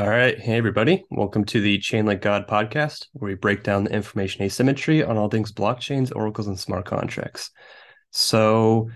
All 0.00 0.08
right. 0.08 0.40
Hey, 0.40 0.56
everybody. 0.56 1.04
Welcome 1.10 1.44
to 1.44 1.60
the 1.60 1.78
Chainlink 1.78 2.22
God 2.22 2.48
podcast, 2.48 3.08
where 3.12 3.32
we 3.32 3.34
break 3.34 3.62
down 3.62 3.84
the 3.84 3.92
information 3.92 4.42
asymmetry 4.42 5.04
on 5.04 5.18
all 5.18 5.28
things 5.28 5.52
blockchains, 5.52 6.10
oracles, 6.16 6.46
and 6.46 6.58
smart 6.58 6.86
contracts. 6.86 7.50
So, 8.10 8.88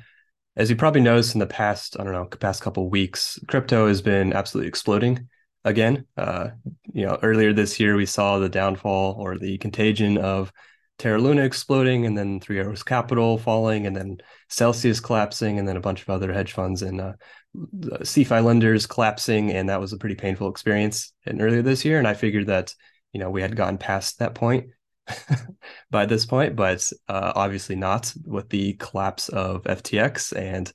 as 0.56 0.71
you 0.71 0.77
probably 0.77 1.03
noticed 1.03 1.35
in 1.35 1.40
the 1.40 1.46
past, 1.46 2.01
I 2.01 2.04
don't 2.04 2.14
know, 2.14 2.25
past 2.25 2.62
couple 2.62 2.88
weeks, 2.88 3.38
crypto 3.48 3.87
has 3.87 4.01
been 4.01 4.32
absolutely 4.32 4.69
exploding 4.69 5.29
again. 5.62 6.06
Uh, 6.17 6.53
you 6.95 7.05
know, 7.05 7.18
earlier 7.23 7.52
this 7.52 7.79
year, 7.79 7.96
we 7.96 8.07
saw 8.07 8.39
the 8.39 8.48
downfall 8.48 9.16
or 9.18 9.36
the 9.36 9.59
contagion 9.59 10.16
of 10.16 10.55
Terra 10.98 11.20
Luna 11.20 11.42
exploding, 11.42 12.06
and 12.06 12.16
then 12.16 12.40
Three 12.40 12.58
Arrows 12.58 12.82
Capital 12.82 13.38
falling, 13.38 13.86
and 13.86 13.96
then 13.96 14.18
Celsius 14.48 15.00
collapsing, 15.00 15.58
and 15.58 15.66
then 15.66 15.76
a 15.76 15.80
bunch 15.80 16.02
of 16.02 16.11
other 16.11 16.32
hedge 16.32 16.52
funds 16.52 16.82
and 16.82 17.00
uh, 17.00 17.12
CeFi 17.56 18.44
lenders 18.44 18.86
collapsing, 18.86 19.50
and 19.50 19.68
that 19.68 19.80
was 19.80 19.93
a 19.93 19.98
pretty 19.98 20.14
painful 20.14 20.48
experience. 20.48 21.12
And 21.26 21.40
earlier 21.40 21.62
this 21.62 21.84
year, 21.84 21.98
and 21.98 22.07
I 22.07 22.14
figured 22.14 22.46
that 22.46 22.75
you 23.12 23.21
know 23.21 23.30
we 23.30 23.43
had 23.43 23.57
gotten 23.57 23.79
past 23.79 24.18
that 24.18 24.35
point 24.35 24.71
by 25.90 26.07
this 26.07 26.26
point, 26.26 26.57
but 26.57 26.88
uh, 27.08 27.32
obviously 27.35 27.76
not 27.76 28.13
with 28.24 28.49
the 28.49 28.74
collapse 28.74 29.29
of 29.29 29.63
FTX 29.64 30.36
and 30.36 30.72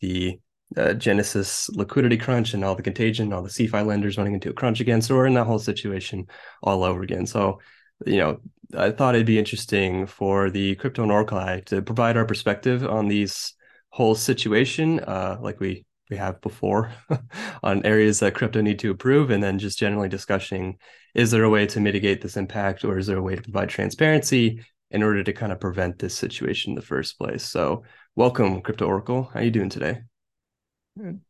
the 0.00 0.38
uh, 0.76 0.94
Genesis 0.94 1.68
liquidity 1.70 2.16
crunch 2.16 2.54
and 2.54 2.64
all 2.64 2.74
the 2.74 2.82
contagion, 2.82 3.32
all 3.32 3.42
the 3.42 3.48
CeFi 3.48 3.86
lenders 3.86 4.18
running 4.18 4.34
into 4.34 4.50
a 4.50 4.54
crunch 4.54 4.80
again. 4.80 5.02
So 5.02 5.14
we're 5.14 5.26
in 5.26 5.34
that 5.34 5.46
whole 5.46 5.58
situation 5.58 6.26
all 6.62 6.84
over 6.84 7.02
again. 7.02 7.26
So 7.26 7.60
you 8.06 8.18
know, 8.18 8.40
I 8.76 8.90
thought 8.90 9.14
it'd 9.14 9.26
be 9.26 9.38
interesting 9.38 10.06
for 10.06 10.50
the 10.50 10.74
Crypto 10.76 11.08
Oracle 11.08 11.60
to 11.66 11.82
provide 11.82 12.16
our 12.16 12.24
perspective 12.24 12.84
on 12.84 13.08
these 13.08 13.54
whole 13.90 14.14
situation, 14.14 15.00
uh, 15.00 15.38
like 15.40 15.60
we 15.60 15.84
we 16.10 16.16
have 16.16 16.40
before, 16.40 16.92
on 17.62 17.84
areas 17.86 18.20
that 18.20 18.34
crypto 18.34 18.60
need 18.60 18.78
to 18.80 18.90
improve, 18.90 19.30
and 19.30 19.42
then 19.42 19.58
just 19.58 19.78
generally 19.78 20.08
discussing: 20.08 20.76
is 21.14 21.30
there 21.30 21.44
a 21.44 21.50
way 21.50 21.66
to 21.66 21.80
mitigate 21.80 22.20
this 22.20 22.36
impact, 22.36 22.84
or 22.84 22.98
is 22.98 23.06
there 23.06 23.18
a 23.18 23.22
way 23.22 23.36
to 23.36 23.42
provide 23.42 23.68
transparency 23.68 24.60
in 24.90 25.02
order 25.02 25.22
to 25.22 25.32
kind 25.32 25.52
of 25.52 25.60
prevent 25.60 25.98
this 25.98 26.16
situation 26.16 26.72
in 26.72 26.76
the 26.76 26.82
first 26.82 27.18
place? 27.18 27.44
So, 27.44 27.84
welcome, 28.16 28.60
Crypto 28.62 28.86
Oracle. 28.86 29.30
How 29.32 29.40
are 29.40 29.44
you 29.44 29.50
doing 29.50 29.70
today? 29.70 30.00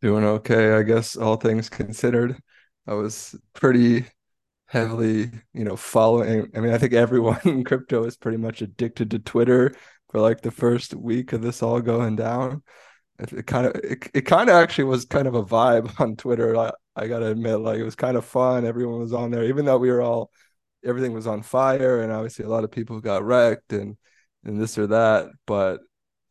Doing 0.01 0.25
okay, 0.25 0.73
I 0.73 0.83
guess. 0.83 1.17
All 1.17 1.37
things 1.37 1.69
considered, 1.69 2.37
I 2.87 2.95
was 2.95 3.35
pretty 3.53 4.07
heavily, 4.75 5.31
you 5.53 5.65
know, 5.65 5.77
following. 5.77 6.51
I 6.55 6.61
mean, 6.61 6.75
I 6.75 6.79
think 6.79 6.93
everyone 6.93 7.41
in 7.45 7.65
crypto 7.65 8.05
is 8.05 8.17
pretty 8.17 8.39
much 8.39 8.61
addicted 8.61 9.13
to 9.13 9.21
Twitter 9.21 9.75
for 10.11 10.21
like 10.21 10.43
the 10.43 10.51
first 10.51 10.95
week 10.95 11.33
of 11.33 11.43
this 11.43 11.63
all 11.63 11.81
going 11.81 12.17
down. 12.17 12.63
It, 13.21 13.47
kind 13.47 13.67
of, 13.67 13.77
it, 13.77 14.11
it 14.13 14.23
kind 14.23 14.51
of 14.51 14.57
actually 14.57 14.85
was 14.85 15.05
kind 15.05 15.29
of 15.29 15.35
a 15.35 15.45
vibe 15.45 15.99
on 16.01 16.17
Twitter. 16.17 16.57
I, 16.57 16.73
I 16.97 17.07
gotta 17.07 17.27
admit, 17.29 17.61
like 17.61 17.79
it 17.79 17.85
was 17.85 17.95
kind 17.95 18.17
of 18.17 18.25
fun. 18.25 18.67
Everyone 18.67 19.01
was 19.01 19.13
on 19.13 19.31
there, 19.31 19.45
even 19.45 19.65
though 19.65 19.79
we 19.79 19.91
were 19.91 20.03
all, 20.03 20.31
everything 20.85 21.13
was 21.15 21.29
on 21.29 21.43
fire, 21.43 22.03
and 22.03 22.13
obviously 22.13 22.45
a 22.45 22.49
lot 22.49 22.65
of 22.65 22.73
people 22.73 23.01
got 23.01 23.25
wrecked 23.25 23.73
and 23.73 23.97
and 24.45 24.61
this 24.61 24.77
or 24.77 24.89
that. 24.89 25.29
But 25.47 25.83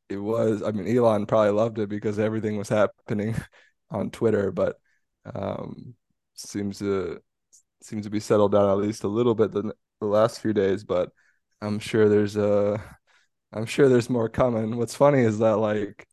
it 0.09 0.17
was, 0.17 0.61
I 0.61 0.71
mean, 0.71 0.95
Elon 0.95 1.25
probably 1.27 1.51
loved 1.51 1.79
it 1.79 1.89
because 1.89 2.19
everything 2.19 2.57
was 2.57 2.69
happening 2.69 3.35
on 3.89 4.11
Twitter. 4.11 4.51
But 4.51 4.77
um, 5.33 5.95
seems 6.35 6.79
to 6.79 7.21
seems 7.85 8.05
to 8.05 8.11
be 8.11 8.19
settled 8.19 8.51
down 8.53 8.69
at 8.69 8.77
least 8.77 9.03
a 9.03 9.07
little 9.07 9.35
bit 9.35 9.51
the, 9.51 9.73
the 9.99 10.05
last 10.07 10.41
few 10.41 10.53
days, 10.53 10.83
but 10.83 11.11
I'm 11.61 11.79
sure 11.79 12.09
there's 12.09 12.35
a 12.37 12.83
I'm 13.53 13.65
sure 13.65 13.87
there's 13.89 14.09
more 14.09 14.29
coming. 14.29 14.77
What's 14.77 14.95
funny 14.95 15.21
is 15.21 15.39
that 15.39 15.57
like 15.57 16.07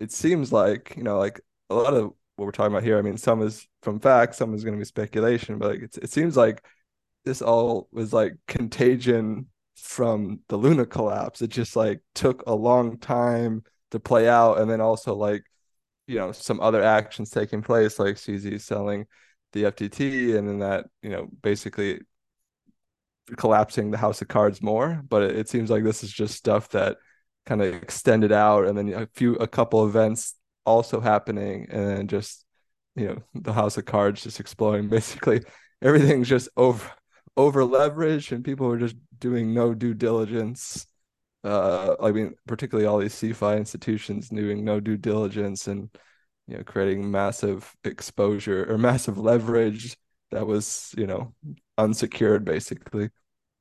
it 0.00 0.12
seems 0.12 0.52
like, 0.52 0.94
you 0.96 1.02
know, 1.02 1.18
like 1.18 1.40
a 1.70 1.74
lot 1.74 1.94
of 1.94 2.12
what 2.36 2.46
we're 2.46 2.50
talking 2.52 2.72
about 2.72 2.84
here, 2.84 2.98
I 2.98 3.02
mean, 3.02 3.16
some 3.16 3.42
is 3.42 3.66
from 3.82 4.00
facts, 4.00 4.38
some 4.38 4.54
is 4.54 4.64
going 4.64 4.74
to 4.74 4.78
be 4.78 4.84
speculation, 4.84 5.58
but 5.58 5.70
like 5.72 5.82
it's, 5.82 5.98
it 5.98 6.10
seems 6.10 6.36
like 6.36 6.64
this 7.24 7.42
all 7.42 7.88
was 7.92 8.12
like 8.12 8.36
contagion 8.48 9.46
from 9.76 10.40
the 10.48 10.56
Luna 10.56 10.86
collapse. 10.86 11.42
It 11.42 11.48
just 11.50 11.76
like 11.76 12.00
took 12.14 12.42
a 12.46 12.54
long 12.54 12.98
time 12.98 13.64
to 13.92 14.00
play 14.00 14.28
out, 14.28 14.58
and 14.58 14.70
then 14.70 14.80
also 14.80 15.14
like 15.14 15.44
you 16.06 16.16
know 16.18 16.32
some 16.32 16.60
other 16.60 16.82
actions 16.82 17.30
taking 17.30 17.62
place, 17.62 17.98
like 17.98 18.16
CZ 18.16 18.60
selling 18.60 19.06
the 19.54 19.64
FTT, 19.64 20.36
and 20.36 20.46
then 20.46 20.58
that 20.58 20.86
you 21.02 21.10
know 21.10 21.28
basically 21.42 22.00
collapsing 23.38 23.90
the 23.90 23.98
house 23.98 24.20
of 24.20 24.28
cards 24.28 24.60
more. 24.60 25.02
But 25.08 25.22
it, 25.22 25.36
it 25.36 25.48
seems 25.48 25.70
like 25.70 25.84
this 25.84 26.04
is 26.04 26.12
just 26.12 26.34
stuff 26.34 26.68
that 26.70 26.98
kind 27.46 27.62
of 27.62 27.74
extended 27.74 28.32
out, 28.32 28.66
and 28.66 28.76
then 28.76 28.92
a 28.92 29.08
few 29.14 29.36
a 29.36 29.48
couple 29.48 29.86
events 29.86 30.34
also 30.66 31.00
happening, 31.00 31.66
and 31.70 31.86
then 31.88 32.08
just 32.08 32.44
you 32.96 33.08
know 33.08 33.22
the 33.34 33.52
house 33.52 33.78
of 33.78 33.86
cards 33.86 34.22
just 34.22 34.40
exploding. 34.40 34.88
Basically, 34.90 35.40
everything's 35.80 36.28
just 36.28 36.48
over 36.56 36.90
over 37.36 37.62
leveraged, 37.62 38.32
and 38.32 38.44
people 38.44 38.70
are 38.70 38.78
just 38.78 38.96
doing 39.18 39.54
no 39.54 39.74
due 39.74 39.94
diligence. 39.94 40.86
Uh, 41.42 41.94
I 42.02 42.10
mean, 42.10 42.34
particularly 42.46 42.86
all 42.86 42.98
these 42.98 43.14
CeFi 43.14 43.58
institutions 43.58 44.30
doing 44.30 44.64
no 44.64 44.80
due 44.80 44.96
diligence 44.96 45.68
and 45.68 45.90
you 46.46 46.56
know 46.56 46.62
creating 46.64 47.10
massive 47.10 47.74
exposure 47.84 48.70
or 48.70 48.78
massive 48.78 49.18
leverage 49.18 49.96
that 50.30 50.46
was 50.46 50.94
you 50.96 51.06
know 51.06 51.32
unsecured 51.78 52.44
basically. 52.44 53.10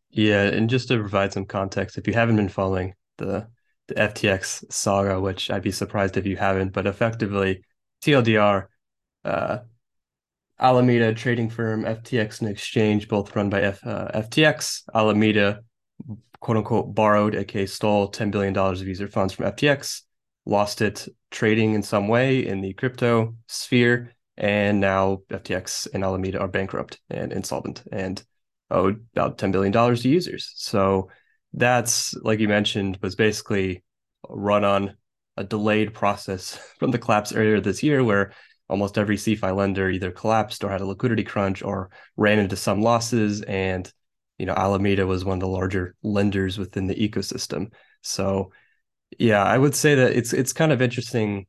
Yeah 0.09 0.43
and 0.43 0.69
just 0.69 0.89
to 0.89 0.99
provide 0.99 1.33
some 1.33 1.45
context 1.45 1.97
if 1.97 2.07
you 2.07 2.13
haven't 2.13 2.35
been 2.35 2.49
following 2.49 2.93
the 3.17 3.47
the 3.87 3.95
ftx 3.95 4.63
saga 4.71 5.19
which 5.19 5.49
i'd 5.51 5.63
be 5.63 5.71
surprised 5.71 6.17
if 6.17 6.25
you 6.25 6.37
haven't 6.37 6.71
but 6.71 6.87
effectively 6.87 7.63
tldr 8.03 8.67
uh 9.25 9.57
alameda 10.59 11.13
trading 11.13 11.49
firm 11.49 11.83
ftx 11.83 12.41
and 12.41 12.49
exchange 12.49 13.07
both 13.07 13.35
run 13.35 13.49
by 13.49 13.61
F, 13.61 13.85
uh, 13.85 14.09
ftx 14.21 14.83
alameda 14.93 15.61
quote 16.39 16.57
unquote 16.57 16.93
borrowed 16.93 17.35
aka 17.35 17.65
stole 17.65 18.11
$10 18.11 18.31
billion 18.31 18.55
of 18.55 18.87
user 18.87 19.07
funds 19.07 19.33
from 19.33 19.45
ftx 19.51 20.03
lost 20.45 20.81
it 20.81 21.07
trading 21.33 21.73
in 21.73 21.83
some 21.83 22.07
way 22.07 22.45
in 22.45 22.61
the 22.61 22.73
crypto 22.73 23.35
sphere. 23.47 24.13
And 24.37 24.79
now 24.79 25.19
FTX 25.29 25.87
and 25.93 26.03
Alameda 26.03 26.39
are 26.39 26.47
bankrupt 26.47 26.99
and 27.09 27.33
insolvent 27.33 27.83
and 27.91 28.23
owed 28.71 29.05
about 29.15 29.37
$10 29.37 29.51
billion 29.51 29.73
to 29.73 30.09
users. 30.09 30.53
So 30.55 31.09
that's, 31.53 32.15
like 32.15 32.39
you 32.39 32.47
mentioned, 32.47 32.99
was 33.01 33.15
basically 33.15 33.83
run 34.29 34.63
on 34.63 34.95
a 35.35 35.43
delayed 35.43 35.93
process 35.93 36.55
from 36.79 36.91
the 36.91 36.99
collapse 36.99 37.33
earlier 37.33 37.59
this 37.59 37.83
year 37.83 38.03
where 38.03 38.33
almost 38.69 38.97
every 38.97 39.17
CeFi 39.17 39.55
lender 39.55 39.89
either 39.89 40.11
collapsed 40.11 40.63
or 40.63 40.71
had 40.71 40.81
a 40.81 40.85
liquidity 40.85 41.23
crunch 41.23 41.61
or 41.61 41.89
ran 42.15 42.39
into 42.39 42.55
some 42.55 42.81
losses. 42.81 43.41
And, 43.41 43.91
you 44.37 44.45
know, 44.45 44.53
Alameda 44.53 45.05
was 45.05 45.25
one 45.25 45.37
of 45.37 45.41
the 45.41 45.47
larger 45.47 45.95
lenders 46.01 46.57
within 46.57 46.87
the 46.87 46.95
ecosystem. 46.95 47.71
So 48.01 48.51
yeah, 49.19 49.43
I 49.43 49.57
would 49.57 49.75
say 49.75 49.95
that 49.95 50.13
it's 50.13 50.33
it's 50.33 50.53
kind 50.53 50.71
of 50.71 50.81
interesting, 50.81 51.47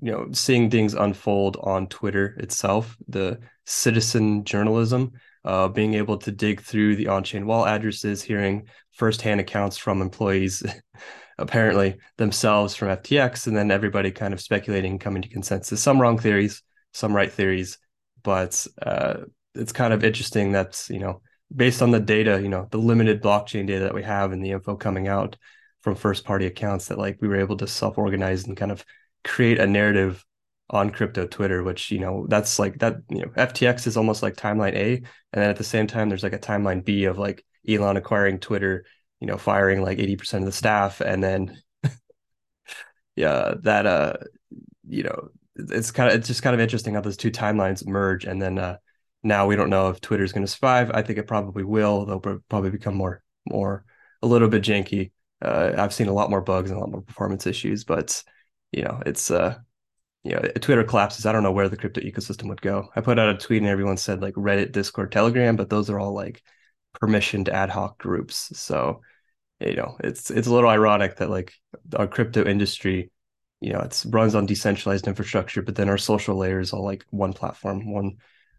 you 0.00 0.12
know, 0.12 0.28
seeing 0.32 0.70
things 0.70 0.94
unfold 0.94 1.56
on 1.62 1.86
Twitter 1.88 2.36
itself, 2.38 2.96
the 3.08 3.40
citizen 3.66 4.44
journalism, 4.44 5.12
uh, 5.44 5.68
being 5.68 5.94
able 5.94 6.18
to 6.18 6.32
dig 6.32 6.60
through 6.60 6.96
the 6.96 7.08
on-chain 7.08 7.46
wall 7.46 7.66
addresses, 7.66 8.22
hearing 8.22 8.66
firsthand 8.92 9.40
accounts 9.40 9.76
from 9.76 10.02
employees, 10.02 10.62
apparently 11.38 11.98
themselves 12.16 12.74
from 12.74 12.88
FTX, 12.88 13.46
and 13.46 13.56
then 13.56 13.70
everybody 13.70 14.10
kind 14.10 14.34
of 14.34 14.40
speculating, 14.40 14.98
coming 14.98 15.22
to 15.22 15.28
consensus. 15.28 15.82
Some 15.82 16.00
wrong 16.00 16.18
theories, 16.18 16.62
some 16.92 17.14
right 17.14 17.32
theories, 17.32 17.78
but 18.22 18.66
uh, 18.80 19.18
it's 19.54 19.72
kind 19.72 19.92
of 19.92 20.04
interesting 20.04 20.52
that 20.52 20.86
you 20.88 20.98
know, 20.98 21.20
based 21.54 21.82
on 21.82 21.90
the 21.90 22.00
data, 22.00 22.40
you 22.42 22.48
know, 22.48 22.66
the 22.70 22.78
limited 22.78 23.22
blockchain 23.22 23.66
data 23.66 23.84
that 23.84 23.94
we 23.94 24.02
have 24.02 24.32
and 24.32 24.44
the 24.44 24.52
info 24.52 24.76
coming 24.76 25.08
out 25.08 25.36
from 25.82 25.94
first 25.94 26.24
party 26.24 26.46
accounts 26.46 26.86
that 26.86 26.98
like 26.98 27.18
we 27.20 27.28
were 27.28 27.36
able 27.36 27.56
to 27.58 27.66
self 27.66 27.98
organize 27.98 28.46
and 28.46 28.56
kind 28.56 28.72
of 28.72 28.84
create 29.24 29.58
a 29.58 29.66
narrative 29.66 30.24
on 30.70 30.90
crypto 30.90 31.26
Twitter, 31.26 31.62
which 31.62 31.90
you 31.90 31.98
know 31.98 32.26
that's 32.28 32.58
like 32.58 32.78
that 32.78 32.96
you 33.10 33.20
know 33.20 33.28
FTX 33.36 33.86
is 33.86 33.96
almost 33.96 34.22
like 34.22 34.34
timeline 34.36 34.74
A, 34.74 34.96
and 34.96 35.06
then 35.42 35.50
at 35.50 35.56
the 35.56 35.64
same 35.64 35.86
time 35.86 36.08
there's 36.08 36.22
like 36.22 36.32
a 36.32 36.38
timeline 36.38 36.84
B 36.84 37.04
of 37.04 37.18
like 37.18 37.44
Elon 37.68 37.96
acquiring 37.96 38.38
Twitter, 38.38 38.84
you 39.20 39.26
know, 39.26 39.36
firing 39.36 39.82
like 39.82 39.98
eighty 39.98 40.16
percent 40.16 40.42
of 40.42 40.46
the 40.46 40.52
staff, 40.52 41.00
and 41.00 41.22
then 41.22 41.60
yeah, 43.16 43.54
that 43.62 43.86
uh, 43.86 44.14
you 44.88 45.02
know, 45.02 45.28
it's 45.56 45.90
kind 45.90 46.10
of 46.10 46.16
it's 46.16 46.28
just 46.28 46.42
kind 46.42 46.54
of 46.54 46.60
interesting 46.60 46.94
how 46.94 47.00
those 47.00 47.16
two 47.16 47.30
timelines 47.30 47.86
merge, 47.86 48.24
and 48.24 48.40
then 48.40 48.58
uh, 48.58 48.76
now 49.22 49.46
we 49.46 49.56
don't 49.56 49.70
know 49.70 49.88
if 49.90 50.00
Twitter 50.00 50.24
is 50.24 50.32
going 50.32 50.46
to 50.46 50.50
survive. 50.52 50.90
I 50.92 51.02
think 51.02 51.18
it 51.18 51.26
probably 51.26 51.64
will. 51.64 52.06
They'll 52.06 52.40
probably 52.48 52.70
become 52.70 52.94
more 52.94 53.22
more 53.46 53.84
a 54.22 54.26
little 54.26 54.48
bit 54.48 54.62
janky 54.62 55.10
uh, 55.42 55.72
I've 55.76 55.94
seen 55.94 56.08
a 56.08 56.12
lot 56.12 56.30
more 56.30 56.40
bugs 56.40 56.70
and 56.70 56.78
a 56.78 56.80
lot 56.80 56.90
more 56.90 57.02
performance 57.02 57.46
issues, 57.46 57.84
but 57.84 58.22
you 58.70 58.82
know, 58.82 59.02
it's 59.04 59.30
uh, 59.30 59.58
you 60.24 60.32
know, 60.32 60.40
Twitter 60.60 60.84
collapses. 60.84 61.26
I 61.26 61.32
don't 61.32 61.42
know 61.42 61.52
where 61.52 61.68
the 61.68 61.76
crypto 61.76 62.00
ecosystem 62.00 62.48
would 62.48 62.62
go. 62.62 62.88
I 62.94 63.00
put 63.00 63.18
out 63.18 63.34
a 63.34 63.38
tweet 63.38 63.62
and 63.62 63.70
everyone 63.70 63.96
said 63.96 64.22
like 64.22 64.34
Reddit, 64.34 64.72
Discord, 64.72 65.10
Telegram, 65.10 65.56
but 65.56 65.68
those 65.68 65.90
are 65.90 65.98
all 65.98 66.14
like 66.14 66.42
permissioned 67.00 67.48
ad 67.48 67.70
hoc 67.70 67.98
groups. 67.98 68.52
So, 68.58 69.00
you 69.60 69.76
know, 69.76 69.96
it's 70.02 70.30
it's 70.30 70.46
a 70.46 70.52
little 70.52 70.70
ironic 70.70 71.16
that 71.16 71.30
like 71.30 71.52
our 71.96 72.06
crypto 72.06 72.44
industry, 72.44 73.10
you 73.60 73.72
know, 73.72 73.80
it's 73.80 74.06
runs 74.06 74.34
on 74.34 74.46
decentralized 74.46 75.08
infrastructure, 75.08 75.62
but 75.62 75.74
then 75.74 75.88
our 75.88 75.98
social 75.98 76.36
layer 76.36 76.60
is 76.60 76.72
all 76.72 76.84
like 76.84 77.04
one 77.10 77.32
platform, 77.32 77.92
one 77.92 78.18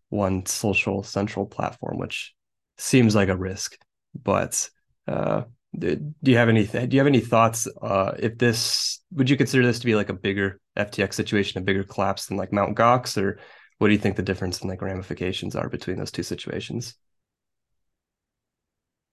one 0.09 0.45
social 0.45 1.01
central 1.01 1.45
platform, 1.45 1.97
which 1.97 2.35
seems 2.77 3.15
like 3.15 3.29
a 3.29 3.37
risk. 3.37 3.77
But 4.21 4.69
uh, 5.07 5.43
do 5.77 6.13
you 6.21 6.37
have 6.37 6.49
any 6.49 6.65
do 6.65 6.87
you 6.91 6.99
have 6.99 7.07
any 7.07 7.19
thoughts 7.19 7.67
uh, 7.81 8.13
if 8.19 8.37
this 8.37 9.01
would 9.11 9.29
you 9.29 9.37
consider 9.37 9.65
this 9.65 9.79
to 9.79 9.85
be 9.85 9.95
like 9.95 10.09
a 10.09 10.13
bigger 10.13 10.59
FTX 10.77 11.13
situation, 11.13 11.61
a 11.61 11.63
bigger 11.63 11.83
collapse 11.83 12.27
than 12.27 12.37
like 12.37 12.53
Mount 12.53 12.77
Gox, 12.77 13.21
or 13.21 13.39
what 13.79 13.87
do 13.87 13.93
you 13.93 13.99
think 13.99 14.15
the 14.15 14.23
difference 14.23 14.61
in 14.61 14.69
like 14.69 14.81
ramifications 14.81 15.55
are 15.55 15.69
between 15.69 15.97
those 15.97 16.11
two 16.11 16.23
situations? 16.23 16.95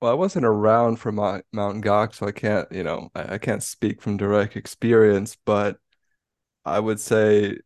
Well, 0.01 0.11
I 0.11 0.15
wasn't 0.15 0.47
around 0.47 0.97
for 0.97 1.13
my 1.13 1.43
Mount 1.53 1.85
Gox, 1.85 2.17
so 2.17 2.27
I 2.27 2.33
can't, 2.33 2.71
you 2.73 2.83
know, 2.83 3.11
I, 3.15 3.35
I 3.35 3.39
can't 3.39 3.63
speak 3.63 4.01
from 4.01 4.17
direct 4.17 4.57
experience, 4.57 5.37
but 5.45 5.79
I 6.65 6.81
would 6.81 7.01
say, 7.01 7.59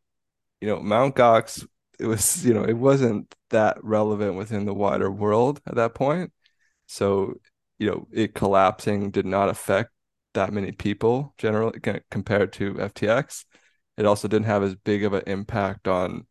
you 0.60 0.68
know, 0.68 0.80
Mount 0.80 1.14
Gox, 1.16 1.66
it 1.98 2.06
was, 2.06 2.44
you 2.44 2.54
know, 2.54 2.64
it 2.64 2.74
wasn't 2.74 3.32
that 3.50 3.78
relevant 3.84 4.36
within 4.36 4.64
the 4.64 4.74
wider 4.74 5.10
world 5.10 5.60
at 5.66 5.76
that 5.76 5.94
point. 5.94 6.32
So 6.86 7.34
you 7.78 7.90
know, 7.90 8.08
it 8.12 8.34
collapsing 8.34 9.10
did 9.10 9.26
not 9.26 9.48
affect 9.48 9.90
that 10.34 10.52
many 10.52 10.72
people 10.72 11.34
generally 11.38 11.78
compared 12.10 12.52
to 12.54 12.74
FTX. 12.74 13.44
It 13.96 14.06
also 14.06 14.28
didn't 14.28 14.46
have 14.46 14.62
as 14.62 14.74
big 14.74 15.04
of 15.04 15.12
an 15.12 15.22
impact 15.26 15.86
on 15.86 16.26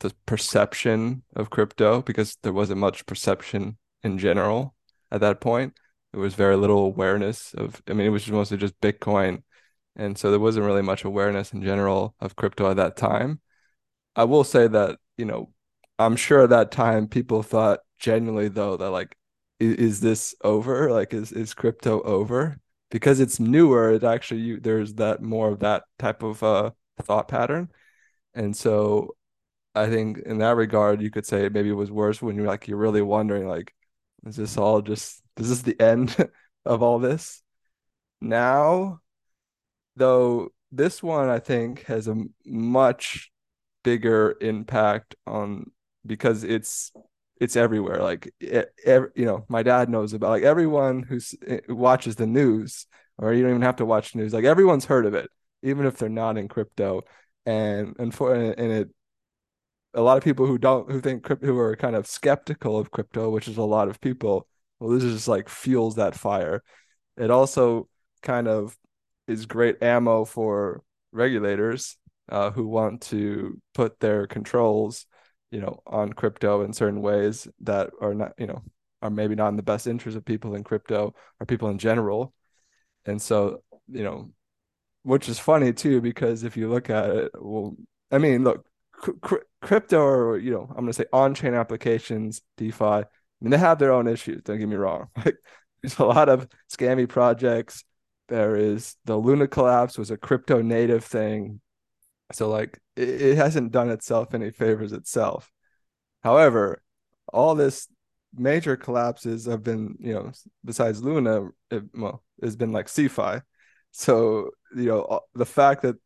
the 0.00 0.12
perception 0.26 1.22
of 1.36 1.50
crypto 1.50 2.02
because 2.02 2.36
there 2.42 2.52
wasn't 2.52 2.80
much 2.80 3.06
perception 3.06 3.78
in 4.02 4.18
general 4.18 4.74
at 5.10 5.20
that 5.20 5.40
point. 5.40 5.74
There 6.12 6.20
was 6.20 6.34
very 6.34 6.56
little 6.56 6.84
awareness 6.84 7.54
of, 7.54 7.80
I 7.88 7.92
mean, 7.92 8.06
it 8.06 8.10
was 8.10 8.28
mostly 8.30 8.56
just 8.56 8.80
Bitcoin. 8.80 9.42
And 9.96 10.18
so 10.18 10.30
there 10.30 10.40
wasn't 10.40 10.66
really 10.66 10.82
much 10.82 11.04
awareness 11.04 11.52
in 11.52 11.62
general 11.62 12.14
of 12.20 12.36
crypto 12.36 12.70
at 12.70 12.76
that 12.76 12.96
time. 12.96 13.40
I 14.16 14.24
will 14.24 14.44
say 14.44 14.66
that, 14.66 14.98
you 15.16 15.24
know, 15.24 15.52
I'm 15.98 16.16
sure 16.16 16.42
at 16.42 16.50
that 16.50 16.72
time 16.72 17.08
people 17.08 17.42
thought 17.42 17.80
genuinely 17.98 18.48
though 18.48 18.76
that 18.76 18.90
like 18.90 19.16
is, 19.64 19.74
is 19.76 20.00
this 20.00 20.34
over? 20.42 20.90
Like, 20.90 21.14
is 21.14 21.32
is 21.32 21.54
crypto 21.54 22.02
over? 22.02 22.58
Because 22.90 23.20
it's 23.20 23.40
newer, 23.40 23.92
it 23.92 24.04
actually 24.04 24.40
you, 24.40 24.60
there's 24.60 24.94
that 24.94 25.22
more 25.22 25.48
of 25.48 25.60
that 25.60 25.84
type 25.98 26.22
of 26.22 26.42
uh, 26.42 26.70
thought 27.02 27.28
pattern, 27.28 27.70
and 28.34 28.56
so 28.56 29.16
I 29.74 29.88
think 29.88 30.18
in 30.18 30.38
that 30.38 30.56
regard, 30.56 31.02
you 31.02 31.10
could 31.10 31.26
say 31.26 31.48
maybe 31.48 31.70
it 31.70 31.72
was 31.72 31.90
worse 31.90 32.22
when 32.22 32.36
you're 32.36 32.46
like 32.46 32.68
you're 32.68 32.78
really 32.78 33.02
wondering 33.02 33.48
like, 33.48 33.74
is 34.26 34.36
this 34.36 34.56
all 34.56 34.82
just 34.82 35.22
is 35.36 35.48
this 35.48 35.62
the 35.62 35.80
end 35.80 36.16
of 36.64 36.82
all 36.82 36.98
this? 36.98 37.42
Now, 38.20 39.00
though, 39.96 40.50
this 40.72 41.02
one 41.02 41.28
I 41.28 41.40
think 41.40 41.84
has 41.84 42.08
a 42.08 42.16
much 42.46 43.30
bigger 43.82 44.36
impact 44.40 45.14
on 45.26 45.70
because 46.06 46.44
it's 46.44 46.92
it's 47.40 47.56
everywhere. 47.56 48.02
Like, 48.02 48.32
every, 48.84 49.10
you 49.14 49.24
know, 49.24 49.44
my 49.48 49.62
dad 49.62 49.88
knows 49.88 50.12
about 50.12 50.30
like 50.30 50.42
everyone 50.42 51.06
eh, 51.46 51.60
who 51.66 51.74
watches 51.74 52.16
the 52.16 52.26
news, 52.26 52.86
or 53.18 53.32
you 53.32 53.42
don't 53.42 53.50
even 53.50 53.62
have 53.62 53.76
to 53.76 53.86
watch 53.86 54.14
news. 54.14 54.32
Like 54.32 54.44
everyone's 54.44 54.84
heard 54.84 55.06
of 55.06 55.14
it, 55.14 55.30
even 55.62 55.86
if 55.86 55.96
they're 55.96 56.08
not 56.08 56.38
in 56.38 56.48
crypto. 56.48 57.02
And 57.46 57.96
and 57.98 58.14
for 58.14 58.34
and 58.34 58.72
it, 58.72 58.88
a 59.94 60.00
lot 60.00 60.16
of 60.16 60.24
people 60.24 60.46
who 60.46 60.58
don't 60.58 60.90
who 60.90 61.00
think 61.00 61.22
crypto 61.22 61.46
who 61.46 61.58
are 61.58 61.76
kind 61.76 61.96
of 61.96 62.06
skeptical 62.06 62.78
of 62.78 62.90
crypto, 62.90 63.30
which 63.30 63.48
is 63.48 63.58
a 63.58 63.62
lot 63.62 63.88
of 63.88 64.00
people. 64.00 64.46
Well, 64.80 64.90
this 64.90 65.04
is 65.04 65.14
just 65.14 65.28
like 65.28 65.48
fuels 65.48 65.96
that 65.96 66.14
fire. 66.14 66.62
It 67.16 67.30
also 67.30 67.88
kind 68.22 68.48
of 68.48 68.76
is 69.28 69.46
great 69.46 69.82
ammo 69.82 70.24
for 70.24 70.82
regulators 71.12 71.96
uh, 72.28 72.50
who 72.50 72.66
want 72.66 73.02
to 73.02 73.60
put 73.74 74.00
their 74.00 74.26
controls 74.26 75.06
you 75.54 75.60
know, 75.60 75.80
on 75.86 76.12
crypto 76.12 76.62
in 76.64 76.72
certain 76.72 77.00
ways 77.00 77.46
that 77.60 77.90
are 78.00 78.12
not, 78.12 78.32
you 78.38 78.48
know, 78.48 78.60
are 79.02 79.10
maybe 79.10 79.36
not 79.36 79.50
in 79.50 79.56
the 79.56 79.62
best 79.62 79.86
interest 79.86 80.16
of 80.16 80.24
people 80.24 80.56
in 80.56 80.64
crypto 80.64 81.14
or 81.38 81.46
people 81.46 81.68
in 81.68 81.78
general. 81.78 82.34
And 83.06 83.22
so, 83.22 83.62
you 83.88 84.02
know, 84.02 84.32
which 85.04 85.28
is 85.28 85.38
funny 85.38 85.72
too, 85.72 86.00
because 86.00 86.42
if 86.42 86.56
you 86.56 86.68
look 86.68 86.90
at 86.90 87.08
it, 87.08 87.32
well, 87.40 87.76
I 88.10 88.18
mean, 88.18 88.42
look, 88.42 88.66
cr- 88.92 89.46
crypto 89.62 90.00
or, 90.00 90.38
you 90.38 90.50
know, 90.50 90.66
I'm 90.70 90.78
going 90.78 90.88
to 90.88 90.92
say 90.92 91.06
on 91.12 91.36
chain 91.36 91.54
applications, 91.54 92.42
DeFi, 92.56 92.84
I 92.84 93.04
mean, 93.40 93.50
they 93.52 93.58
have 93.58 93.78
their 93.78 93.92
own 93.92 94.08
issues. 94.08 94.42
Don't 94.42 94.58
get 94.58 94.68
me 94.68 94.76
wrong. 94.76 95.08
Like, 95.24 95.36
there's 95.82 95.98
a 95.98 96.04
lot 96.04 96.30
of 96.30 96.48
scammy 96.74 97.08
projects. 97.08 97.84
There 98.28 98.56
is 98.56 98.96
the 99.04 99.16
Luna 99.16 99.46
collapse 99.46 99.98
was 99.98 100.10
a 100.10 100.16
crypto 100.16 100.62
native 100.62 101.04
thing. 101.04 101.60
So 102.32 102.48
like 102.48 102.78
it, 102.96 103.08
it 103.08 103.36
hasn't 103.36 103.72
done 103.72 103.90
itself 103.90 104.34
any 104.34 104.50
favors 104.50 104.92
itself. 104.92 105.50
However, 106.22 106.82
all 107.32 107.54
this 107.54 107.88
major 108.36 108.76
collapses 108.76 109.46
have 109.46 109.62
been, 109.62 109.96
you 110.00 110.14
know, 110.14 110.32
besides 110.64 111.02
Luna, 111.02 111.48
it, 111.70 111.84
well, 111.94 112.22
has 112.42 112.56
been 112.56 112.72
like 112.72 112.86
CeFi. 112.86 113.42
So, 113.92 114.50
you 114.74 114.86
know, 114.86 115.20
the 115.34 115.46
fact 115.46 115.82
that, 115.82 115.96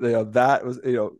you 0.00 0.10
know, 0.10 0.24
that 0.24 0.64
was, 0.64 0.78
you 0.84 0.92
know, 0.92 1.12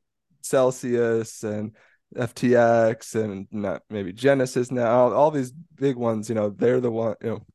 Celsius 0.43 1.43
and 1.43 1.75
FTX 2.17 3.15
and 3.23 3.49
not 3.51 3.83
maybe 3.91 4.13
Genesis 4.13 4.71
now, 4.71 5.13
all 5.13 5.31
these 5.31 5.53
big 5.75 5.97
ones, 5.97 6.29
you 6.29 6.35
know, 6.35 6.51
they're 6.51 6.81
the 6.81 6.91
one, 6.91 7.17
you 7.23 7.31
know, 7.31 7.47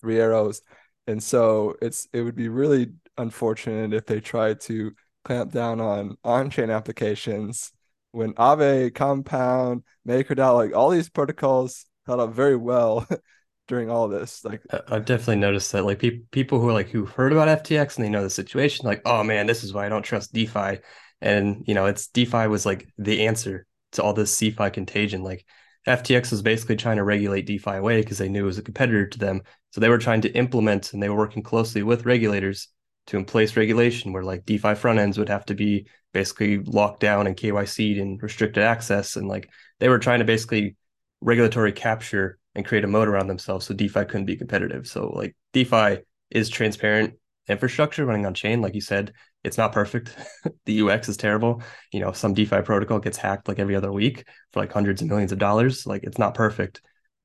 three 0.00 0.18
arrows. 0.18 0.62
And 1.06 1.22
so 1.22 1.74
it's, 1.82 2.08
it 2.12 2.22
would 2.22 2.36
be 2.36 2.48
really 2.48 2.92
unfortunate 3.18 3.92
if 3.92 4.06
they 4.06 4.20
try 4.20 4.54
to 4.54 4.92
clamp 5.24 5.52
down 5.52 5.80
on 5.80 6.16
on-chain 6.24 6.70
applications 6.70 7.72
when 8.12 8.32
Aave, 8.34 8.94
Compound, 8.94 9.84
MakerDAO, 10.06 10.56
like 10.56 10.74
all 10.74 10.90
these 10.90 11.08
protocols 11.08 11.86
held 12.06 12.20
up 12.20 12.32
very 12.32 12.56
well 12.56 13.06
during 13.68 13.90
all 13.90 14.08
this. 14.08 14.44
Like 14.44 14.62
I've 14.88 15.04
definitely 15.04 15.36
noticed 15.36 15.72
that 15.72 15.84
like 15.84 16.00
pe- 16.00 16.22
people 16.30 16.60
who 16.60 16.68
are 16.68 16.72
like 16.72 16.88
who 16.88 17.06
heard 17.06 17.32
about 17.32 17.64
FTX 17.64 17.96
and 17.96 18.04
they 18.04 18.10
know 18.10 18.22
the 18.22 18.30
situation, 18.30 18.86
like, 18.86 19.02
oh 19.04 19.22
man, 19.22 19.46
this 19.46 19.62
is 19.62 19.72
why 19.72 19.86
I 19.86 19.88
don't 19.88 20.02
trust 20.02 20.32
DeFi. 20.32 20.78
And 21.20 21.64
you 21.66 21.74
know, 21.74 21.86
it's 21.86 22.08
DeFi 22.08 22.48
was 22.48 22.66
like 22.66 22.88
the 22.98 23.26
answer 23.26 23.66
to 23.92 24.02
all 24.02 24.12
this 24.12 24.36
CeFi 24.36 24.72
contagion. 24.72 25.22
Like 25.22 25.44
FTX 25.86 26.30
was 26.30 26.42
basically 26.42 26.76
trying 26.76 26.96
to 26.96 27.04
regulate 27.04 27.46
DeFi 27.46 27.72
away 27.72 28.00
because 28.00 28.18
they 28.18 28.28
knew 28.28 28.42
it 28.42 28.46
was 28.46 28.58
a 28.58 28.62
competitor 28.62 29.06
to 29.06 29.18
them. 29.18 29.42
So 29.70 29.80
they 29.80 29.88
were 29.88 29.98
trying 29.98 30.22
to 30.22 30.34
implement 30.34 30.92
and 30.92 31.02
they 31.02 31.08
were 31.08 31.16
working 31.16 31.42
closely 31.42 31.82
with 31.82 32.06
regulators 32.06 32.68
to 33.06 33.24
place 33.24 33.56
regulation 33.56 34.12
where 34.12 34.22
like 34.22 34.46
DeFi 34.46 34.74
front 34.74 34.98
ends 34.98 35.18
would 35.18 35.28
have 35.28 35.44
to 35.46 35.54
be 35.54 35.86
basically 36.12 36.58
locked 36.58 37.00
down 37.00 37.26
and 37.26 37.36
KYC'd 37.36 37.98
and 37.98 38.22
restricted 38.22 38.62
access. 38.62 39.16
And 39.16 39.28
like 39.28 39.48
they 39.78 39.88
were 39.88 39.98
trying 39.98 40.20
to 40.20 40.24
basically 40.24 40.76
regulatory 41.20 41.72
capture 41.72 42.38
and 42.54 42.64
create 42.64 42.84
a 42.84 42.88
moat 42.88 43.08
around 43.08 43.28
themselves 43.28 43.66
so 43.66 43.74
DeFi 43.74 44.04
couldn't 44.04 44.26
be 44.26 44.36
competitive. 44.36 44.86
So 44.86 45.08
like 45.08 45.36
DeFi 45.52 45.98
is 46.30 46.48
transparent 46.48 47.14
infrastructure 47.48 48.04
running 48.04 48.26
on 48.26 48.34
chain. 48.34 48.60
Like 48.60 48.74
you 48.74 48.80
said, 48.80 49.12
it's 49.44 49.58
not 49.58 49.72
perfect. 49.72 50.16
the 50.66 50.82
UX 50.82 51.08
is 51.08 51.16
terrible. 51.16 51.62
You 51.92 52.00
know, 52.00 52.12
some 52.12 52.34
DeFi 52.34 52.62
protocol 52.62 52.98
gets 52.98 53.16
hacked 53.16 53.48
like 53.48 53.58
every 53.58 53.76
other 53.76 53.92
week 53.92 54.26
for 54.52 54.60
like 54.60 54.72
hundreds 54.72 55.02
of 55.02 55.08
millions 55.08 55.32
of 55.32 55.38
dollars. 55.38 55.86
Like 55.86 56.04
it's 56.04 56.18
not 56.18 56.34
perfect. 56.34 56.80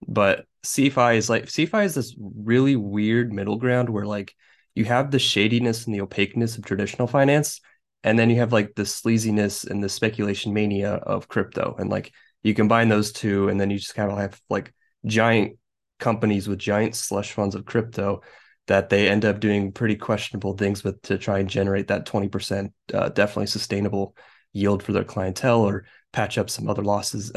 But 0.07 0.45
CeFi 0.63 1.17
is 1.17 1.29
like 1.29 1.45
CeFi 1.45 1.85
is 1.85 1.95
this 1.95 2.15
really 2.19 2.75
weird 2.75 3.31
middle 3.31 3.57
ground 3.57 3.89
where 3.89 4.05
like 4.05 4.35
you 4.75 4.86
have 4.86 5.12
the 5.12 5.20
shadiness 5.20 5.86
and 5.86 5.96
the 5.96 6.01
opaqueness 6.01 6.58
of 6.58 6.65
traditional 6.65 7.08
finance 7.08 7.62
and 8.05 8.20
then 8.20 8.29
you 8.29 8.36
have 8.36 8.53
like 8.53 8.75
the 8.75 8.84
sleaziness 8.84 9.67
and 9.67 9.84
the 9.84 9.89
speculation 9.89 10.53
mania 10.53 10.94
of 10.94 11.27
crypto. 11.27 11.75
And 11.79 11.89
like 11.89 12.13
you 12.44 12.53
combine 12.53 12.88
those 12.88 13.12
two 13.12 13.50
and 13.50 13.60
then 13.60 13.72
you 13.72 13.79
just 13.79 13.96
kind 13.96 14.12
of 14.12 14.20
have 14.20 14.39
like 14.48 14.72
giant 15.08 15.58
companies 16.00 16.48
with 16.48 16.60
giant 16.60 16.96
slush 16.96 17.32
funds 17.32 17.55
of 17.55 17.65
crypto 17.65 18.22
that 18.67 18.89
they 18.89 19.10
end 19.10 19.25
up 19.25 19.39
doing 19.39 19.72
pretty 19.72 19.96
questionable 19.96 20.53
things 20.55 20.84
with 20.84 21.01
to 21.01 21.17
try 21.17 21.39
and 21.39 21.50
generate 21.50 21.88
that 21.88 22.05
20% 22.05 22.72
uh, 22.94 23.10
definitely 23.10 23.48
sustainable 23.48 24.15
yield 24.53 24.84
for 24.84 24.94
their 24.94 25.03
clientele 25.03 25.62
or 25.62 25.86
patch 26.13 26.38
up 26.38 26.48
some 26.48 26.70
other 26.70 26.84
losses 26.84 27.32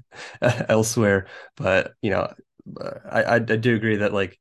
elsewhere. 0.68 1.26
But 1.56 1.94
you 2.02 2.10
know 2.10 2.32
I, 3.10 3.34
I 3.34 3.38
do 3.40 3.74
agree 3.74 3.96
that 3.96 4.12
like 4.12 4.38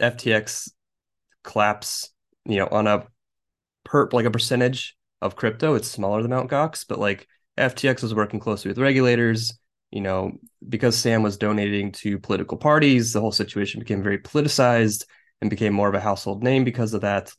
ftx 0.00 0.68
collapse, 1.42 2.10
you 2.44 2.58
know, 2.58 2.68
on 2.70 2.86
a 2.86 3.06
per 3.84 4.08
like 4.12 4.26
a 4.26 4.30
percentage 4.30 4.96
of 5.20 5.36
crypto, 5.36 5.74
it's 5.74 5.88
smaller 5.88 6.22
than 6.22 6.32
Mt. 6.32 6.50
Gox, 6.50 6.84
but 6.88 6.98
like 6.98 7.28
FTX 7.58 8.02
was 8.02 8.14
working 8.14 8.40
closely 8.40 8.68
with 8.68 8.78
regulators. 8.78 9.58
You 9.90 10.00
know, 10.00 10.32
because 10.66 10.96
Sam 10.96 11.22
was 11.22 11.36
donating 11.36 11.92
to 11.92 12.18
political 12.18 12.56
parties, 12.56 13.12
the 13.12 13.20
whole 13.20 13.30
situation 13.30 13.78
became 13.78 14.02
very 14.02 14.18
politicized 14.18 15.04
and 15.42 15.50
became 15.50 15.74
more 15.74 15.88
of 15.88 15.94
a 15.94 16.00
household 16.00 16.42
name 16.42 16.64
because 16.64 16.94
of 16.94 17.02
that, 17.02 17.30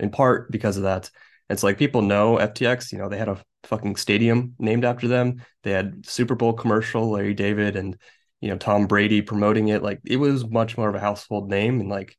in 0.00 0.10
part 0.10 0.50
because 0.50 0.78
of 0.78 0.84
that. 0.84 1.10
It's 1.50 1.64
like 1.64 1.78
people 1.78 2.00
know 2.00 2.36
FTX, 2.36 2.92
you 2.92 2.98
know, 2.98 3.08
they 3.08 3.18
had 3.18 3.28
a 3.28 3.42
fucking 3.64 3.96
stadium 3.96 4.54
named 4.58 4.84
after 4.84 5.08
them. 5.08 5.44
They 5.64 5.72
had 5.72 6.06
Super 6.06 6.36
Bowl 6.36 6.52
commercial, 6.52 7.10
Larry 7.10 7.34
David 7.34 7.74
and, 7.74 7.98
you 8.40 8.48
know, 8.48 8.56
Tom 8.56 8.86
Brady 8.86 9.20
promoting 9.20 9.68
it. 9.68 9.82
Like 9.82 10.00
it 10.06 10.16
was 10.16 10.48
much 10.48 10.78
more 10.78 10.88
of 10.88 10.94
a 10.94 11.00
household 11.00 11.50
name. 11.50 11.80
And 11.80 11.88
like 11.88 12.16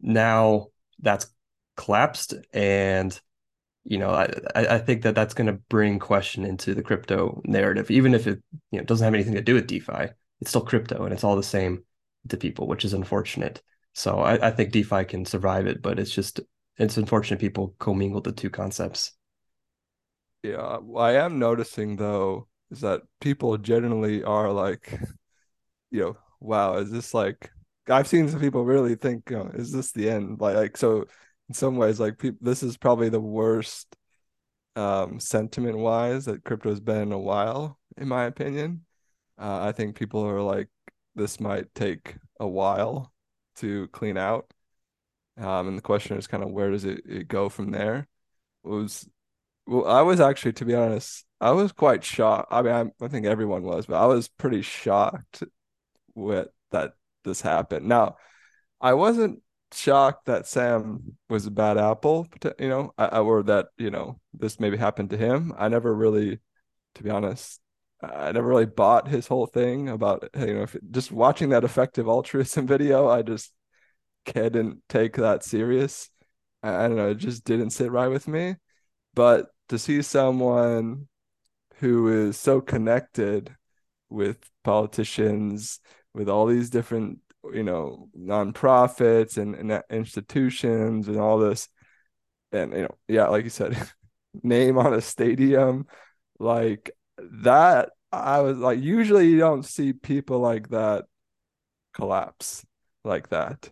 now 0.00 0.66
that's 0.98 1.26
collapsed 1.76 2.34
and 2.52 3.18
you 3.84 3.98
know, 3.98 4.10
I 4.10 4.28
I 4.54 4.78
think 4.78 5.02
that 5.02 5.14
that's 5.14 5.34
going 5.34 5.46
to 5.46 5.60
bring 5.68 5.98
question 5.98 6.44
into 6.44 6.74
the 6.74 6.82
crypto 6.82 7.40
narrative, 7.44 7.90
even 7.90 8.14
if 8.14 8.26
it 8.26 8.42
you 8.70 8.78
know 8.78 8.84
doesn't 8.84 9.04
have 9.04 9.14
anything 9.14 9.34
to 9.34 9.40
do 9.40 9.54
with 9.54 9.66
DeFi. 9.66 10.08
It's 10.40 10.50
still 10.50 10.64
crypto, 10.64 11.04
and 11.04 11.12
it's 11.12 11.24
all 11.24 11.36
the 11.36 11.42
same 11.42 11.84
to 12.28 12.36
people, 12.36 12.66
which 12.66 12.84
is 12.84 12.92
unfortunate. 12.92 13.62
So 13.94 14.18
I, 14.20 14.48
I 14.48 14.50
think 14.50 14.72
DeFi 14.72 15.04
can 15.04 15.24
survive 15.24 15.66
it, 15.66 15.82
but 15.82 15.98
it's 15.98 16.14
just 16.14 16.40
it's 16.76 16.96
unfortunate 16.96 17.40
people 17.40 17.74
commingle 17.78 18.20
the 18.20 18.32
two 18.32 18.50
concepts. 18.50 19.12
Yeah, 20.42 20.78
I 20.96 21.12
am 21.14 21.38
noticing 21.38 21.96
though 21.96 22.48
is 22.70 22.80
that 22.82 23.02
people 23.20 23.58
generally 23.58 24.22
are 24.22 24.52
like, 24.52 24.98
you 25.90 26.00
know, 26.00 26.16
wow, 26.40 26.76
is 26.76 26.90
this 26.90 27.14
like? 27.14 27.50
I've 27.88 28.08
seen 28.08 28.28
some 28.28 28.40
people 28.40 28.64
really 28.64 28.94
think, 28.94 29.30
you 29.30 29.36
know, 29.36 29.50
is 29.54 29.72
this 29.72 29.92
the 29.92 30.10
end? 30.10 30.40
Like, 30.40 30.56
like 30.56 30.76
so 30.76 31.06
in 31.48 31.54
some 31.54 31.76
ways, 31.76 31.98
like 31.98 32.18
people, 32.18 32.38
this 32.40 32.62
is 32.62 32.76
probably 32.76 33.08
the 33.08 33.20
worst 33.20 33.96
um, 34.76 35.20
sentiment 35.20 35.78
wise 35.78 36.26
that 36.26 36.44
crypto's 36.44 36.80
been 36.80 37.02
in 37.02 37.12
a 37.12 37.18
while, 37.18 37.78
in 37.96 38.08
my 38.08 38.24
opinion. 38.24 38.84
Uh, 39.38 39.60
I 39.62 39.72
think 39.72 39.96
people 39.96 40.22
are 40.26 40.42
like, 40.42 40.68
this 41.14 41.40
might 41.40 41.74
take 41.74 42.16
a 42.38 42.46
while 42.48 43.12
to 43.56 43.88
clean 43.88 44.16
out. 44.16 44.52
Um, 45.36 45.68
and 45.68 45.78
the 45.78 45.82
question 45.82 46.18
is 46.18 46.26
kind 46.26 46.42
of 46.42 46.50
where 46.50 46.70
does 46.70 46.84
it, 46.84 47.02
it 47.06 47.28
go 47.28 47.48
from 47.48 47.70
there? 47.70 48.08
It 48.64 48.68
was 48.68 49.08
well, 49.66 49.86
I 49.86 50.02
was 50.02 50.20
actually, 50.20 50.52
to 50.54 50.64
be 50.64 50.74
honest, 50.74 51.24
I 51.40 51.52
was 51.52 51.72
quite 51.72 52.04
shocked. 52.04 52.48
I 52.52 52.62
mean, 52.62 52.72
I, 52.74 53.04
I 53.04 53.08
think 53.08 53.26
everyone 53.26 53.62
was, 53.62 53.86
but 53.86 54.02
I 54.02 54.06
was 54.06 54.28
pretty 54.28 54.62
shocked 54.62 55.44
with 56.14 56.48
that 56.72 56.94
this 57.24 57.40
happened. 57.40 57.86
Now, 57.86 58.16
I 58.80 58.94
wasn't 58.94 59.42
shocked 59.72 60.26
that 60.26 60.46
Sam 60.46 61.16
was 61.28 61.46
a 61.46 61.50
bad 61.50 61.78
apple, 61.78 62.26
you 62.58 62.68
know, 62.68 62.92
or 62.98 63.42
that, 63.44 63.68
you 63.78 63.90
know, 63.90 64.20
this 64.32 64.58
maybe 64.60 64.76
happened 64.76 65.10
to 65.10 65.16
him. 65.16 65.52
I 65.58 65.68
never 65.68 65.94
really, 65.94 66.40
to 66.96 67.02
be 67.02 67.10
honest, 67.10 67.60
I 68.02 68.32
never 68.32 68.48
really 68.48 68.66
bought 68.66 69.08
his 69.08 69.26
whole 69.26 69.46
thing 69.46 69.88
about, 69.88 70.28
you 70.36 70.54
know, 70.54 70.62
if, 70.62 70.76
just 70.90 71.12
watching 71.12 71.50
that 71.50 71.64
effective 71.64 72.08
altruism 72.08 72.66
video, 72.66 73.08
I 73.08 73.22
just 73.22 73.52
couldn't 74.26 74.82
take 74.88 75.16
that 75.16 75.44
serious. 75.44 76.10
I, 76.62 76.84
I 76.84 76.88
don't 76.88 76.96
know, 76.96 77.10
it 77.10 77.18
just 77.18 77.44
didn't 77.44 77.70
sit 77.70 77.90
right 77.90 78.08
with 78.08 78.26
me. 78.26 78.56
But 79.14 79.46
to 79.68 79.78
see 79.78 80.02
someone 80.02 81.08
who 81.76 82.28
is 82.28 82.38
so 82.38 82.60
connected 82.60 83.54
with 84.08 84.38
politicians, 84.64 85.80
with 86.14 86.28
all 86.28 86.46
these 86.46 86.70
different 86.70 87.18
you 87.52 87.62
know 87.62 88.08
nonprofits 88.18 89.38
and, 89.38 89.54
and 89.54 89.82
institutions 89.90 91.08
and 91.08 91.18
all 91.18 91.38
this. 91.38 91.68
And 92.52 92.72
you 92.72 92.82
know 92.82 92.96
yeah 93.08 93.28
like 93.28 93.44
you 93.44 93.50
said 93.50 93.76
name 94.42 94.78
on 94.78 94.94
a 94.94 95.00
stadium. 95.00 95.86
Like 96.38 96.90
that 97.18 97.90
i 98.12 98.40
was 98.40 98.56
like 98.56 98.80
usually 98.80 99.28
you 99.28 99.38
don't 99.38 99.64
see 99.64 99.92
people 99.92 100.38
like 100.40 100.68
that 100.70 101.04
collapse 101.94 102.64
like 103.04 103.28
that. 103.28 103.70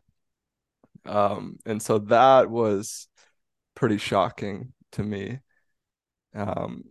Um 1.07 1.59
and 1.67 1.83
so 1.83 1.99
that 1.99 2.51
was 2.51 3.09
pretty 3.75 3.99
shocking 3.99 4.73
to 4.93 5.03
me. 5.03 5.41
Um 6.35 6.85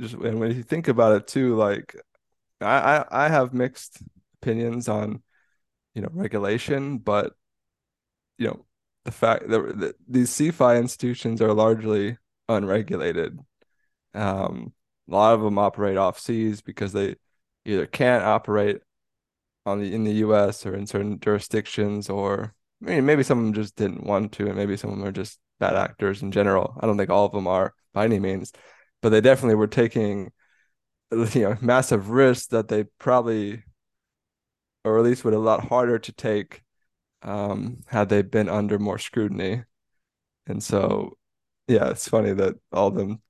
just 0.00 0.14
and 0.14 0.40
when 0.40 0.54
you 0.54 0.62
think 0.62 0.88
about 0.88 1.16
it 1.16 1.26
too 1.26 1.56
like 1.56 1.96
i 2.60 3.04
i, 3.10 3.26
I 3.26 3.28
have 3.28 3.52
mixed 3.52 3.98
opinions 4.42 4.88
on 4.88 5.22
you 5.94 6.02
know 6.02 6.08
regulation, 6.12 6.98
but 6.98 7.34
you 8.38 8.46
know 8.46 8.64
the 9.04 9.12
fact 9.12 9.48
that, 9.48 9.94
these 10.06 10.30
CeFi 10.30 10.78
institutions 10.78 11.40
are 11.40 11.52
largely 11.52 12.18
unregulated. 12.48 13.38
Um, 14.14 14.72
a 15.08 15.12
lot 15.12 15.34
of 15.34 15.42
them 15.42 15.58
operate 15.58 15.96
off 15.96 16.18
seas 16.18 16.60
because 16.60 16.92
they 16.92 17.16
either 17.64 17.86
can't 17.86 18.24
operate 18.24 18.80
on 19.66 19.80
the 19.80 19.94
in 19.94 20.04
the 20.04 20.14
U.S. 20.14 20.66
or 20.66 20.74
in 20.74 20.86
certain 20.86 21.20
jurisdictions, 21.20 22.08
or 22.10 22.54
I 22.82 22.90
mean, 22.90 23.06
maybe 23.06 23.22
some 23.22 23.38
of 23.38 23.44
them 23.44 23.54
just 23.54 23.76
didn't 23.76 24.04
want 24.04 24.32
to, 24.32 24.46
and 24.46 24.56
maybe 24.56 24.76
some 24.76 24.90
of 24.90 24.98
them 24.98 25.06
are 25.06 25.12
just 25.12 25.38
bad 25.58 25.74
actors 25.74 26.22
in 26.22 26.32
general. 26.32 26.76
I 26.80 26.86
don't 26.86 26.96
think 26.96 27.10
all 27.10 27.26
of 27.26 27.32
them 27.32 27.46
are 27.46 27.74
by 27.92 28.04
any 28.04 28.18
means, 28.20 28.52
but 29.02 29.10
they 29.10 29.20
definitely 29.20 29.56
were 29.56 29.66
taking 29.66 30.32
you 31.10 31.42
know 31.42 31.56
massive 31.60 32.10
risks 32.10 32.48
that 32.48 32.68
they 32.68 32.84
probably 32.98 33.62
or 34.88 34.98
at 34.98 35.04
least 35.04 35.24
would 35.24 35.34
a 35.34 35.38
lot 35.38 35.68
harder 35.68 35.98
to 35.98 36.12
take 36.12 36.62
um, 37.22 37.82
had 37.88 38.08
they 38.08 38.22
been 38.22 38.48
under 38.48 38.78
more 38.78 38.98
scrutiny. 38.98 39.64
And 40.46 40.62
so, 40.62 41.18
yeah, 41.68 41.90
it's 41.90 42.08
funny 42.08 42.32
that 42.34 42.56
all 42.72 42.90
them 42.90 43.22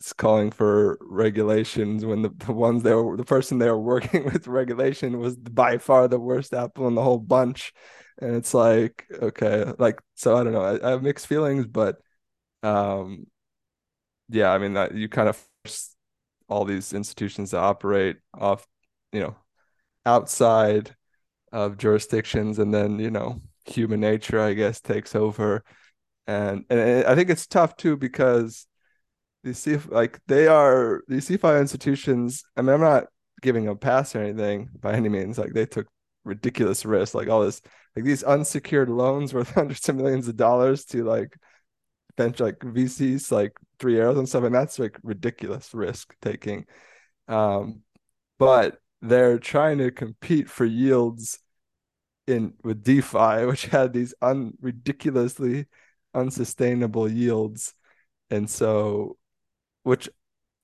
is 0.00 0.12
calling 0.12 0.50
for 0.50 0.98
regulations 1.02 2.04
when 2.04 2.22
the, 2.22 2.30
the 2.30 2.52
ones 2.52 2.82
they 2.82 2.94
were 2.94 3.16
the 3.16 3.24
person 3.24 3.58
they 3.58 3.70
were 3.70 3.80
working 3.80 4.24
with 4.32 4.46
regulation 4.48 5.18
was 5.18 5.36
by 5.36 5.78
far 5.78 6.08
the 6.08 6.20
worst 6.20 6.54
apple 6.54 6.88
in 6.88 6.94
the 6.94 7.02
whole 7.02 7.18
bunch. 7.18 7.72
And 8.20 8.36
it's 8.36 8.54
like, 8.54 9.06
okay, 9.12 9.72
like 9.78 10.00
so 10.14 10.36
I 10.36 10.44
don't 10.44 10.52
know. 10.52 10.62
I, 10.62 10.86
I 10.86 10.90
have 10.92 11.02
mixed 11.02 11.26
feelings, 11.26 11.66
but 11.66 11.98
um 12.62 13.26
yeah, 14.28 14.50
I 14.52 14.58
mean 14.58 14.74
that 14.74 14.94
you 14.94 15.08
kind 15.08 15.28
of 15.28 15.42
all 16.48 16.64
these 16.64 16.92
institutions 16.92 17.50
to 17.50 17.58
operate 17.58 18.18
off, 18.34 18.66
you 19.12 19.20
know, 19.20 19.36
outside 20.06 20.96
of 21.52 21.78
jurisdictions 21.78 22.58
and 22.58 22.72
then 22.72 22.98
you 22.98 23.10
know 23.10 23.40
human 23.66 24.00
nature 24.00 24.40
i 24.40 24.54
guess 24.54 24.80
takes 24.80 25.14
over. 25.14 25.64
And 26.26 26.64
and 26.70 27.06
i 27.06 27.14
think 27.14 27.30
it's 27.30 27.46
tough 27.46 27.76
too 27.76 27.96
because 27.96 28.66
these 29.44 29.58
see 29.58 29.76
like 29.76 30.20
they 30.26 30.48
are 30.48 31.02
these 31.08 31.28
CeFi 31.28 31.60
institutions 31.60 32.44
i 32.56 32.62
mean 32.62 32.74
i'm 32.74 32.80
not 32.80 33.04
giving 33.42 33.68
a 33.68 33.76
pass 33.76 34.14
or 34.14 34.22
anything 34.22 34.68
by 34.80 34.94
any 34.94 35.08
means. 35.08 35.38
Like 35.38 35.52
they 35.52 35.66
took 35.66 35.86
ridiculous 36.24 36.84
risks 36.84 37.14
like 37.14 37.28
all 37.28 37.42
this 37.42 37.62
like 37.94 38.04
these 38.04 38.24
unsecured 38.24 38.88
loans 38.88 39.32
worth 39.32 39.50
hundreds 39.54 39.88
of 39.88 39.96
millions 39.96 40.26
of 40.26 40.36
dollars 40.36 40.84
to 40.86 41.04
like 41.04 41.36
bench 42.16 42.40
like 42.40 42.58
vcs 42.58 43.30
like 43.30 43.52
three 43.78 43.96
arrows 43.98 44.18
and 44.18 44.28
stuff 44.28 44.42
and 44.42 44.54
that's 44.54 44.78
like 44.78 44.98
ridiculous 45.02 45.72
risk 45.74 46.14
taking. 46.20 46.66
Um 47.28 47.82
but 48.38 48.78
they're 49.02 49.38
trying 49.38 49.78
to 49.78 49.90
compete 49.90 50.48
for 50.48 50.64
yields 50.64 51.38
in 52.26 52.54
with 52.62 52.82
DeFi, 52.82 53.46
which 53.46 53.66
had 53.66 53.92
these 53.92 54.14
un 54.22 54.54
ridiculously 54.60 55.66
unsustainable 56.14 57.10
yields, 57.10 57.74
and 58.30 58.48
so, 58.48 59.16
which 59.82 60.08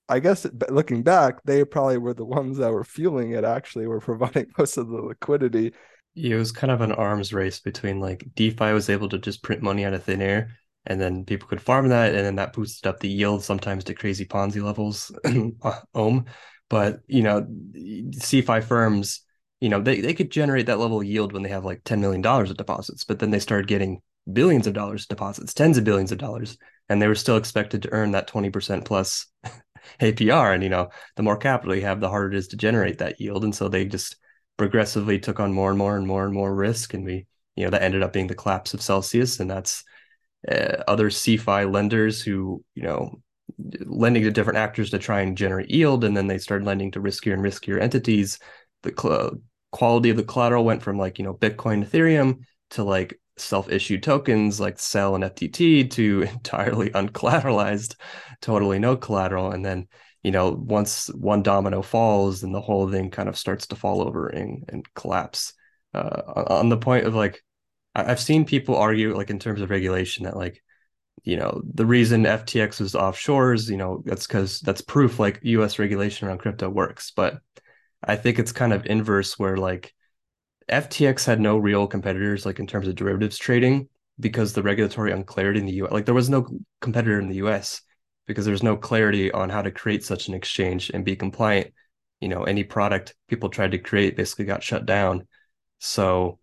I 0.08 0.18
guess 0.18 0.46
looking 0.68 1.02
back, 1.02 1.42
they 1.44 1.64
probably 1.64 1.98
were 1.98 2.14
the 2.14 2.24
ones 2.24 2.58
that 2.58 2.72
were 2.72 2.84
fueling 2.84 3.32
it. 3.32 3.44
Actually, 3.44 3.86
were 3.86 4.00
providing 4.00 4.46
most 4.58 4.76
of 4.76 4.88
the 4.88 4.96
liquidity. 4.96 5.72
It 6.14 6.34
was 6.34 6.52
kind 6.52 6.70
of 6.70 6.82
an 6.82 6.92
arms 6.92 7.32
race 7.32 7.60
between 7.60 8.00
like 8.00 8.26
DeFi 8.34 8.72
was 8.72 8.90
able 8.90 9.08
to 9.10 9.18
just 9.18 9.42
print 9.42 9.62
money 9.62 9.84
out 9.84 9.94
of 9.94 10.04
thin 10.04 10.20
air, 10.20 10.50
and 10.86 11.00
then 11.00 11.24
people 11.24 11.48
could 11.48 11.62
farm 11.62 11.88
that, 11.88 12.14
and 12.14 12.24
then 12.24 12.36
that 12.36 12.52
boosted 12.52 12.86
up 12.86 13.00
the 13.00 13.08
yield 13.08 13.42
sometimes 13.42 13.84
to 13.84 13.94
crazy 13.94 14.24
Ponzi 14.24 14.62
levels, 14.62 15.12
ohm. 15.94 16.24
But 16.72 17.00
you 17.06 17.22
know, 17.22 17.42
CeFi 17.42 18.64
firms, 18.64 19.20
you 19.60 19.68
know, 19.68 19.82
they, 19.82 20.00
they 20.00 20.14
could 20.14 20.30
generate 20.30 20.64
that 20.66 20.78
level 20.78 21.02
of 21.02 21.06
yield 21.06 21.34
when 21.34 21.42
they 21.42 21.50
have 21.50 21.66
like 21.66 21.84
$10 21.84 21.98
million 22.00 22.24
of 22.24 22.56
deposits, 22.56 23.04
but 23.04 23.18
then 23.18 23.30
they 23.30 23.40
started 23.40 23.68
getting 23.68 24.00
billions 24.32 24.66
of 24.66 24.72
dollars 24.72 25.02
of 25.02 25.08
deposits, 25.08 25.52
tens 25.52 25.76
of 25.76 25.84
billions 25.84 26.12
of 26.12 26.16
dollars, 26.16 26.56
and 26.88 27.02
they 27.02 27.08
were 27.08 27.14
still 27.14 27.36
expected 27.36 27.82
to 27.82 27.92
earn 27.92 28.12
that 28.12 28.26
20% 28.26 28.86
plus 28.86 29.26
APR. 30.00 30.54
And 30.54 30.62
you 30.62 30.70
know, 30.70 30.88
the 31.16 31.22
more 31.22 31.36
capital 31.36 31.74
you 31.74 31.82
have, 31.82 32.00
the 32.00 32.08
harder 32.08 32.32
it 32.32 32.38
is 32.38 32.48
to 32.48 32.56
generate 32.56 32.96
that 33.00 33.20
yield. 33.20 33.44
And 33.44 33.54
so 33.54 33.68
they 33.68 33.84
just 33.84 34.16
progressively 34.56 35.18
took 35.18 35.40
on 35.40 35.52
more 35.52 35.68
and 35.68 35.78
more 35.78 35.98
and 35.98 36.06
more 36.06 36.24
and 36.24 36.32
more 36.32 36.54
risk. 36.54 36.94
And 36.94 37.04
we, 37.04 37.26
you 37.54 37.64
know, 37.64 37.70
that 37.70 37.82
ended 37.82 38.02
up 38.02 38.14
being 38.14 38.28
the 38.28 38.34
collapse 38.34 38.72
of 38.72 38.80
Celsius. 38.80 39.40
And 39.40 39.50
that's 39.50 39.84
uh, 40.50 40.84
other 40.88 41.10
CeFi 41.10 41.70
lenders 41.70 42.22
who, 42.22 42.64
you 42.74 42.84
know, 42.84 43.20
lending 43.86 44.22
to 44.24 44.30
different 44.30 44.58
actors 44.58 44.90
to 44.90 44.98
try 44.98 45.20
and 45.20 45.36
generate 45.36 45.70
yield, 45.70 46.04
and 46.04 46.16
then 46.16 46.26
they 46.26 46.38
started 46.38 46.64
lending 46.66 46.90
to 46.92 47.00
riskier 47.00 47.32
and 47.32 47.42
riskier 47.42 47.80
entities. 47.80 48.38
The 48.82 48.94
cl- 48.98 49.38
quality 49.70 50.10
of 50.10 50.16
the 50.16 50.24
collateral 50.24 50.64
went 50.64 50.82
from 50.82 50.98
like 50.98 51.18
you 51.18 51.24
know 51.24 51.34
Bitcoin, 51.34 51.84
Ethereum 51.84 52.40
to 52.70 52.84
like 52.84 53.18
self-issued 53.38 54.02
tokens 54.02 54.60
like 54.60 54.78
CEL 54.78 55.14
and 55.14 55.24
FTT 55.24 55.90
to 55.92 56.22
entirely 56.30 56.90
uncollateralized, 56.90 57.96
totally 58.40 58.78
no 58.78 58.96
collateral, 58.96 59.50
and 59.50 59.64
then 59.64 59.88
you 60.22 60.30
know 60.30 60.50
once 60.50 61.08
one 61.08 61.42
domino 61.42 61.82
falls, 61.82 62.40
then 62.42 62.52
the 62.52 62.60
whole 62.60 62.90
thing 62.90 63.10
kind 63.10 63.28
of 63.28 63.36
starts 63.36 63.66
to 63.68 63.76
fall 63.76 64.02
over 64.02 64.28
and, 64.28 64.64
and 64.68 64.94
collapse. 64.94 65.54
Uh, 65.94 66.44
on 66.48 66.70
the 66.70 66.76
point 66.78 67.06
of 67.06 67.14
like, 67.14 67.42
I've 67.94 68.20
seen 68.20 68.46
people 68.46 68.76
argue 68.76 69.14
like 69.14 69.28
in 69.28 69.38
terms 69.38 69.60
of 69.60 69.68
regulation 69.70 70.24
that 70.24 70.36
like 70.36 70.62
you 71.24 71.36
know 71.36 71.62
the 71.74 71.86
reason 71.86 72.24
FTX 72.24 72.80
was 72.80 72.94
offshores, 72.94 73.70
you 73.70 73.76
know, 73.76 74.02
that's 74.04 74.26
because 74.26 74.60
that's 74.60 74.80
proof 74.80 75.18
like 75.18 75.40
U.S. 75.42 75.78
regulation 75.78 76.26
around 76.26 76.38
crypto 76.38 76.68
works. 76.68 77.12
But 77.12 77.40
I 78.02 78.16
think 78.16 78.38
it's 78.38 78.52
kind 78.52 78.72
of 78.72 78.86
inverse 78.86 79.38
where 79.38 79.56
like 79.56 79.94
FTX 80.68 81.24
had 81.24 81.40
no 81.40 81.58
real 81.58 81.86
competitors 81.86 82.44
like 82.44 82.58
in 82.58 82.66
terms 82.66 82.88
of 82.88 82.94
derivatives 82.94 83.38
trading 83.38 83.88
because 84.18 84.52
the 84.52 84.62
regulatory 84.62 85.12
unclarity 85.12 85.60
in 85.60 85.66
the 85.66 85.72
U.S. 85.74 85.92
Like 85.92 86.06
there 86.06 86.14
was 86.14 86.30
no 86.30 86.46
competitor 86.80 87.20
in 87.20 87.28
the 87.28 87.36
U.S. 87.36 87.82
because 88.26 88.44
there's 88.44 88.62
no 88.62 88.76
clarity 88.76 89.30
on 89.30 89.48
how 89.48 89.62
to 89.62 89.70
create 89.70 90.04
such 90.04 90.28
an 90.28 90.34
exchange 90.34 90.90
and 90.90 91.04
be 91.04 91.16
compliant. 91.16 91.72
You 92.20 92.28
know, 92.28 92.44
any 92.44 92.64
product 92.64 93.14
people 93.28 93.48
tried 93.48 93.72
to 93.72 93.78
create 93.78 94.16
basically 94.16 94.44
got 94.44 94.62
shut 94.62 94.86
down. 94.86 95.26
So, 95.78 96.38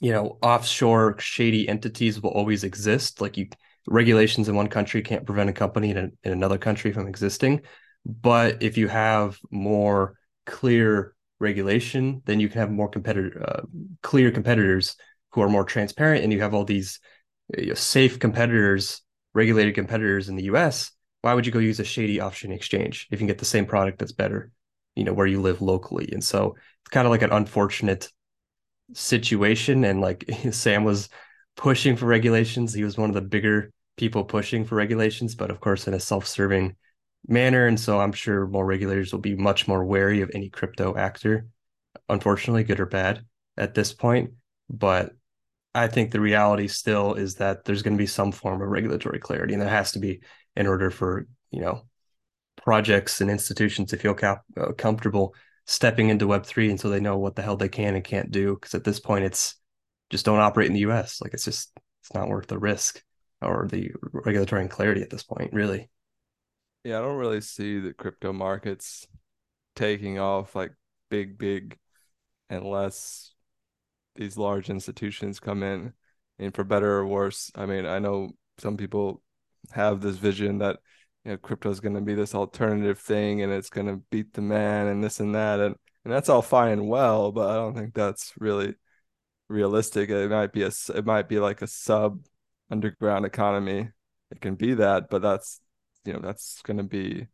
you 0.00 0.12
know, 0.12 0.38
offshore 0.42 1.18
shady 1.18 1.68
entities 1.68 2.20
will 2.20 2.30
always 2.30 2.64
exist. 2.64 3.20
Like 3.20 3.36
you 3.38 3.48
regulations 3.86 4.48
in 4.48 4.54
one 4.54 4.68
country 4.68 5.02
can't 5.02 5.26
prevent 5.26 5.50
a 5.50 5.52
company 5.52 5.90
in, 5.90 6.16
in 6.22 6.32
another 6.32 6.58
country 6.58 6.92
from 6.92 7.06
existing. 7.06 7.62
But 8.04 8.62
if 8.62 8.76
you 8.76 8.88
have 8.88 9.38
more 9.50 10.16
clear 10.46 11.14
regulation, 11.38 12.22
then 12.24 12.40
you 12.40 12.48
can 12.48 12.60
have 12.60 12.70
more 12.70 12.88
competitor, 12.88 13.44
uh, 13.46 13.62
clear 14.02 14.30
competitors 14.30 14.96
who 15.32 15.42
are 15.42 15.48
more 15.48 15.64
transparent, 15.64 16.22
and 16.22 16.32
you 16.32 16.40
have 16.40 16.54
all 16.54 16.64
these 16.64 17.00
you 17.56 17.68
know, 17.68 17.74
safe 17.74 18.18
competitors, 18.18 19.02
regulated 19.34 19.74
competitors 19.74 20.28
in 20.28 20.36
the 20.36 20.44
U.S. 20.44 20.92
Why 21.22 21.34
would 21.34 21.46
you 21.46 21.52
go 21.52 21.58
use 21.58 21.80
a 21.80 21.84
shady 21.84 22.20
offshore 22.20 22.52
exchange 22.52 23.06
if 23.10 23.12
you 23.12 23.18
can 23.18 23.26
get 23.26 23.38
the 23.38 23.44
same 23.44 23.66
product 23.66 23.98
that's 23.98 24.12
better, 24.12 24.50
you 24.94 25.04
know, 25.04 25.12
where 25.12 25.26
you 25.26 25.40
live 25.40 25.62
locally? 25.62 26.08
And 26.12 26.22
so 26.22 26.56
it's 26.82 26.90
kind 26.90 27.06
of 27.06 27.10
like 27.10 27.22
an 27.22 27.32
unfortunate 27.32 28.10
situation. 28.92 29.84
And 29.84 30.00
like 30.00 30.24
Sam 30.50 30.84
was 30.84 31.08
pushing 31.56 31.96
for 31.96 32.06
regulations. 32.06 32.74
He 32.74 32.84
was 32.84 32.98
one 32.98 33.10
of 33.10 33.14
the 33.14 33.20
bigger 33.20 33.71
people 33.96 34.24
pushing 34.24 34.64
for 34.64 34.74
regulations, 34.74 35.34
but 35.34 35.50
of 35.50 35.60
course 35.60 35.86
in 35.86 35.94
a 35.94 36.00
self-serving 36.00 36.76
manner. 37.26 37.66
And 37.66 37.78
so 37.78 38.00
I'm 38.00 38.12
sure 38.12 38.46
more 38.46 38.66
regulators 38.66 39.12
will 39.12 39.20
be 39.20 39.36
much 39.36 39.68
more 39.68 39.84
wary 39.84 40.22
of 40.22 40.30
any 40.34 40.48
crypto 40.48 40.96
actor, 40.96 41.46
unfortunately, 42.08 42.64
good 42.64 42.80
or 42.80 42.86
bad 42.86 43.24
at 43.56 43.74
this 43.74 43.92
point. 43.92 44.32
But 44.70 45.12
I 45.74 45.88
think 45.88 46.10
the 46.10 46.20
reality 46.20 46.68
still 46.68 47.14
is 47.14 47.36
that 47.36 47.64
there's 47.64 47.82
going 47.82 47.96
to 47.96 48.02
be 48.02 48.06
some 48.06 48.32
form 48.32 48.60
of 48.60 48.68
regulatory 48.68 49.18
clarity, 49.18 49.54
and 49.54 49.62
there 49.62 49.68
has 49.68 49.92
to 49.92 49.98
be 49.98 50.20
in 50.56 50.66
order 50.66 50.90
for 50.90 51.26
you 51.50 51.60
know 51.60 51.82
projects 52.56 53.20
and 53.20 53.30
institutions 53.30 53.90
to 53.90 53.96
feel 53.96 54.14
cap- 54.14 54.44
uh, 54.56 54.72
comfortable 54.72 55.34
stepping 55.66 56.10
into 56.10 56.26
Web 56.26 56.44
three 56.44 56.70
and 56.70 56.78
so 56.78 56.88
they 56.88 57.00
know 57.00 57.18
what 57.18 57.36
the 57.36 57.42
hell 57.42 57.56
they 57.56 57.68
can 57.68 57.94
and 57.94 58.04
can't 58.04 58.30
do. 58.30 58.54
Because 58.54 58.74
at 58.74 58.84
this 58.84 59.00
point, 59.00 59.24
it's 59.24 59.54
just 60.10 60.26
don't 60.26 60.40
operate 60.40 60.66
in 60.66 60.74
the 60.74 60.80
U.S. 60.80 61.20
Like 61.22 61.34
it's 61.34 61.44
just 61.44 61.70
it's 62.02 62.14
not 62.14 62.28
worth 62.28 62.48
the 62.48 62.58
risk 62.58 63.02
or 63.42 63.66
the 63.70 63.90
regulatory 64.12 64.66
clarity 64.68 65.02
at 65.02 65.10
this 65.10 65.22
point, 65.22 65.52
really. 65.52 65.88
Yeah, 66.84 66.98
I 66.98 67.02
don't 67.02 67.16
really 67.16 67.40
see 67.40 67.78
the 67.78 67.92
crypto 67.92 68.32
markets 68.32 69.06
taking 69.76 70.18
off 70.18 70.54
like 70.54 70.72
big, 71.10 71.38
big, 71.38 71.78
unless 72.50 73.34
these 74.16 74.36
large 74.36 74.68
institutions 74.68 75.40
come 75.40 75.62
in. 75.62 75.92
And 76.38 76.54
for 76.54 76.64
better 76.64 76.90
or 76.98 77.06
worse, 77.06 77.52
I 77.54 77.66
mean, 77.66 77.86
I 77.86 77.98
know 77.98 78.32
some 78.58 78.76
people 78.76 79.22
have 79.70 80.00
this 80.00 80.16
vision 80.16 80.58
that 80.58 80.78
you 81.24 81.32
know 81.32 81.36
crypto 81.36 81.70
is 81.70 81.80
going 81.80 81.94
to 81.94 82.00
be 82.00 82.14
this 82.14 82.34
alternative 82.34 82.98
thing 82.98 83.42
and 83.42 83.52
it's 83.52 83.70
going 83.70 83.86
to 83.86 84.02
beat 84.10 84.32
the 84.32 84.42
man 84.42 84.88
and 84.88 85.04
this 85.04 85.20
and 85.20 85.34
that 85.34 85.60
and 85.60 85.76
and 86.04 86.12
that's 86.12 86.28
all 86.28 86.42
fine 86.42 86.72
and 86.72 86.88
well, 86.88 87.30
but 87.30 87.48
I 87.48 87.54
don't 87.54 87.74
think 87.76 87.94
that's 87.94 88.32
really 88.38 88.74
realistic. 89.48 90.10
It 90.10 90.30
might 90.30 90.52
be 90.52 90.62
a 90.62 90.72
it 90.94 91.04
might 91.06 91.28
be 91.28 91.38
like 91.38 91.62
a 91.62 91.66
sub 91.66 92.24
underground 92.72 93.26
economy. 93.26 93.90
It 94.32 94.40
can 94.40 94.56
be 94.56 94.74
that, 94.74 95.10
but 95.10 95.22
that's 95.22 95.60
you 96.04 96.14
know 96.14 96.20
that's 96.20 96.62
going 96.62 96.78
to 96.78 96.82
be 96.82 97.28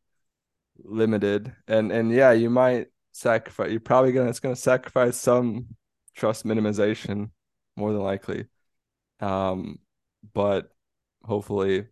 limited. 0.85 1.55
And 1.67 1.93
and 1.93 2.13
yeah, 2.13 2.33
you 2.33 2.51
might 2.51 2.89
sacrifice. 3.13 3.71
You're 3.71 3.81
probably 3.81 4.13
gonna 4.13 4.29
it's 4.29 4.41
going 4.41 4.55
to 4.55 4.61
sacrifice 4.61 5.17
some 5.17 5.69
trust 6.15 6.45
minimization 6.45 7.31
more 7.77 7.93
than 7.93 8.03
likely. 8.03 8.47
Um, 9.21 9.79
but 10.35 10.71
hopefully, 11.25 11.87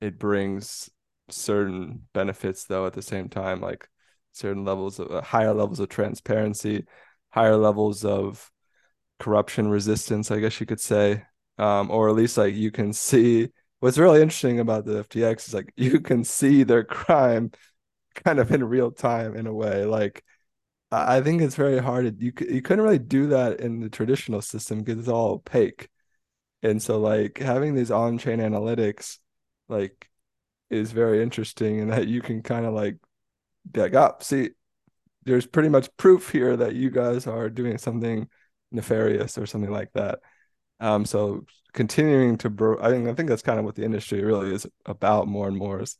it 0.00 0.18
brings 0.18 0.90
certain 1.30 2.06
benefits 2.14 2.64
though 2.64 2.86
at 2.86 2.92
the 2.92 3.02
same 3.02 3.28
time, 3.28 3.60
like 3.60 3.88
certain 4.32 4.64
levels 4.64 4.98
of 4.98 5.10
uh, 5.10 5.22
higher 5.22 5.54
levels 5.54 5.80
of 5.80 5.88
transparency, 5.88 6.84
higher 7.30 7.56
levels 7.56 8.04
of 8.04 8.50
corruption 9.18 9.68
resistance, 9.68 10.30
I 10.30 10.40
guess 10.40 10.60
you 10.60 10.66
could 10.66 10.80
say, 10.80 11.24
um, 11.58 11.90
or 11.90 12.08
at 12.08 12.14
least 12.16 12.36
like 12.38 12.54
you 12.54 12.70
can 12.70 12.92
see. 12.92 13.50
What's 13.80 13.98
really 13.98 14.20
interesting 14.22 14.60
about 14.60 14.86
the 14.86 15.00
FTX 15.00 15.48
is 15.48 15.54
like 15.54 15.72
you 15.76 16.00
can 16.00 16.24
see 16.24 16.62
their 16.64 16.84
crime 16.84 17.52
kind 18.24 18.40
of 18.40 18.52
in 18.52 18.64
real 18.64 18.90
time 18.92 19.36
in 19.36 19.46
a 19.46 19.54
way. 19.54 19.84
Like 19.84 20.24
I 20.90 21.20
think 21.20 21.42
it's 21.42 21.54
very 21.56 21.78
hard. 21.78 22.20
You 22.22 22.32
you 22.40 22.62
couldn't 22.62 22.84
really 22.84 22.98
do 22.98 23.28
that 23.28 23.60
in 23.60 23.80
the 23.80 23.90
traditional 23.90 24.40
system 24.42 24.80
because 24.80 24.98
it's 25.00 25.08
all 25.08 25.32
opaque, 25.32 25.88
and 26.62 26.82
so 26.82 26.98
like 27.00 27.38
having 27.38 27.74
these 27.74 27.90
on-chain 27.90 28.38
analytics, 28.40 29.18
like, 29.68 30.10
is 30.70 30.92
very 30.92 31.22
interesting, 31.22 31.80
and 31.80 31.92
that 31.92 32.08
you 32.08 32.22
can 32.22 32.42
kind 32.42 32.66
of 32.66 32.74
like, 32.74 32.98
like 33.74 33.94
up. 33.94 34.18
Oh, 34.20 34.24
see, 34.24 34.50
there's 35.24 35.46
pretty 35.46 35.68
much 35.68 35.94
proof 35.96 36.30
here 36.30 36.56
that 36.56 36.74
you 36.74 36.90
guys 36.90 37.26
are 37.26 37.50
doing 37.50 37.78
something 37.78 38.28
nefarious 38.72 39.38
or 39.38 39.46
something 39.46 39.70
like 39.72 39.92
that. 39.94 40.20
Um, 40.80 41.04
so 41.04 41.44
continuing 41.72 42.38
to 42.38 42.50
bro, 42.50 42.78
I 42.80 42.90
think 42.90 43.08
I 43.08 43.14
think 43.14 43.28
that's 43.28 43.42
kind 43.42 43.58
of 43.58 43.64
what 43.64 43.74
the 43.74 43.84
industry 43.84 44.22
really 44.24 44.54
is 44.54 44.66
about 44.86 45.28
more 45.28 45.48
and 45.48 45.56
more 45.56 45.82
is 45.82 45.96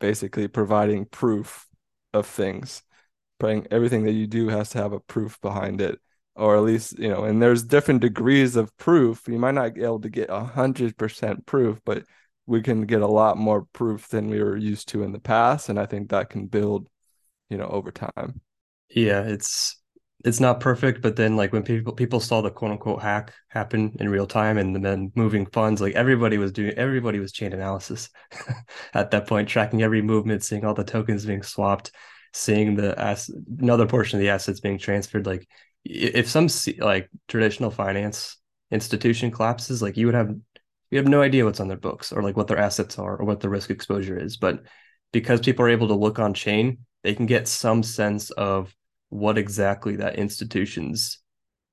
basically 0.00 0.48
providing 0.48 1.06
proof 1.06 1.66
of 2.12 2.26
things. 2.26 2.82
Putting 3.38 3.66
everything 3.70 4.04
that 4.04 4.12
you 4.12 4.26
do 4.26 4.48
has 4.48 4.70
to 4.70 4.78
have 4.78 4.92
a 4.92 5.00
proof 5.00 5.38
behind 5.42 5.80
it, 5.82 6.00
or 6.34 6.56
at 6.56 6.62
least 6.62 6.98
you 6.98 7.08
know. 7.08 7.24
And 7.24 7.42
there's 7.42 7.62
different 7.62 8.00
degrees 8.00 8.56
of 8.56 8.74
proof. 8.78 9.28
You 9.28 9.38
might 9.38 9.52
not 9.54 9.74
be 9.74 9.84
able 9.84 10.00
to 10.00 10.08
get 10.10 10.30
a 10.30 10.40
hundred 10.44 10.96
percent 10.96 11.44
proof, 11.46 11.80
but 11.84 12.04
we 12.46 12.62
can 12.62 12.86
get 12.86 13.02
a 13.02 13.06
lot 13.06 13.36
more 13.36 13.66
proof 13.72 14.08
than 14.08 14.30
we 14.30 14.42
were 14.42 14.56
used 14.56 14.88
to 14.88 15.02
in 15.02 15.12
the 15.12 15.18
past, 15.20 15.68
and 15.68 15.78
I 15.78 15.86
think 15.86 16.10
that 16.10 16.30
can 16.30 16.46
build, 16.46 16.88
you 17.50 17.58
know, 17.58 17.66
over 17.66 17.90
time. 17.90 18.40
Yeah, 18.88 19.22
it's 19.22 19.80
it's 20.26 20.40
not 20.40 20.58
perfect, 20.58 21.02
but 21.02 21.14
then 21.14 21.36
like 21.36 21.52
when 21.52 21.62
people 21.62 21.92
people 21.92 22.18
saw 22.18 22.40
the 22.40 22.50
quote 22.50 22.72
unquote 22.72 23.00
hack 23.00 23.32
happen 23.46 23.96
in 24.00 24.08
real 24.08 24.26
time 24.26 24.58
and 24.58 24.84
then 24.84 25.12
moving 25.14 25.46
funds, 25.46 25.80
like 25.80 25.94
everybody 25.94 26.36
was 26.36 26.50
doing 26.50 26.72
everybody 26.72 27.20
was 27.20 27.30
chain 27.30 27.52
analysis 27.52 28.10
at 28.94 29.12
that 29.12 29.28
point, 29.28 29.48
tracking 29.48 29.82
every 29.84 30.02
movement, 30.02 30.42
seeing 30.42 30.64
all 30.64 30.74
the 30.74 30.82
tokens 30.82 31.24
being 31.24 31.44
swapped, 31.44 31.92
seeing 32.34 32.74
the 32.74 32.98
ass 33.00 33.30
another 33.60 33.86
portion 33.86 34.18
of 34.18 34.20
the 34.20 34.30
assets 34.30 34.58
being 34.58 34.78
transferred. 34.78 35.26
Like 35.26 35.46
if 35.84 36.28
some 36.28 36.48
like 36.78 37.08
traditional 37.28 37.70
finance 37.70 38.36
institution 38.72 39.30
collapses, 39.30 39.80
like 39.80 39.96
you 39.96 40.06
would 40.06 40.16
have 40.16 40.34
you 40.90 40.98
have 40.98 41.06
no 41.06 41.22
idea 41.22 41.44
what's 41.44 41.60
on 41.60 41.68
their 41.68 41.76
books 41.76 42.10
or 42.10 42.24
like 42.24 42.36
what 42.36 42.48
their 42.48 42.58
assets 42.58 42.98
are 42.98 43.16
or 43.16 43.24
what 43.24 43.38
the 43.38 43.48
risk 43.48 43.70
exposure 43.70 44.18
is. 44.18 44.38
But 44.38 44.64
because 45.12 45.38
people 45.38 45.64
are 45.64 45.70
able 45.70 45.86
to 45.86 45.94
look 45.94 46.18
on 46.18 46.34
chain, 46.34 46.78
they 47.04 47.14
can 47.14 47.26
get 47.26 47.46
some 47.46 47.84
sense 47.84 48.30
of 48.32 48.74
what 49.08 49.38
exactly 49.38 49.96
that 49.96 50.16
institution's 50.16 51.20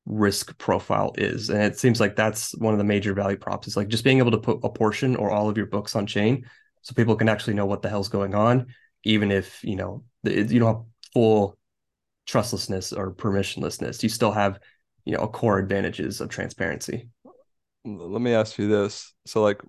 risk 0.05 0.57
profile 0.57 1.13
is. 1.17 1.49
And 1.49 1.63
it 1.63 1.77
seems 1.77 1.99
like 1.99 2.15
that's 2.15 2.55
one 2.57 2.73
of 2.73 2.77
the 2.77 2.83
major 2.83 3.13
value 3.13 3.37
props 3.37 3.67
is 3.67 3.77
like 3.77 3.87
just 3.87 4.03
being 4.03 4.17
able 4.17 4.31
to 4.31 4.37
put 4.37 4.59
a 4.63 4.69
portion 4.69 5.15
or 5.15 5.31
all 5.31 5.49
of 5.49 5.57
your 5.57 5.65
books 5.65 5.95
on 5.95 6.05
chain 6.05 6.45
so 6.81 6.93
people 6.93 7.15
can 7.15 7.29
actually 7.29 7.53
know 7.53 7.65
what 7.65 7.81
the 7.81 7.89
hell's 7.89 8.09
going 8.09 8.35
on, 8.35 8.67
even 9.03 9.31
if, 9.31 9.63
you 9.63 9.75
know, 9.75 10.03
you 10.23 10.59
don't 10.59 10.75
have 10.75 10.85
full 11.13 11.57
trustlessness 12.25 12.91
or 12.91 13.13
permissionlessness. 13.13 14.03
You 14.03 14.09
still 14.09 14.31
have, 14.31 14.59
you 15.05 15.15
know, 15.15 15.27
core 15.27 15.59
advantages 15.59 16.19
of 16.21 16.29
transparency. 16.29 17.09
Let 17.85 18.21
me 18.21 18.33
ask 18.33 18.57
you 18.57 18.67
this. 18.67 19.13
So 19.25 19.41
like 19.41 19.61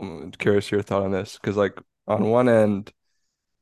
I'm 0.00 0.30
curious 0.32 0.70
your 0.70 0.82
thought 0.82 1.02
on 1.02 1.12
this 1.12 1.38
because 1.40 1.56
like 1.56 1.78
on 2.06 2.24
one 2.30 2.48
end, 2.48 2.92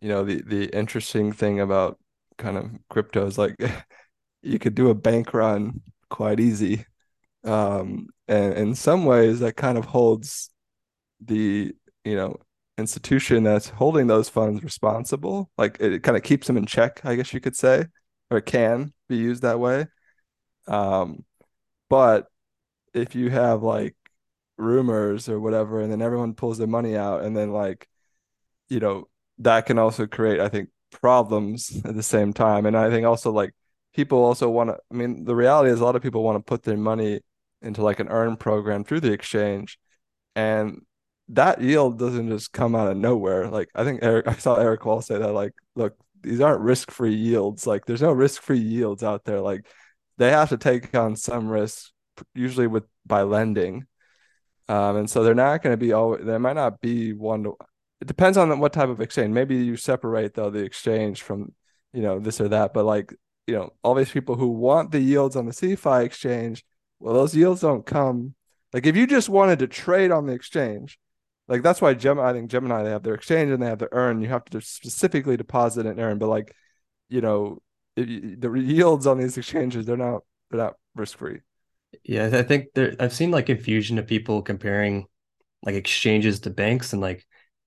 you 0.00 0.08
know, 0.08 0.24
the 0.24 0.42
the 0.42 0.66
interesting 0.66 1.32
thing 1.32 1.60
about 1.60 1.98
kind 2.38 2.56
of 2.56 2.70
cryptos 2.90 3.38
like 3.38 3.56
you 4.42 4.58
could 4.58 4.74
do 4.74 4.90
a 4.90 4.94
bank 4.94 5.34
run 5.34 5.80
quite 6.10 6.40
easy. 6.40 6.86
Um 7.44 8.08
and 8.28 8.54
in 8.54 8.74
some 8.74 9.04
ways 9.04 9.40
that 9.40 9.56
kind 9.56 9.78
of 9.78 9.86
holds 9.86 10.50
the 11.24 11.74
you 12.04 12.16
know 12.16 12.36
institution 12.78 13.44
that's 13.44 13.68
holding 13.68 14.06
those 14.08 14.28
funds 14.28 14.62
responsible. 14.64 15.50
Like 15.58 15.78
it, 15.80 15.94
it 15.94 16.02
kind 16.02 16.16
of 16.16 16.22
keeps 16.24 16.46
them 16.46 16.56
in 16.56 16.66
check 16.66 17.00
i 17.04 17.14
guess 17.16 17.32
you 17.32 17.40
could 17.40 17.56
say 17.56 17.86
or 18.30 18.40
can 18.40 18.92
be 19.08 19.16
used 19.16 19.42
that 19.42 19.60
way. 19.60 19.86
Um 20.68 21.24
but 21.90 22.28
if 22.94 23.14
you 23.14 23.30
have 23.30 23.62
like 23.62 23.96
rumors 24.56 25.28
or 25.28 25.40
whatever 25.40 25.80
and 25.80 25.90
then 25.90 26.02
everyone 26.02 26.34
pulls 26.34 26.58
their 26.58 26.66
money 26.68 26.96
out 26.96 27.22
and 27.24 27.36
then 27.36 27.52
like 27.52 27.88
you 28.68 28.80
know 28.80 29.08
that 29.38 29.66
can 29.66 29.78
also 29.78 30.06
create 30.06 30.40
i 30.40 30.48
think 30.48 30.70
problems 31.00 31.80
at 31.84 31.94
the 31.94 32.02
same 32.02 32.32
time. 32.32 32.66
And 32.66 32.76
I 32.76 32.90
think 32.90 33.06
also 33.06 33.30
like 33.30 33.52
people 33.94 34.18
also 34.18 34.48
want 34.50 34.70
to, 34.70 34.78
I 34.90 34.94
mean, 34.94 35.24
the 35.24 35.36
reality 35.36 35.70
is 35.70 35.80
a 35.80 35.84
lot 35.84 35.96
of 35.96 36.02
people 36.02 36.22
want 36.22 36.38
to 36.38 36.42
put 36.42 36.62
their 36.62 36.76
money 36.76 37.20
into 37.62 37.82
like 37.82 38.00
an 38.00 38.08
earn 38.08 38.36
program 38.36 38.84
through 38.84 39.00
the 39.00 39.12
exchange. 39.12 39.78
And 40.36 40.82
that 41.28 41.60
yield 41.60 41.98
doesn't 41.98 42.28
just 42.28 42.52
come 42.52 42.74
out 42.74 42.90
of 42.90 42.96
nowhere. 42.96 43.48
Like 43.48 43.68
I 43.74 43.84
think 43.84 44.00
Eric, 44.02 44.28
I 44.28 44.34
saw 44.34 44.56
Eric 44.56 44.84
Wall 44.84 45.00
say 45.00 45.18
that, 45.18 45.32
like, 45.32 45.52
look, 45.74 45.96
these 46.22 46.40
aren't 46.40 46.62
risk 46.62 46.90
free 46.90 47.14
yields. 47.14 47.66
Like 47.66 47.86
there's 47.86 48.02
no 48.02 48.12
risk 48.12 48.42
free 48.42 48.58
yields 48.58 49.02
out 49.02 49.24
there. 49.24 49.40
Like 49.40 49.66
they 50.18 50.30
have 50.30 50.50
to 50.50 50.56
take 50.56 50.94
on 50.94 51.16
some 51.16 51.48
risk, 51.48 51.90
usually 52.34 52.66
with 52.66 52.84
by 53.06 53.22
lending. 53.22 53.86
Um, 54.68 54.96
and 54.96 55.10
so 55.10 55.22
they're 55.22 55.34
not 55.34 55.62
going 55.62 55.74
to 55.74 55.78
be 55.78 55.92
all. 55.92 56.16
They 56.16 56.38
might 56.38 56.54
not 56.54 56.80
be 56.80 57.12
one 57.12 57.44
to 57.44 57.56
it 58.04 58.06
depends 58.06 58.36
on 58.36 58.58
what 58.58 58.74
type 58.74 58.90
of 58.90 59.00
exchange. 59.00 59.32
Maybe 59.32 59.56
you 59.56 59.76
separate 59.76 60.34
though 60.34 60.50
the 60.50 60.58
exchange 60.58 61.22
from 61.22 61.54
you 61.94 62.02
know 62.02 62.18
this 62.18 62.38
or 62.38 62.48
that, 62.48 62.74
but 62.74 62.84
like 62.84 63.14
you 63.46 63.54
know 63.54 63.72
all 63.82 63.94
these 63.94 64.10
people 64.10 64.34
who 64.36 64.48
want 64.48 64.90
the 64.90 65.00
yields 65.00 65.36
on 65.36 65.46
the 65.46 65.52
CeFi 65.52 66.04
exchange, 66.04 66.64
well, 67.00 67.14
those 67.14 67.34
yields 67.34 67.62
don't 67.62 67.86
come. 67.86 68.34
Like 68.74 68.84
if 68.84 68.94
you 68.94 69.06
just 69.06 69.30
wanted 69.30 69.60
to 69.60 69.68
trade 69.68 70.10
on 70.10 70.26
the 70.26 70.34
exchange, 70.34 70.98
like 71.48 71.62
that's 71.62 71.80
why 71.80 71.94
Gemini, 71.94 72.28
I 72.28 72.32
think 72.34 72.50
Gemini 72.50 72.82
they 72.82 72.90
have 72.90 73.04
their 73.04 73.14
exchange 73.14 73.50
and 73.50 73.62
they 73.62 73.68
have 73.68 73.78
their 73.78 73.88
earn. 73.92 74.20
You 74.20 74.28
have 74.28 74.44
to 74.46 74.60
specifically 74.60 75.38
deposit 75.38 75.86
and 75.86 75.98
earn, 75.98 76.18
but 76.18 76.28
like 76.28 76.54
you 77.08 77.22
know 77.22 77.62
you, 77.96 78.36
the 78.36 78.52
yields 78.52 79.06
on 79.06 79.16
these 79.18 79.38
exchanges 79.38 79.86
they're 79.86 79.96
not 79.96 80.24
they're 80.50 80.60
not 80.60 80.74
risk 80.94 81.16
free. 81.16 81.40
Yeah, 82.02 82.28
I 82.34 82.42
think 82.42 82.66
there. 82.74 82.96
I've 83.00 83.14
seen 83.14 83.30
like 83.30 83.46
confusion 83.46 83.98
of 83.98 84.06
people 84.06 84.42
comparing 84.42 85.06
like 85.62 85.74
exchanges 85.74 86.40
to 86.40 86.50
banks, 86.50 86.92
and 86.92 87.00
like 87.00 87.24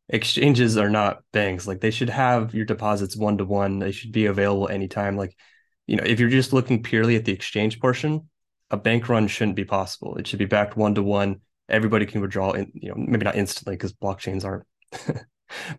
exchanges 0.10 0.78
are 0.78 0.90
not 0.90 1.24
banks. 1.34 1.68
Like 1.68 1.82
they 1.82 1.92
should 1.92 2.10
have 2.10 2.54
your 2.54 2.66
deposits 2.66 3.16
one 3.16 3.38
to 3.38 3.46
one. 3.46 3.80
They 3.80 3.92
should 3.92 4.12
be 4.12 4.26
available 4.26 4.68
anytime. 4.68 5.18
Like, 5.18 5.36
you 5.86 5.96
know, 5.96 6.04
if 6.04 6.20
you're 6.20 6.30
just 6.30 6.54
looking 6.54 6.84
purely 6.84 7.16
at 7.16 7.26
the 7.26 7.34
exchange 7.34 7.80
portion, 7.80 8.30
a 8.72 8.78
bank 8.78 9.10
run 9.10 9.28
shouldn't 9.28 9.56
be 9.56 9.66
possible. 9.66 10.18
It 10.18 10.28
should 10.28 10.40
be 10.40 10.46
backed 10.46 10.78
one 10.78 10.96
to 10.96 11.04
one. 11.04 11.42
Everybody 11.70 12.06
can 12.06 12.22
withdraw 12.22 12.52
in, 12.52 12.72
you 12.74 12.90
know, 12.90 12.96
maybe 12.98 13.26
not 13.26 13.36
instantly 13.36 13.76
because 13.76 13.94
blockchains 13.94 14.46
aren't 14.46 14.66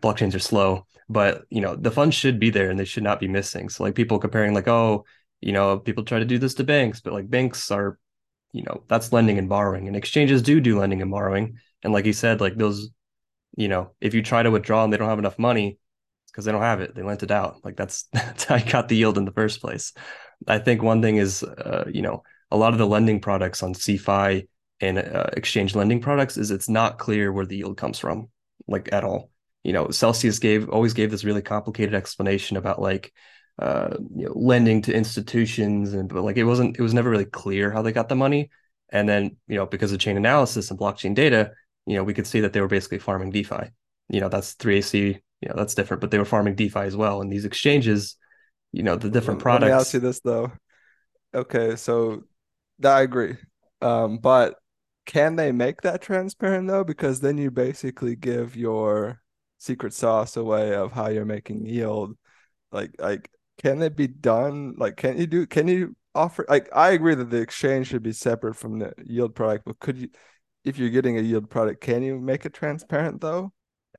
blockchains 0.01 0.35
are 0.35 0.39
slow, 0.39 0.85
but 1.07 1.43
you 1.49 1.61
know, 1.61 1.75
the 1.75 1.91
funds 1.91 2.15
should 2.15 2.39
be 2.39 2.49
there 2.49 2.69
and 2.69 2.79
they 2.79 2.85
should 2.85 3.03
not 3.03 3.19
be 3.19 3.27
missing. 3.27 3.69
So 3.69 3.83
like 3.83 3.95
people 3.95 4.19
comparing 4.19 4.53
like, 4.53 4.67
oh, 4.67 5.05
you 5.41 5.53
know, 5.53 5.79
people 5.79 6.03
try 6.03 6.19
to 6.19 6.25
do 6.25 6.37
this 6.37 6.55
to 6.55 6.63
banks, 6.63 7.01
but 7.01 7.13
like 7.13 7.29
banks 7.29 7.71
are, 7.71 7.97
you 8.51 8.63
know, 8.63 8.83
that's 8.87 9.13
lending 9.13 9.37
and 9.37 9.49
borrowing 9.49 9.87
and 9.87 9.95
exchanges 9.95 10.41
do 10.41 10.59
do 10.59 10.79
lending 10.79 11.01
and 11.01 11.11
borrowing. 11.11 11.57
And 11.83 11.93
like 11.93 12.05
you 12.05 12.13
said, 12.13 12.41
like 12.41 12.55
those 12.57 12.89
you 13.59 13.67
know, 13.67 13.91
if 13.99 14.13
you 14.13 14.23
try 14.23 14.41
to 14.41 14.49
withdraw 14.49 14.85
and 14.85 14.93
they 14.93 14.95
don't 14.95 15.09
have 15.09 15.19
enough 15.19 15.37
money, 15.37 15.77
it's 16.23 16.31
because 16.31 16.45
they 16.45 16.53
don't 16.53 16.61
have 16.61 16.79
it. 16.79 16.95
They 16.95 17.03
lent 17.03 17.23
it 17.23 17.29
out. 17.29 17.57
Like 17.65 17.75
that's 17.75 18.03
that's 18.13 18.45
how 18.45 18.55
you 18.55 18.65
got 18.65 18.87
the 18.87 18.95
yield 18.95 19.17
in 19.17 19.25
the 19.25 19.33
first 19.33 19.59
place. 19.59 19.91
I 20.47 20.59
think 20.59 20.81
one 20.81 21.01
thing 21.01 21.17
is, 21.17 21.43
uh, 21.43 21.83
you 21.93 22.01
know, 22.01 22.23
a 22.51 22.57
lot 22.57 22.71
of 22.71 22.79
the 22.79 22.87
lending 22.87 23.19
products 23.19 23.61
on 23.61 23.73
CeFi 23.73 24.47
and 24.79 24.97
uh, 24.97 25.27
exchange 25.33 25.75
lending 25.75 25.99
products 25.99 26.37
is 26.37 26.51
it's 26.51 26.69
not 26.69 26.99
clear 26.99 27.33
where 27.33 27.45
the 27.45 27.57
yield 27.57 27.77
comes 27.77 27.99
from, 27.99 28.29
like 28.65 28.93
at 28.93 29.03
all. 29.03 29.29
You 29.65 29.73
know, 29.73 29.89
Celsius 29.89 30.39
gave 30.39 30.69
always 30.69 30.93
gave 30.93 31.11
this 31.11 31.25
really 31.25 31.41
complicated 31.41 31.93
explanation 31.93 32.55
about 32.55 32.81
like 32.81 33.11
uh, 33.61 33.97
you 34.15 34.25
know, 34.25 34.33
lending 34.35 34.81
to 34.83 34.93
institutions, 34.93 35.93
and 35.93 36.07
but 36.07 36.23
like 36.23 36.37
it 36.37 36.45
wasn't, 36.45 36.79
it 36.79 36.81
was 36.81 36.93
never 36.93 37.09
really 37.09 37.25
clear 37.25 37.71
how 37.71 37.81
they 37.81 37.91
got 37.91 38.07
the 38.07 38.15
money. 38.15 38.49
And 38.91 39.07
then, 39.07 39.35
you 39.47 39.57
know, 39.57 39.65
because 39.65 39.91
of 39.91 39.99
chain 39.99 40.15
analysis 40.15 40.71
and 40.71 40.79
blockchain 40.79 41.13
data, 41.13 41.51
you 41.89 41.95
know, 41.95 42.03
we 42.03 42.13
could 42.13 42.27
see 42.27 42.41
that 42.41 42.53
they 42.53 42.61
were 42.61 42.67
basically 42.67 42.99
farming 42.99 43.31
DeFi. 43.31 43.71
You 44.09 44.21
know, 44.21 44.29
that's 44.29 44.53
3AC, 44.53 45.19
you 45.41 45.49
know, 45.49 45.55
that's 45.55 45.73
different, 45.73 46.01
but 46.01 46.11
they 46.11 46.19
were 46.19 46.25
farming 46.25 46.53
DeFi 46.53 46.81
as 46.81 46.95
well. 46.95 47.19
And 47.19 47.31
these 47.31 47.45
exchanges, 47.45 48.15
you 48.71 48.83
know, 48.83 48.95
the 48.95 49.09
different 49.09 49.39
products. 49.39 49.63
Let 49.63 49.75
me 49.75 49.79
ask 49.79 49.93
you 49.95 49.99
this 49.99 50.19
though. 50.19 50.51
Okay, 51.33 51.75
so 51.75 52.25
I 52.83 53.01
agree. 53.01 53.37
Um, 53.81 54.19
but 54.19 54.55
can 55.07 55.35
they 55.35 55.51
make 55.51 55.81
that 55.81 56.03
transparent 56.03 56.67
though? 56.67 56.83
Because 56.83 57.21
then 57.21 57.39
you 57.39 57.49
basically 57.49 58.15
give 58.15 58.55
your 58.55 59.19
secret 59.57 59.93
sauce 59.93 60.37
away 60.37 60.75
of 60.75 60.91
how 60.91 61.07
you're 61.07 61.25
making 61.25 61.65
yield. 61.65 62.15
Like, 62.71 62.91
like, 62.99 63.31
can 63.63 63.81
it 63.81 63.95
be 63.95 64.05
done? 64.05 64.75
Like, 64.77 64.95
can 64.95 65.17
you 65.17 65.25
do? 65.25 65.47
Can 65.47 65.67
you 65.67 65.95
offer? 66.13 66.45
Like, 66.47 66.69
I 66.71 66.91
agree 66.91 67.15
that 67.15 67.31
the 67.31 67.41
exchange 67.41 67.87
should 67.87 68.03
be 68.03 68.13
separate 68.13 68.55
from 68.57 68.77
the 68.77 68.93
yield 69.03 69.33
product, 69.33 69.65
but 69.65 69.79
could 69.79 69.97
you? 69.97 70.09
If 70.69 70.77
you're 70.77 70.89
getting 70.89 71.17
a 71.17 71.21
yield 71.21 71.49
product, 71.49 71.81
can 71.81 72.01
you 72.03 72.19
make 72.19 72.45
it 72.45 72.53
transparent 72.53 73.21
though? 73.21 73.51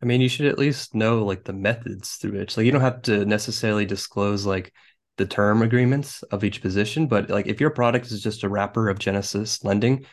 I 0.02 0.06
mean, 0.06 0.20
you 0.20 0.28
should 0.28 0.46
at 0.46 0.59
least 0.59 0.94
know 0.94 1.24
like 1.24 1.44
the 1.44 1.52
methods 1.52 2.16
through 2.16 2.38
which, 2.38 2.56
like, 2.56 2.64
you 2.64 2.72
don't 2.72 2.80
have 2.80 3.02
to 3.02 3.24
necessarily 3.26 3.85
disclose 3.85 4.46
like 4.46 4.72
the 5.18 5.26
term 5.26 5.61
agreements 5.61 6.22
of 6.24 6.44
each 6.44 6.62
position, 6.62 7.06
but 7.06 7.28
like 7.28 7.46
if 7.46 7.61
your 7.61 7.70
product 7.70 8.06
is 8.06 8.22
just 8.22 8.42
a 8.42 8.48
wrapper 8.48 8.88
of 8.88 8.98
Genesis 8.98 9.62
lending, 9.62 10.06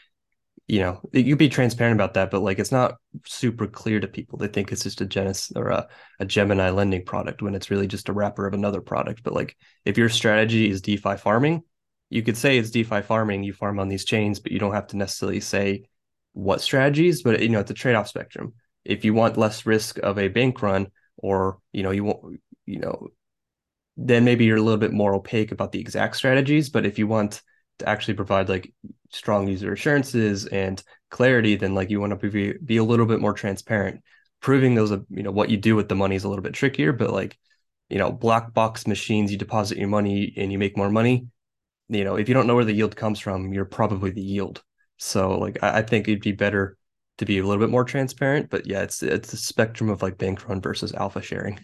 you 0.67 0.81
know, 0.81 0.99
you'd 1.13 1.37
be 1.37 1.47
transparent 1.47 1.95
about 1.95 2.15
that, 2.15 2.29
but 2.29 2.41
like 2.41 2.59
it's 2.59 2.73
not 2.73 2.95
super 3.25 3.67
clear 3.67 4.01
to 4.01 4.07
people. 4.07 4.37
They 4.37 4.49
think 4.49 4.71
it's 4.71 4.83
just 4.83 4.99
a 4.99 5.05
Genesis 5.05 5.53
or 5.55 5.69
a, 5.69 5.87
a 6.19 6.25
Gemini 6.25 6.71
lending 6.71 7.05
product 7.05 7.41
when 7.41 7.55
it's 7.55 7.71
really 7.71 7.87
just 7.87 8.09
a 8.09 8.13
wrapper 8.13 8.45
of 8.45 8.53
another 8.53 8.81
product. 8.81 9.23
But 9.23 9.33
like 9.33 9.55
if 9.85 9.97
your 9.97 10.09
strategy 10.09 10.69
is 10.69 10.81
DeFi 10.81 11.15
farming, 11.15 11.63
you 12.09 12.21
could 12.21 12.35
say 12.35 12.57
it's 12.57 12.71
DeFi 12.71 13.01
farming, 13.01 13.43
you 13.43 13.53
farm 13.53 13.79
on 13.79 13.87
these 13.87 14.03
chains, 14.03 14.41
but 14.41 14.51
you 14.51 14.59
don't 14.59 14.73
have 14.73 14.87
to 14.87 14.97
necessarily 14.97 15.39
say 15.39 15.85
what 16.37 16.61
strategies, 16.61 17.23
but 17.23 17.41
you 17.41 17.49
know, 17.49 17.59
it's 17.59 17.71
a 17.71 17.73
trade-off 17.73 18.07
spectrum. 18.07 18.53
If 18.85 19.03
you 19.03 19.13
want 19.13 19.37
less 19.37 19.65
risk 19.65 19.97
of 19.97 20.19
a 20.19 20.27
bank 20.27 20.61
run, 20.61 20.87
or 21.17 21.57
you 21.73 21.81
know, 21.81 21.91
you 21.91 22.03
want, 22.03 22.39
you 22.65 22.79
know, 22.79 23.07
then 23.97 24.23
maybe 24.23 24.45
you're 24.45 24.57
a 24.57 24.61
little 24.61 24.77
bit 24.77 24.93
more 24.93 25.15
opaque 25.15 25.51
about 25.51 25.71
the 25.71 25.79
exact 25.79 26.15
strategies. 26.15 26.69
But 26.69 26.85
if 26.85 26.99
you 26.99 27.07
want 27.07 27.41
to 27.79 27.89
actually 27.89 28.13
provide 28.13 28.49
like 28.49 28.71
strong 29.11 29.47
user 29.47 29.73
assurances 29.73 30.45
and 30.45 30.81
clarity, 31.09 31.55
then 31.55 31.73
like 31.73 31.89
you 31.89 31.99
want 31.99 32.19
to 32.19 32.29
be 32.29 32.53
be 32.63 32.77
a 32.77 32.83
little 32.83 33.07
bit 33.07 33.19
more 33.19 33.33
transparent. 33.33 34.01
Proving 34.39 34.75
those, 34.75 34.91
you 34.91 35.23
know, 35.23 35.31
what 35.31 35.49
you 35.49 35.57
do 35.57 35.75
with 35.75 35.89
the 35.89 35.95
money 35.95 36.15
is 36.15 36.23
a 36.23 36.29
little 36.29 36.43
bit 36.43 36.53
trickier, 36.53 36.93
but 36.93 37.11
like, 37.11 37.35
you 37.89 37.97
know, 37.97 38.11
black 38.11 38.53
box 38.53 38.85
machines, 38.85 39.31
you 39.31 39.37
deposit 39.39 39.79
your 39.79 39.87
money 39.87 40.33
and 40.37 40.51
you 40.51 40.59
make 40.59 40.77
more 40.77 40.91
money. 40.91 41.27
You 41.89 42.03
know, 42.03 42.15
if 42.15 42.29
you 42.29 42.35
don't 42.35 42.45
know 42.45 42.53
where 42.53 42.65
the 42.65 42.73
yield 42.73 42.95
comes 42.95 43.19
from, 43.19 43.53
you're 43.53 43.65
probably 43.65 44.11
the 44.11 44.21
yield. 44.21 44.61
So 44.97 45.37
like 45.37 45.57
I, 45.63 45.79
I 45.79 45.81
think 45.81 46.07
it'd 46.07 46.21
be 46.21 46.31
better 46.31 46.77
to 47.17 47.25
be 47.25 47.39
a 47.39 47.43
little 47.43 47.63
bit 47.63 47.71
more 47.71 47.83
transparent. 47.83 48.49
But 48.49 48.67
yeah, 48.67 48.81
it's 48.83 49.01
it's 49.03 49.33
a 49.33 49.37
spectrum 49.37 49.89
of 49.89 50.01
like 50.01 50.17
bank 50.17 50.47
run 50.47 50.61
versus 50.61 50.93
alpha 50.93 51.21
sharing 51.21 51.59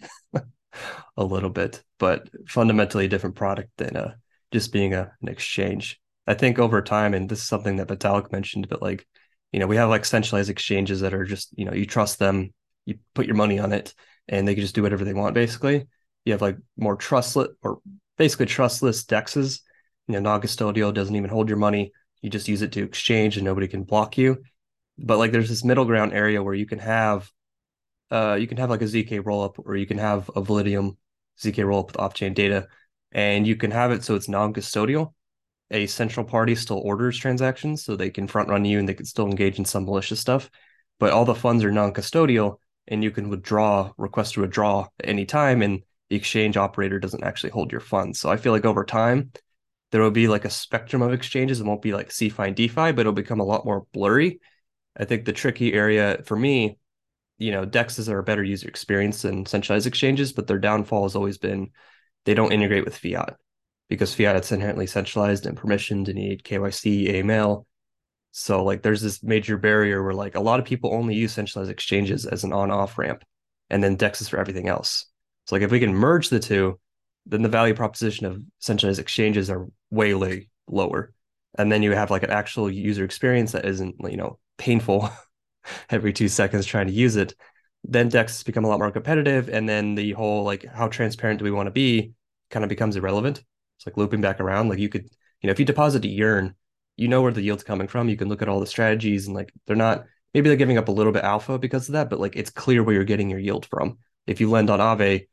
a 1.16 1.24
little 1.24 1.50
bit, 1.50 1.82
but 1.98 2.28
fundamentally 2.48 3.06
a 3.06 3.08
different 3.08 3.36
product 3.36 3.70
than 3.76 3.96
uh 3.96 4.14
just 4.52 4.72
being 4.72 4.94
a, 4.94 5.12
an 5.20 5.28
exchange. 5.28 6.00
I 6.26 6.34
think 6.34 6.58
over 6.58 6.80
time, 6.80 7.12
and 7.12 7.28
this 7.28 7.40
is 7.40 7.48
something 7.48 7.76
that 7.76 7.88
Vitalik 7.88 8.32
mentioned, 8.32 8.68
but 8.68 8.80
like, 8.80 9.06
you 9.52 9.58
know, 9.58 9.66
we 9.66 9.76
have 9.76 9.90
like 9.90 10.04
centralized 10.04 10.48
exchanges 10.48 11.00
that 11.00 11.12
are 11.12 11.24
just, 11.24 11.48
you 11.58 11.64
know, 11.64 11.74
you 11.74 11.84
trust 11.84 12.18
them, 12.18 12.54
you 12.86 12.98
put 13.14 13.26
your 13.26 13.34
money 13.34 13.58
on 13.58 13.72
it, 13.72 13.94
and 14.28 14.46
they 14.46 14.54
can 14.54 14.62
just 14.62 14.74
do 14.74 14.82
whatever 14.82 15.04
they 15.04 15.12
want, 15.12 15.34
basically. 15.34 15.86
You 16.24 16.32
have 16.32 16.40
like 16.40 16.56
more 16.78 16.96
trustless 16.96 17.48
or 17.62 17.80
basically 18.16 18.46
trustless 18.46 19.04
dexes. 19.04 19.60
You 20.06 20.14
know, 20.14 20.20
non-custodial 20.20 20.94
doesn't 20.94 21.16
even 21.16 21.30
hold 21.30 21.48
your 21.48 21.58
money 21.58 21.92
you 22.24 22.30
just 22.30 22.48
use 22.48 22.62
it 22.62 22.72
to 22.72 22.82
exchange 22.82 23.36
and 23.36 23.44
nobody 23.44 23.68
can 23.68 23.82
block 23.82 24.16
you. 24.16 24.42
But 24.96 25.18
like 25.18 25.30
there's 25.30 25.50
this 25.50 25.62
middle 25.62 25.84
ground 25.84 26.14
area 26.14 26.42
where 26.42 26.54
you 26.54 26.64
can 26.64 26.78
have 26.78 27.30
uh 28.10 28.38
you 28.40 28.46
can 28.46 28.56
have 28.56 28.70
like 28.70 28.80
a 28.80 28.86
zk 28.86 29.20
rollup 29.20 29.56
or 29.58 29.76
you 29.76 29.86
can 29.86 29.98
have 29.98 30.30
a 30.30 30.40
validium 30.40 30.96
zk 31.38 31.56
rollup 31.56 31.88
with 31.88 31.98
off-chain 31.98 32.32
data 32.32 32.66
and 33.12 33.46
you 33.46 33.56
can 33.56 33.70
have 33.70 33.92
it 33.92 34.04
so 34.04 34.14
it's 34.14 34.28
non-custodial. 34.28 35.12
A 35.70 35.86
central 35.86 36.24
party 36.24 36.54
still 36.54 36.78
orders 36.78 37.18
transactions 37.18 37.84
so 37.84 37.94
they 37.94 38.10
can 38.10 38.26
front 38.26 38.48
run 38.48 38.64
you 38.64 38.78
and 38.78 38.88
they 38.88 38.94
can 38.94 39.06
still 39.06 39.26
engage 39.26 39.58
in 39.58 39.66
some 39.66 39.84
malicious 39.84 40.20
stuff. 40.20 40.50
But 40.98 41.12
all 41.12 41.26
the 41.26 41.34
funds 41.34 41.62
are 41.62 41.72
non-custodial 41.72 42.56
and 42.88 43.04
you 43.04 43.10
can 43.10 43.28
withdraw 43.28 43.92
request 43.98 44.34
to 44.34 44.40
withdraw 44.40 44.88
at 44.98 45.10
any 45.10 45.26
time 45.26 45.60
and 45.60 45.82
the 46.08 46.16
exchange 46.16 46.56
operator 46.56 46.98
doesn't 46.98 47.24
actually 47.24 47.50
hold 47.50 47.70
your 47.70 47.82
funds. 47.82 48.18
So 48.18 48.30
i 48.30 48.38
feel 48.38 48.52
like 48.52 48.64
over 48.64 48.84
time 48.84 49.30
there 49.94 50.02
will 50.02 50.10
be 50.10 50.26
like 50.26 50.44
a 50.44 50.50
spectrum 50.50 51.02
of 51.02 51.12
exchanges. 51.12 51.60
It 51.60 51.66
won't 51.66 51.80
be 51.80 51.92
like 51.92 52.08
CeFi 52.08 52.48
and 52.48 52.56
DeFi, 52.56 52.90
but 52.90 52.98
it'll 52.98 53.12
become 53.12 53.38
a 53.38 53.44
lot 53.44 53.64
more 53.64 53.86
blurry. 53.92 54.40
I 54.96 55.04
think 55.04 55.24
the 55.24 55.32
tricky 55.32 55.72
area 55.72 56.20
for 56.24 56.36
me, 56.36 56.78
you 57.38 57.52
know, 57.52 57.64
DEXs 57.64 58.08
are 58.08 58.18
a 58.18 58.24
better 58.24 58.42
user 58.42 58.66
experience 58.66 59.22
than 59.22 59.46
centralized 59.46 59.86
exchanges, 59.86 60.32
but 60.32 60.48
their 60.48 60.58
downfall 60.58 61.04
has 61.04 61.14
always 61.14 61.38
been 61.38 61.70
they 62.24 62.34
don't 62.34 62.50
integrate 62.50 62.84
with 62.84 62.98
fiat 62.98 63.36
because 63.88 64.12
fiat 64.12 64.34
is 64.34 64.50
inherently 64.50 64.88
centralized 64.88 65.46
and 65.46 65.56
permissioned 65.56 66.08
and 66.08 66.16
need 66.16 66.42
KYC, 66.42 67.14
AML. 67.14 67.64
So 68.32 68.64
like 68.64 68.82
there's 68.82 69.00
this 69.00 69.22
major 69.22 69.56
barrier 69.56 70.02
where 70.02 70.12
like 70.12 70.34
a 70.34 70.40
lot 70.40 70.58
of 70.58 70.66
people 70.66 70.92
only 70.92 71.14
use 71.14 71.34
centralized 71.34 71.70
exchanges 71.70 72.26
as 72.26 72.42
an 72.42 72.52
on-off 72.52 72.98
ramp 72.98 73.22
and 73.70 73.80
then 73.80 73.96
DEXs 73.96 74.28
for 74.28 74.40
everything 74.40 74.66
else. 74.66 75.06
So 75.46 75.54
like 75.54 75.62
if 75.62 75.70
we 75.70 75.78
can 75.78 75.94
merge 75.94 76.30
the 76.30 76.40
two, 76.40 76.80
then 77.26 77.42
the 77.42 77.48
value 77.48 77.74
proposition 77.74 78.26
of 78.26 78.42
centralized 78.58 79.00
exchanges 79.00 79.50
are 79.50 79.66
way, 79.90 80.14
way 80.14 80.48
lower. 80.68 81.12
And 81.56 81.70
then 81.70 81.82
you 81.82 81.92
have 81.92 82.10
like 82.10 82.22
an 82.22 82.30
actual 82.30 82.70
user 82.70 83.04
experience 83.04 83.52
that 83.52 83.64
isn't, 83.64 83.96
you 84.08 84.16
know, 84.16 84.38
painful 84.58 85.08
every 85.90 86.12
two 86.12 86.28
seconds 86.28 86.66
trying 86.66 86.86
to 86.86 86.92
use 86.92 87.16
it. 87.16 87.34
Then 87.84 88.08
Dex 88.08 88.42
become 88.42 88.64
a 88.64 88.68
lot 88.68 88.78
more 88.78 88.90
competitive. 88.90 89.48
And 89.48 89.68
then 89.68 89.94
the 89.94 90.12
whole 90.12 90.44
like 90.44 90.64
how 90.64 90.88
transparent 90.88 91.38
do 91.38 91.44
we 91.44 91.50
want 91.50 91.66
to 91.66 91.72
be 91.72 92.12
kind 92.50 92.64
of 92.64 92.68
becomes 92.68 92.96
irrelevant. 92.96 93.42
It's 93.78 93.86
like 93.86 93.96
looping 93.96 94.20
back 94.20 94.40
around. 94.40 94.68
Like 94.68 94.78
you 94.78 94.88
could, 94.88 95.04
you 95.40 95.46
know, 95.46 95.52
if 95.52 95.58
you 95.58 95.64
deposit 95.64 96.04
a 96.04 96.08
yearn, 96.08 96.54
you 96.96 97.08
know 97.08 97.22
where 97.22 97.32
the 97.32 97.42
yield's 97.42 97.64
coming 97.64 97.88
from. 97.88 98.08
You 98.08 98.16
can 98.16 98.28
look 98.28 98.42
at 98.42 98.48
all 98.48 98.60
the 98.60 98.66
strategies 98.66 99.26
and 99.26 99.34
like 99.34 99.52
they're 99.66 99.76
not 99.76 100.04
maybe 100.32 100.48
they're 100.48 100.56
giving 100.56 100.78
up 100.78 100.88
a 100.88 100.92
little 100.92 101.12
bit 101.12 101.24
alpha 101.24 101.58
because 101.58 101.88
of 101.88 101.92
that, 101.92 102.10
but 102.10 102.20
like 102.20 102.36
it's 102.36 102.50
clear 102.50 102.82
where 102.82 102.94
you're 102.94 103.04
getting 103.04 103.30
your 103.30 103.38
yield 103.38 103.66
from. 103.66 103.98
If 104.26 104.40
you 104.40 104.50
lend 104.50 104.70
on 104.70 104.80
Aave, 104.80 105.28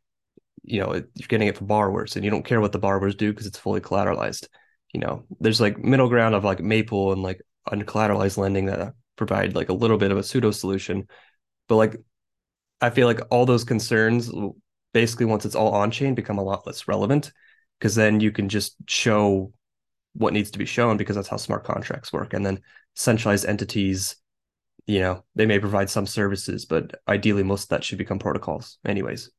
you 0.63 0.79
know 0.79 0.93
you're 0.93 1.27
getting 1.27 1.47
it 1.47 1.57
from 1.57 1.67
borrowers 1.67 2.15
and 2.15 2.23
you 2.25 2.31
don't 2.31 2.45
care 2.45 2.61
what 2.61 2.71
the 2.71 2.79
borrowers 2.79 3.15
do 3.15 3.31
because 3.31 3.45
it's 3.45 3.57
fully 3.57 3.81
collateralized 3.81 4.47
you 4.93 4.99
know 4.99 5.23
there's 5.39 5.61
like 5.61 5.77
middle 5.77 6.09
ground 6.09 6.35
of 6.35 6.43
like 6.43 6.59
maple 6.59 7.11
and 7.11 7.23
like 7.23 7.41
uncollateralized 7.69 8.37
lending 8.37 8.65
that 8.65 8.79
uh, 8.79 8.91
provide 9.15 9.55
like 9.55 9.69
a 9.69 9.73
little 9.73 9.97
bit 9.97 10.11
of 10.11 10.17
a 10.17 10.23
pseudo 10.23 10.51
solution 10.51 11.07
but 11.67 11.75
like 11.75 11.95
I 12.81 12.89
feel 12.89 13.07
like 13.07 13.21
all 13.29 13.45
those 13.45 13.63
concerns 13.63 14.31
basically 14.93 15.25
once 15.27 15.45
it's 15.45 15.55
all 15.55 15.73
on 15.73 15.91
chain 15.91 16.15
become 16.15 16.39
a 16.39 16.43
lot 16.43 16.65
less 16.65 16.87
relevant 16.87 17.31
because 17.79 17.95
then 17.95 18.19
you 18.19 18.31
can 18.31 18.49
just 18.49 18.75
show 18.87 19.53
what 20.13 20.33
needs 20.33 20.51
to 20.51 20.59
be 20.59 20.65
shown 20.65 20.97
because 20.97 21.15
that's 21.15 21.27
how 21.27 21.37
smart 21.37 21.63
contracts 21.63 22.11
work. 22.11 22.33
And 22.33 22.45
then 22.45 22.59
centralized 22.95 23.45
entities, 23.45 24.17
you 24.87 24.99
know, 24.99 25.23
they 25.35 25.45
may 25.45 25.59
provide 25.59 25.89
some 25.89 26.05
services, 26.05 26.65
but 26.65 26.99
ideally 27.07 27.43
most 27.43 27.63
of 27.63 27.69
that 27.69 27.83
should 27.83 27.97
become 27.97 28.19
protocols 28.19 28.77
anyways. 28.85 29.29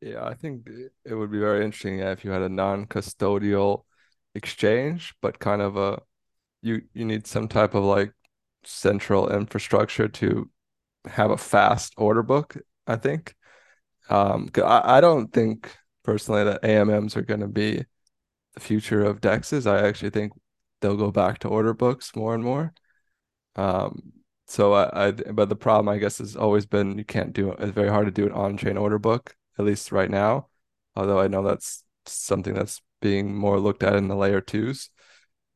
Yeah, 0.00 0.24
I 0.24 0.34
think 0.34 0.68
it 1.04 1.14
would 1.14 1.30
be 1.30 1.38
very 1.38 1.64
interesting 1.64 1.98
yeah, 1.98 2.12
if 2.12 2.24
you 2.24 2.30
had 2.30 2.42
a 2.42 2.48
non-custodial 2.48 3.84
exchange, 4.34 5.14
but 5.22 5.38
kind 5.38 5.62
of 5.62 5.76
a 5.76 6.02
you 6.62 6.82
you 6.94 7.04
need 7.06 7.26
some 7.26 7.48
type 7.48 7.74
of 7.74 7.84
like 7.84 8.12
central 8.64 9.30
infrastructure 9.30 10.08
to 10.08 10.50
have 11.06 11.30
a 11.32 11.38
fast 11.38 11.94
order 11.98 12.22
book, 12.22 12.56
I 12.86 12.96
think. 12.96 13.34
Um, 14.10 14.50
I, 14.56 14.98
I 14.98 15.00
don't 15.02 15.32
think 15.32 15.76
personally 16.04 16.44
that 16.44 16.64
AMMs 16.64 17.16
are 17.16 17.22
going 17.22 17.40
to 17.40 17.48
be 17.48 17.84
the 18.54 18.60
future 18.60 19.04
of 19.04 19.20
dexes. 19.22 19.66
I 19.66 19.86
actually 19.88 20.10
think 20.10 20.32
they'll 20.82 20.96
go 20.96 21.10
back 21.12 21.40
to 21.40 21.48
order 21.48 21.74
books 21.74 22.16
more 22.16 22.34
and 22.34 22.44
more. 22.44 22.74
Um, 23.56 24.12
so 24.48 24.74
I, 24.74 25.08
I 25.08 25.10
but 25.12 25.48
the 25.48 25.56
problem 25.56 25.88
I 25.88 25.98
guess 25.98 26.18
has 26.18 26.36
always 26.36 26.66
been 26.66 26.98
you 26.98 27.04
can't 27.04 27.32
do 27.32 27.52
it. 27.52 27.60
It's 27.60 27.72
very 27.72 27.88
hard 27.90 28.06
to 28.06 28.12
do 28.12 28.26
an 28.26 28.32
on-chain 28.32 28.76
order 28.78 28.98
book 28.98 29.36
at 29.58 29.64
least 29.64 29.92
right 29.92 30.10
now. 30.10 30.48
Although 30.94 31.20
I 31.20 31.28
know 31.28 31.42
that's 31.42 31.84
something 32.06 32.54
that's 32.54 32.80
being 33.00 33.36
more 33.36 33.60
looked 33.60 33.82
at 33.82 33.96
in 33.96 34.08
the 34.08 34.16
layer 34.16 34.40
twos. 34.40 34.90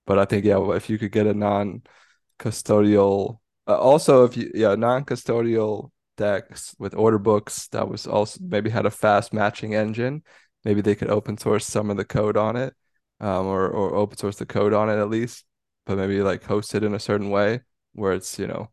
But 0.06 0.18
I 0.18 0.24
think 0.24 0.44
yeah, 0.44 0.58
if 0.72 0.90
you 0.90 0.98
could 0.98 1.12
get 1.12 1.26
a 1.26 1.34
non-custodial, 1.34 3.38
uh, 3.66 3.78
also 3.78 4.24
if 4.24 4.36
you 4.36 4.50
yeah 4.54 4.74
non-custodial 4.74 5.90
DEX 6.16 6.74
with 6.78 6.94
order 6.94 7.18
books 7.18 7.68
that 7.68 7.88
was 7.88 8.06
also 8.06 8.40
maybe 8.42 8.70
had 8.70 8.86
a 8.86 8.90
fast 8.90 9.32
matching 9.32 9.74
engine, 9.74 10.22
maybe 10.64 10.80
they 10.80 10.94
could 10.94 11.10
open 11.10 11.38
source 11.38 11.66
some 11.66 11.90
of 11.90 11.96
the 11.96 12.04
code 12.04 12.36
on 12.36 12.56
it, 12.56 12.74
um, 13.20 13.46
or 13.46 13.68
or 13.68 13.94
open 13.94 14.16
source 14.18 14.36
the 14.36 14.46
code 14.46 14.72
on 14.72 14.90
it 14.90 14.98
at 14.98 15.10
least, 15.10 15.44
but 15.86 15.96
maybe 15.96 16.20
like 16.22 16.44
host 16.44 16.74
it 16.74 16.84
in 16.84 16.94
a 16.94 16.98
certain 16.98 17.30
way 17.30 17.60
where 17.92 18.12
it's 18.12 18.38
you 18.38 18.46
know 18.46 18.70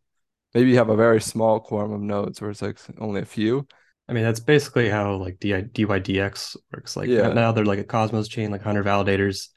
maybe 0.53 0.69
you 0.71 0.77
have 0.77 0.89
a 0.89 0.95
very 0.95 1.21
small 1.21 1.59
quorum 1.59 1.91
of 1.91 2.01
nodes 2.01 2.41
where 2.41 2.51
it's 2.51 2.61
like 2.61 2.77
only 2.99 3.21
a 3.21 3.25
few 3.25 3.67
I 4.09 4.13
mean, 4.13 4.23
that's 4.23 4.39
basically 4.39 4.89
how 4.89 5.15
like 5.15 5.39
DYDX 5.39 6.55
works. 6.73 6.95
Like 6.95 7.09
yeah. 7.09 7.33
now 7.33 7.51
they're 7.51 7.65
like 7.65 7.79
a 7.79 7.83
Cosmos 7.83 8.27
chain, 8.27 8.51
like 8.51 8.65
100 8.65 8.85
validators. 8.85 9.49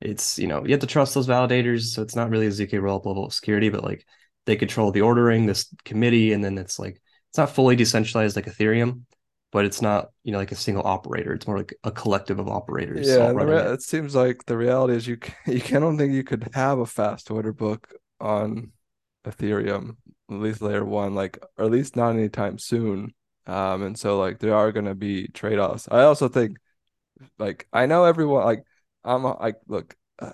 It's, 0.00 0.38
you 0.38 0.46
know, 0.46 0.64
you 0.64 0.70
have 0.72 0.80
to 0.80 0.86
trust 0.86 1.14
those 1.14 1.26
validators. 1.26 1.86
So 1.86 2.02
it's 2.02 2.14
not 2.14 2.30
really 2.30 2.46
a 2.46 2.50
ZK 2.50 2.72
rollup 2.74 3.06
level 3.06 3.26
of 3.26 3.34
security, 3.34 3.68
but 3.68 3.82
like 3.82 4.06
they 4.44 4.54
control 4.54 4.92
the 4.92 5.00
ordering, 5.00 5.46
this 5.46 5.74
committee, 5.84 6.32
and 6.32 6.44
then 6.44 6.56
it's 6.56 6.78
like, 6.78 7.00
it's 7.30 7.38
not 7.38 7.50
fully 7.50 7.74
decentralized 7.74 8.36
like 8.36 8.46
Ethereum, 8.46 9.02
but 9.50 9.64
it's 9.64 9.82
not, 9.82 10.10
you 10.22 10.30
know, 10.30 10.38
like 10.38 10.52
a 10.52 10.56
single 10.56 10.86
operator. 10.86 11.32
It's 11.32 11.48
more 11.48 11.58
like 11.58 11.74
a 11.82 11.90
collective 11.90 12.38
of 12.38 12.48
operators. 12.48 13.08
Yeah. 13.08 13.32
Re- 13.32 13.72
it 13.72 13.82
seems 13.82 14.14
like 14.14 14.44
the 14.46 14.56
reality 14.56 14.94
is 14.94 15.08
you, 15.08 15.18
you 15.46 15.60
can, 15.60 15.78
I 15.78 15.80
don't 15.80 15.98
think 15.98 16.12
you 16.12 16.22
could 16.22 16.48
have 16.54 16.78
a 16.78 16.86
fast 16.86 17.28
order 17.32 17.52
book 17.52 17.92
on 18.20 18.70
Ethereum, 19.26 19.96
at 20.30 20.36
least 20.36 20.62
layer 20.62 20.84
one, 20.84 21.16
like, 21.16 21.38
or 21.58 21.64
at 21.64 21.72
least 21.72 21.96
not 21.96 22.10
anytime 22.10 22.58
soon 22.58 23.12
um, 23.46 23.82
and 23.82 23.98
so 23.98 24.18
like 24.18 24.38
there 24.38 24.54
are 24.54 24.72
gonna 24.72 24.94
be 24.94 25.28
trade-offs. 25.28 25.88
I 25.90 26.02
also 26.02 26.28
think 26.28 26.58
like 27.38 27.68
I 27.72 27.86
know 27.86 28.04
everyone 28.04 28.44
like 28.44 28.64
I'm 29.04 29.24
like 29.24 29.56
look, 29.68 29.96
uh, 30.20 30.32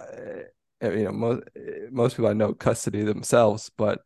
you 0.82 1.04
know 1.04 1.12
most 1.12 1.42
most 1.90 2.16
people 2.16 2.28
I 2.28 2.34
know 2.34 2.54
custody 2.54 3.02
themselves, 3.04 3.70
but 3.76 4.02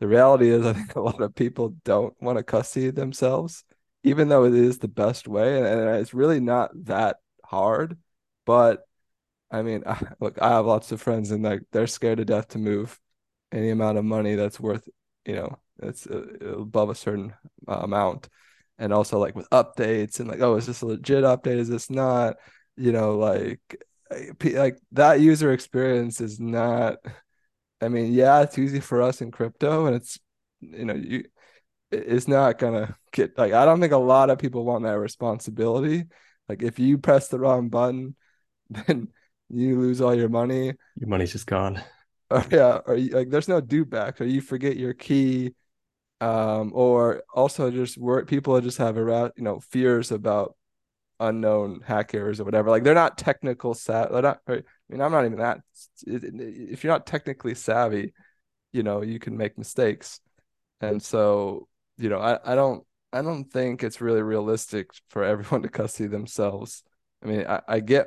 the 0.00 0.08
reality 0.08 0.50
is 0.50 0.66
I 0.66 0.72
think 0.74 0.96
a 0.96 1.00
lot 1.00 1.20
of 1.22 1.34
people 1.34 1.70
don't 1.84 2.14
want 2.22 2.38
to 2.38 2.44
custody 2.44 2.90
themselves, 2.90 3.64
even 4.04 4.28
though 4.28 4.44
it 4.44 4.54
is 4.54 4.78
the 4.78 4.88
best 4.88 5.28
way, 5.28 5.58
and, 5.58 5.66
and 5.66 5.96
it's 5.98 6.14
really 6.14 6.40
not 6.40 6.70
that 6.86 7.18
hard. 7.44 7.98
But 8.46 8.86
I 9.50 9.62
mean, 9.62 9.84
I, 9.86 10.00
look, 10.20 10.40
I 10.40 10.50
have 10.50 10.66
lots 10.66 10.92
of 10.92 11.02
friends, 11.02 11.30
and 11.30 11.42
like 11.44 11.62
they're 11.72 11.86
scared 11.86 12.18
to 12.18 12.24
death 12.24 12.48
to 12.48 12.58
move 12.58 13.00
any 13.52 13.70
amount 13.70 13.98
of 13.98 14.04
money 14.04 14.34
that's 14.36 14.60
worth, 14.60 14.88
you 15.26 15.34
know, 15.36 15.58
it's 15.82 16.06
uh, 16.06 16.24
above 16.58 16.90
a 16.90 16.94
certain 16.94 17.34
uh, 17.68 17.80
amount. 17.82 18.28
And 18.78 18.92
also 18.92 19.18
like 19.18 19.36
with 19.36 19.48
updates 19.50 20.18
and 20.18 20.28
like 20.28 20.40
oh 20.40 20.56
is 20.56 20.66
this 20.66 20.82
a 20.82 20.86
legit 20.86 21.22
update? 21.22 21.58
Is 21.58 21.68
this 21.68 21.90
not? 21.90 22.36
You 22.76 22.90
know 22.90 23.16
like 23.16 23.60
like 24.42 24.78
that 24.92 25.20
user 25.20 25.52
experience 25.52 26.20
is 26.20 26.38
not 26.38 26.98
i 27.80 27.88
mean 27.88 28.12
yeah 28.12 28.42
it's 28.42 28.58
easy 28.58 28.80
for 28.80 29.02
us 29.02 29.20
in 29.20 29.30
crypto 29.30 29.86
and 29.86 29.96
it's 29.96 30.18
you 30.60 30.84
know 30.84 30.94
you 30.94 31.24
it's 31.90 32.28
not 32.28 32.58
gonna 32.58 32.94
get 33.12 33.36
like 33.38 33.52
i 33.52 33.64
don't 33.64 33.80
think 33.80 33.92
a 33.92 33.96
lot 33.96 34.30
of 34.30 34.38
people 34.38 34.64
want 34.64 34.84
that 34.84 34.98
responsibility. 34.98 36.04
Like 36.48 36.62
if 36.62 36.78
you 36.78 36.98
press 36.98 37.28
the 37.28 37.38
wrong 37.38 37.68
button 37.68 38.16
then 38.70 39.08
you 39.48 39.78
lose 39.78 40.00
all 40.00 40.14
your 40.14 40.28
money. 40.28 40.72
Your 40.96 41.08
money's 41.08 41.32
just 41.32 41.46
gone. 41.46 41.80
Or 42.30 42.44
yeah. 42.50 42.80
Or 42.86 42.96
you, 42.96 43.10
like 43.10 43.30
there's 43.30 43.48
no 43.48 43.60
do 43.60 43.84
back. 43.84 44.20
Or 44.20 44.24
you 44.24 44.40
forget 44.40 44.76
your 44.76 44.94
key 44.94 45.54
um, 46.24 46.72
or 46.74 47.22
also 47.34 47.70
just 47.70 47.98
work 47.98 48.26
people 48.26 48.58
just 48.62 48.78
have 48.78 48.96
around 48.96 49.32
you 49.36 49.44
know 49.44 49.60
fears 49.60 50.10
about 50.10 50.56
unknown 51.20 51.82
hackers 51.84 52.40
or 52.40 52.44
whatever. 52.44 52.70
Like 52.70 52.82
they're 52.82 52.94
not 52.94 53.18
technical 53.18 53.74
savvy. 53.74 54.12
They're 54.12 54.22
not. 54.22 54.40
I 54.48 54.62
mean, 54.88 55.02
I'm 55.02 55.12
not 55.12 55.26
even 55.26 55.38
that. 55.38 55.60
If 56.06 56.82
you're 56.82 56.92
not 56.92 57.06
technically 57.06 57.54
savvy, 57.54 58.14
you 58.72 58.82
know, 58.82 59.02
you 59.02 59.18
can 59.18 59.36
make 59.36 59.58
mistakes, 59.58 60.20
and 60.80 61.02
so 61.02 61.68
you 61.98 62.08
know, 62.08 62.20
I 62.20 62.38
I 62.52 62.54
don't 62.54 62.84
I 63.12 63.20
don't 63.20 63.44
think 63.44 63.84
it's 63.84 64.00
really 64.00 64.22
realistic 64.22 64.88
for 65.10 65.24
everyone 65.24 65.60
to 65.62 65.68
custody 65.68 66.08
themselves. 66.08 66.84
I 67.22 67.26
mean, 67.26 67.46
I, 67.46 67.60
I 67.68 67.80
get 67.80 68.06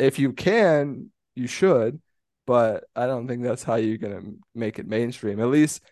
if 0.00 0.18
you 0.18 0.32
can, 0.32 1.10
you 1.34 1.46
should, 1.46 2.00
but 2.46 2.84
I 2.96 3.06
don't 3.06 3.28
think 3.28 3.42
that's 3.42 3.62
how 3.62 3.74
you're 3.74 3.98
gonna 3.98 4.22
make 4.54 4.78
it 4.78 4.86
mainstream. 4.86 5.38
At 5.38 5.48
least 5.48 5.82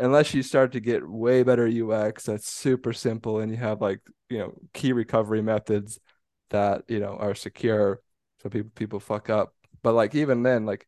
unless 0.00 0.34
you 0.34 0.42
start 0.42 0.72
to 0.72 0.80
get 0.80 1.08
way 1.08 1.42
better 1.42 1.66
UX 1.66 2.24
that's 2.24 2.50
super 2.50 2.92
simple 2.92 3.40
and 3.40 3.50
you 3.50 3.58
have 3.58 3.80
like, 3.80 4.00
you 4.28 4.38
know, 4.38 4.54
key 4.72 4.92
recovery 4.92 5.42
methods 5.42 5.98
that, 6.50 6.84
you 6.88 7.00
know, 7.00 7.16
are 7.16 7.34
secure 7.34 8.00
so 8.42 8.48
people 8.48 8.70
people 8.74 9.00
fuck 9.00 9.30
up. 9.30 9.54
But 9.82 9.94
like 9.94 10.14
even 10.14 10.42
then, 10.42 10.66
like 10.66 10.86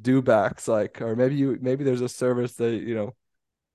do 0.00 0.22
backs, 0.22 0.68
like 0.68 1.00
or 1.02 1.16
maybe 1.16 1.34
you 1.34 1.58
maybe 1.60 1.84
there's 1.84 2.00
a 2.00 2.08
service 2.08 2.54
that, 2.56 2.72
you 2.72 2.94
know, 2.94 3.14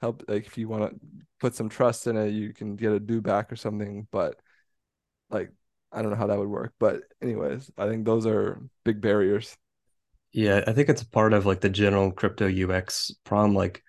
help 0.01 0.23
like 0.27 0.45
if 0.45 0.57
you 0.57 0.67
want 0.67 0.93
to 0.93 0.99
put 1.39 1.55
some 1.55 1.69
trust 1.69 2.07
in 2.07 2.17
it, 2.17 2.29
you 2.29 2.53
can 2.53 2.75
get 2.75 2.91
a 2.93 2.99
do 2.99 3.21
back 3.21 3.51
or 3.51 3.55
something. 3.55 4.07
But 4.11 4.39
like 5.29 5.51
I 5.91 6.01
don't 6.01 6.11
know 6.11 6.17
how 6.17 6.27
that 6.27 6.39
would 6.39 6.49
work. 6.49 6.73
But 6.79 7.01
anyways, 7.21 7.71
I 7.77 7.87
think 7.87 8.05
those 8.05 8.25
are 8.25 8.61
big 8.83 9.01
barriers. 9.01 9.57
Yeah, 10.33 10.63
I 10.67 10.73
think 10.73 10.89
it's 10.89 11.03
part 11.03 11.33
of 11.33 11.45
like 11.45 11.61
the 11.61 11.69
general 11.69 12.11
crypto 12.11 12.47
UX 12.47 13.11
problem. 13.23 13.55
Like 13.55 13.83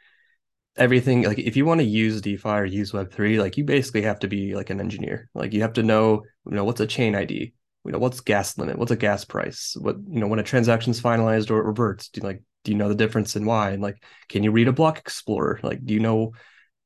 everything 0.78 1.22
like 1.22 1.38
if 1.38 1.56
you 1.56 1.64
want 1.64 1.80
to 1.80 1.86
use 1.86 2.20
DeFi 2.20 2.48
or 2.48 2.64
use 2.64 2.92
Web3, 2.92 3.38
like 3.38 3.56
you 3.56 3.64
basically 3.64 4.02
have 4.02 4.18
to 4.20 4.28
be 4.28 4.54
like 4.54 4.70
an 4.70 4.80
engineer. 4.80 5.28
Like 5.34 5.52
you 5.52 5.62
have 5.62 5.74
to 5.74 5.82
know, 5.82 6.22
you 6.46 6.52
know, 6.52 6.64
what's 6.64 6.80
a 6.80 6.86
chain 6.86 7.14
ID, 7.14 7.52
you 7.84 7.92
know, 7.92 7.98
what's 7.98 8.20
gas 8.20 8.56
limit, 8.58 8.78
what's 8.78 8.90
a 8.90 8.96
gas 8.96 9.24
price, 9.24 9.76
what 9.78 9.96
you 10.08 10.20
know, 10.20 10.26
when 10.26 10.38
a 10.38 10.44
transaction's 10.44 11.00
finalized 11.00 11.50
or 11.50 11.58
it 11.58 11.66
reverts, 11.66 12.08
do 12.08 12.20
you 12.20 12.26
like 12.26 12.42
do 12.64 12.72
you 12.72 12.78
know 12.78 12.88
the 12.88 12.94
difference 12.94 13.36
in 13.36 13.44
why? 13.44 13.70
And 13.70 13.82
like, 13.82 14.02
can 14.28 14.42
you 14.42 14.50
read 14.50 14.68
a 14.68 14.72
block 14.72 14.98
explorer? 14.98 15.60
Like, 15.62 15.84
do 15.84 15.94
you 15.94 16.00
know, 16.00 16.32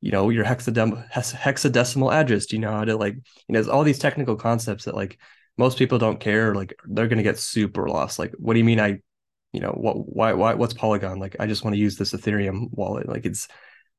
you 0.01 0.11
know, 0.11 0.29
your 0.29 0.45
hexadecimal 0.45 2.13
address? 2.13 2.45
Do 2.45 2.55
you 2.55 2.61
know 2.61 2.71
how 2.71 2.85
to 2.85 2.95
like, 2.95 3.15
you 3.15 3.21
know, 3.49 3.69
all 3.69 3.83
these 3.83 3.99
technical 3.99 4.35
concepts 4.35 4.85
that 4.85 4.95
like 4.95 5.19
most 5.57 5.77
people 5.77 5.97
don't 5.97 6.19
care. 6.19 6.53
Like 6.55 6.75
they're 6.85 7.07
gonna 7.07 7.23
get 7.23 7.39
super 7.39 7.87
lost. 7.87 8.19
Like, 8.19 8.33
what 8.37 8.53
do 8.53 8.59
you 8.59 8.65
mean 8.65 8.79
I 8.79 8.99
you 9.53 9.61
know 9.61 9.69
what 9.69 9.95
why 10.13 10.33
why 10.33 10.55
what's 10.55 10.73
polygon 10.73 11.19
like 11.19 11.35
i 11.39 11.45
just 11.45 11.63
want 11.63 11.75
to 11.75 11.79
use 11.79 11.95
this 11.95 12.11
ethereum 12.11 12.67
wallet 12.71 13.07
like 13.07 13.25
it's 13.25 13.47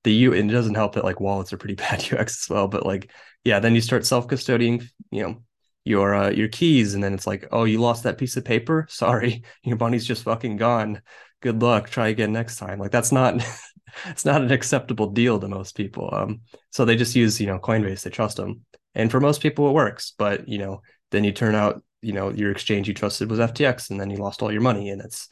the 0.05 0.13
U 0.13 0.35
and 0.35 0.51
it 0.51 0.55
doesn't 0.55 0.75
help 0.75 0.95
that 0.95 1.05
like 1.05 1.21
wallets 1.21 1.53
are 1.53 1.57
pretty 1.57 1.75
bad 1.85 2.01
UX 2.01 2.45
as 2.45 2.49
well. 2.49 2.69
But 2.69 2.87
like, 2.87 3.11
yeah, 3.43 3.59
then 3.59 3.75
you 3.75 3.81
start 3.81 4.07
self-custodying, 4.07 4.87
you 5.11 5.23
know, 5.23 5.43
your 5.85 6.15
uh, 6.15 6.31
your 6.31 6.49
keys, 6.49 6.95
and 6.95 7.03
then 7.03 7.13
it's 7.13 7.27
like, 7.27 7.47
oh, 7.53 7.65
you 7.65 7.79
lost 7.79 8.05
that 8.05 8.17
piece 8.17 8.37
of 8.37 8.45
paper. 8.45 8.87
Sorry, 8.91 9.43
your 9.65 9.77
money's 9.77 10.07
just 10.07 10.23
fucking 10.23 10.57
gone. 10.57 11.03
Good 11.41 11.61
luck. 11.61 11.91
Try 11.91 12.09
again 12.09 12.33
next 12.33 12.57
time. 12.57 12.79
Like 12.79 12.91
that's 12.91 13.13
not 13.13 13.45
it's 14.07 14.25
not 14.25 14.43
an 14.43 14.53
acceptable 14.53 15.09
deal 15.11 15.39
to 15.41 15.49
most 15.49 15.77
people. 15.77 16.09
Um, 16.13 16.41
so 16.71 16.85
they 16.85 16.97
just 16.97 17.17
use 17.17 17.41
you 17.41 17.47
know 17.47 17.59
Coinbase. 17.59 18.03
They 18.03 18.11
trust 18.11 18.37
them, 18.37 18.65
and 18.95 19.11
for 19.11 19.21
most 19.21 19.43
people 19.43 19.69
it 19.69 19.73
works. 19.73 20.15
But 20.17 20.49
you 20.49 20.59
know, 20.59 20.81
then 21.11 21.25
you 21.25 21.33
turn 21.33 21.55
out 21.55 21.83
you 22.01 22.13
know 22.13 22.31
your 22.31 22.51
exchange 22.51 22.89
you 22.89 22.95
trusted 22.95 23.31
was 23.31 23.41
FTX, 23.41 23.91
and 23.91 24.01
then 24.01 24.11
you 24.11 24.17
lost 24.17 24.43
all 24.43 24.53
your 24.53 24.63
money, 24.63 24.89
and 24.89 25.03
it's 25.03 25.29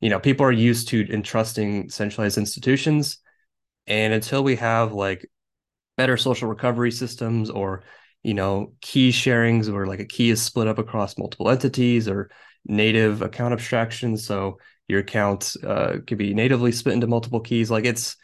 you 0.00 0.08
know 0.08 0.20
people 0.20 0.46
are 0.46 0.52
used 0.52 0.88
to 0.88 1.04
entrusting 1.12 1.88
centralized 1.88 2.38
institutions 2.38 3.18
and 3.86 4.12
until 4.12 4.42
we 4.42 4.56
have 4.56 4.92
like 4.92 5.28
better 5.96 6.16
social 6.16 6.48
recovery 6.48 6.92
systems 6.92 7.50
or, 7.50 7.84
you 8.22 8.34
know, 8.34 8.72
key 8.80 9.10
sharings 9.10 9.72
where 9.72 9.86
like 9.86 10.00
a 10.00 10.04
key 10.04 10.30
is 10.30 10.42
split 10.42 10.68
up 10.68 10.78
across 10.78 11.18
multiple 11.18 11.48
entities 11.50 12.08
or 12.08 12.30
native 12.66 13.22
account 13.22 13.52
abstractions. 13.52 14.26
So 14.26 14.58
your 14.88 15.00
account 15.00 15.56
uh, 15.64 15.98
could 16.06 16.18
be 16.18 16.34
natively 16.34 16.72
split 16.72 16.94
into 16.94 17.06
multiple 17.06 17.40
keys. 17.40 17.70
Like 17.70 17.84
it's, 17.84 18.16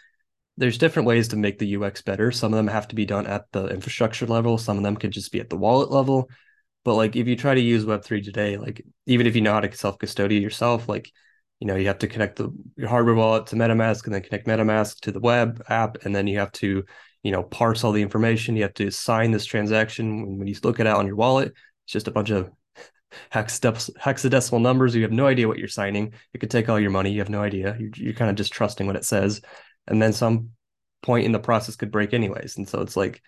there's 0.56 0.78
different 0.78 1.06
ways 1.06 1.28
to 1.28 1.36
make 1.36 1.58
the 1.58 1.68
UX 1.68 2.02
better. 2.02 2.30
Some 2.30 2.52
of 2.52 2.56
them 2.56 2.68
have 2.68 2.88
to 2.88 2.94
be 2.94 3.06
done 3.06 3.26
at 3.26 3.46
the 3.52 3.68
infrastructure 3.68 4.26
level. 4.26 4.58
Some 4.58 4.76
of 4.76 4.82
them 4.82 4.96
could 4.96 5.10
just 5.10 5.32
be 5.32 5.40
at 5.40 5.48
the 5.48 5.56
wallet 5.56 5.90
level. 5.90 6.28
But 6.84 6.94
like 6.94 7.16
if 7.16 7.26
you 7.26 7.36
try 7.36 7.54
to 7.54 7.60
use 7.60 7.86
Web3 7.86 8.22
today, 8.22 8.58
like 8.58 8.84
even 9.06 9.26
if 9.26 9.34
you 9.34 9.40
know 9.40 9.52
how 9.52 9.60
to 9.60 9.74
self 9.74 9.98
custodiate 9.98 10.42
yourself, 10.42 10.88
like 10.88 11.10
you 11.62 11.68
know, 11.68 11.76
you 11.76 11.86
have 11.86 12.00
to 12.00 12.08
connect 12.08 12.38
the 12.38 12.52
your 12.76 12.88
hardware 12.88 13.14
wallet 13.14 13.46
to 13.46 13.54
MetaMask 13.54 14.04
and 14.04 14.12
then 14.12 14.22
connect 14.22 14.48
MetaMask 14.48 14.98
to 15.02 15.12
the 15.12 15.20
web 15.20 15.62
app. 15.68 16.04
And 16.04 16.12
then 16.12 16.26
you 16.26 16.40
have 16.40 16.50
to, 16.54 16.84
you 17.22 17.30
know, 17.30 17.44
parse 17.44 17.84
all 17.84 17.92
the 17.92 18.02
information. 18.02 18.56
You 18.56 18.64
have 18.64 18.74
to 18.74 18.90
sign 18.90 19.30
this 19.30 19.44
transaction. 19.44 20.38
When 20.38 20.48
you 20.48 20.56
look 20.64 20.80
at 20.80 20.88
it 20.88 20.92
on 20.92 21.06
your 21.06 21.14
wallet, 21.14 21.52
it's 21.84 21.92
just 21.92 22.08
a 22.08 22.10
bunch 22.10 22.30
of 22.30 22.50
hexadecimal 23.32 24.60
numbers. 24.60 24.92
You 24.96 25.02
have 25.02 25.12
no 25.12 25.28
idea 25.28 25.46
what 25.46 25.58
you're 25.58 25.68
signing. 25.68 26.14
It 26.34 26.38
could 26.38 26.50
take 26.50 26.68
all 26.68 26.80
your 26.80 26.90
money. 26.90 27.12
You 27.12 27.20
have 27.20 27.28
no 27.28 27.42
idea. 27.42 27.76
You're, 27.78 27.90
you're 27.94 28.14
kind 28.14 28.28
of 28.28 28.34
just 28.34 28.52
trusting 28.52 28.88
what 28.88 28.96
it 28.96 29.04
says. 29.04 29.40
And 29.86 30.02
then 30.02 30.12
some 30.12 30.50
point 31.00 31.26
in 31.26 31.32
the 31.32 31.38
process 31.38 31.76
could 31.76 31.92
break 31.92 32.12
anyways. 32.12 32.56
And 32.56 32.68
so 32.68 32.80
it's 32.80 32.96
like, 32.96 33.22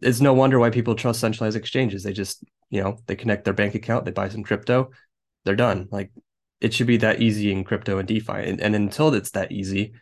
it's 0.00 0.22
no 0.22 0.32
wonder 0.32 0.58
why 0.58 0.70
people 0.70 0.94
trust 0.94 1.20
centralized 1.20 1.58
exchanges. 1.58 2.04
They 2.04 2.14
just, 2.14 2.42
you 2.70 2.82
know, 2.82 2.96
they 3.06 3.16
connect 3.16 3.44
their 3.44 3.52
bank 3.52 3.74
account, 3.74 4.06
they 4.06 4.12
buy 4.12 4.30
some 4.30 4.44
crypto, 4.44 4.92
they're 5.44 5.56
done. 5.56 5.88
Like 5.90 6.10
it 6.66 6.74
should 6.74 6.88
be 6.88 6.96
that 6.96 7.22
easy 7.22 7.52
in 7.52 7.62
crypto 7.62 7.98
and 7.98 8.08
DeFi. 8.08 8.32
And, 8.32 8.60
and 8.60 8.74
until 8.74 9.14
it's 9.14 9.30
that 9.30 9.52
easy, 9.52 9.92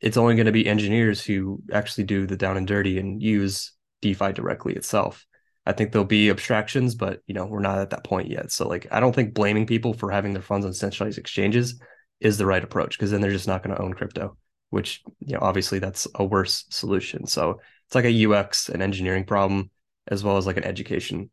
it's 0.00 0.16
only 0.16 0.34
going 0.34 0.46
to 0.46 0.52
be 0.52 0.66
engineers 0.66 1.24
who 1.24 1.62
actually 1.72 2.02
do 2.02 2.26
the 2.26 2.36
down 2.36 2.56
and 2.56 2.66
dirty 2.66 2.98
and 2.98 3.22
use 3.22 3.70
DeFi 4.00 4.32
directly 4.32 4.74
itself. 4.74 5.24
I 5.64 5.70
think 5.70 5.92
there'll 5.92 6.04
be 6.04 6.28
abstractions, 6.28 6.96
but 6.96 7.20
you 7.28 7.34
know, 7.34 7.46
we're 7.46 7.60
not 7.60 7.78
at 7.78 7.90
that 7.90 8.02
point 8.02 8.28
yet. 8.28 8.50
So 8.50 8.66
like 8.66 8.88
I 8.90 8.98
don't 8.98 9.14
think 9.14 9.32
blaming 9.32 9.64
people 9.64 9.94
for 9.94 10.10
having 10.10 10.32
their 10.32 10.42
funds 10.42 10.66
on 10.66 10.72
centralized 10.72 11.18
exchanges 11.18 11.80
is 12.18 12.36
the 12.36 12.46
right 12.46 12.64
approach 12.64 12.98
because 12.98 13.12
then 13.12 13.20
they're 13.20 13.30
just 13.30 13.46
not 13.46 13.62
going 13.62 13.76
to 13.76 13.80
own 13.80 13.94
crypto, 13.94 14.36
which 14.70 15.04
you 15.20 15.34
know, 15.34 15.38
obviously 15.40 15.78
that's 15.78 16.08
a 16.16 16.24
worse 16.24 16.64
solution. 16.68 17.28
So 17.28 17.60
it's 17.86 17.94
like 17.94 18.06
a 18.06 18.26
UX 18.26 18.68
and 18.68 18.82
engineering 18.82 19.24
problem 19.24 19.70
as 20.08 20.24
well 20.24 20.36
as 20.36 20.48
like 20.48 20.56
an 20.56 20.64
education 20.64 21.30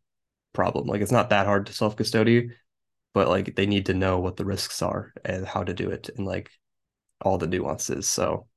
problem. 0.53 0.85
Like 0.85 1.01
it's 1.01 1.11
not 1.11 1.31
that 1.31 1.47
hard 1.47 1.65
to 1.65 1.73
self-custody, 1.73 2.51
but 3.13 3.27
like 3.27 3.55
they 3.55 3.65
need 3.65 3.87
to 3.87 3.93
know 3.93 4.19
what 4.19 4.37
the 4.37 4.45
risks 4.45 4.81
are 4.81 5.13
and 5.25 5.45
how 5.45 5.63
to 5.63 5.73
do 5.73 5.89
it 5.89 6.09
and 6.15 6.25
like 6.25 6.49
all 7.21 7.37
the 7.37 7.47
nuances. 7.47 8.07
So 8.07 8.47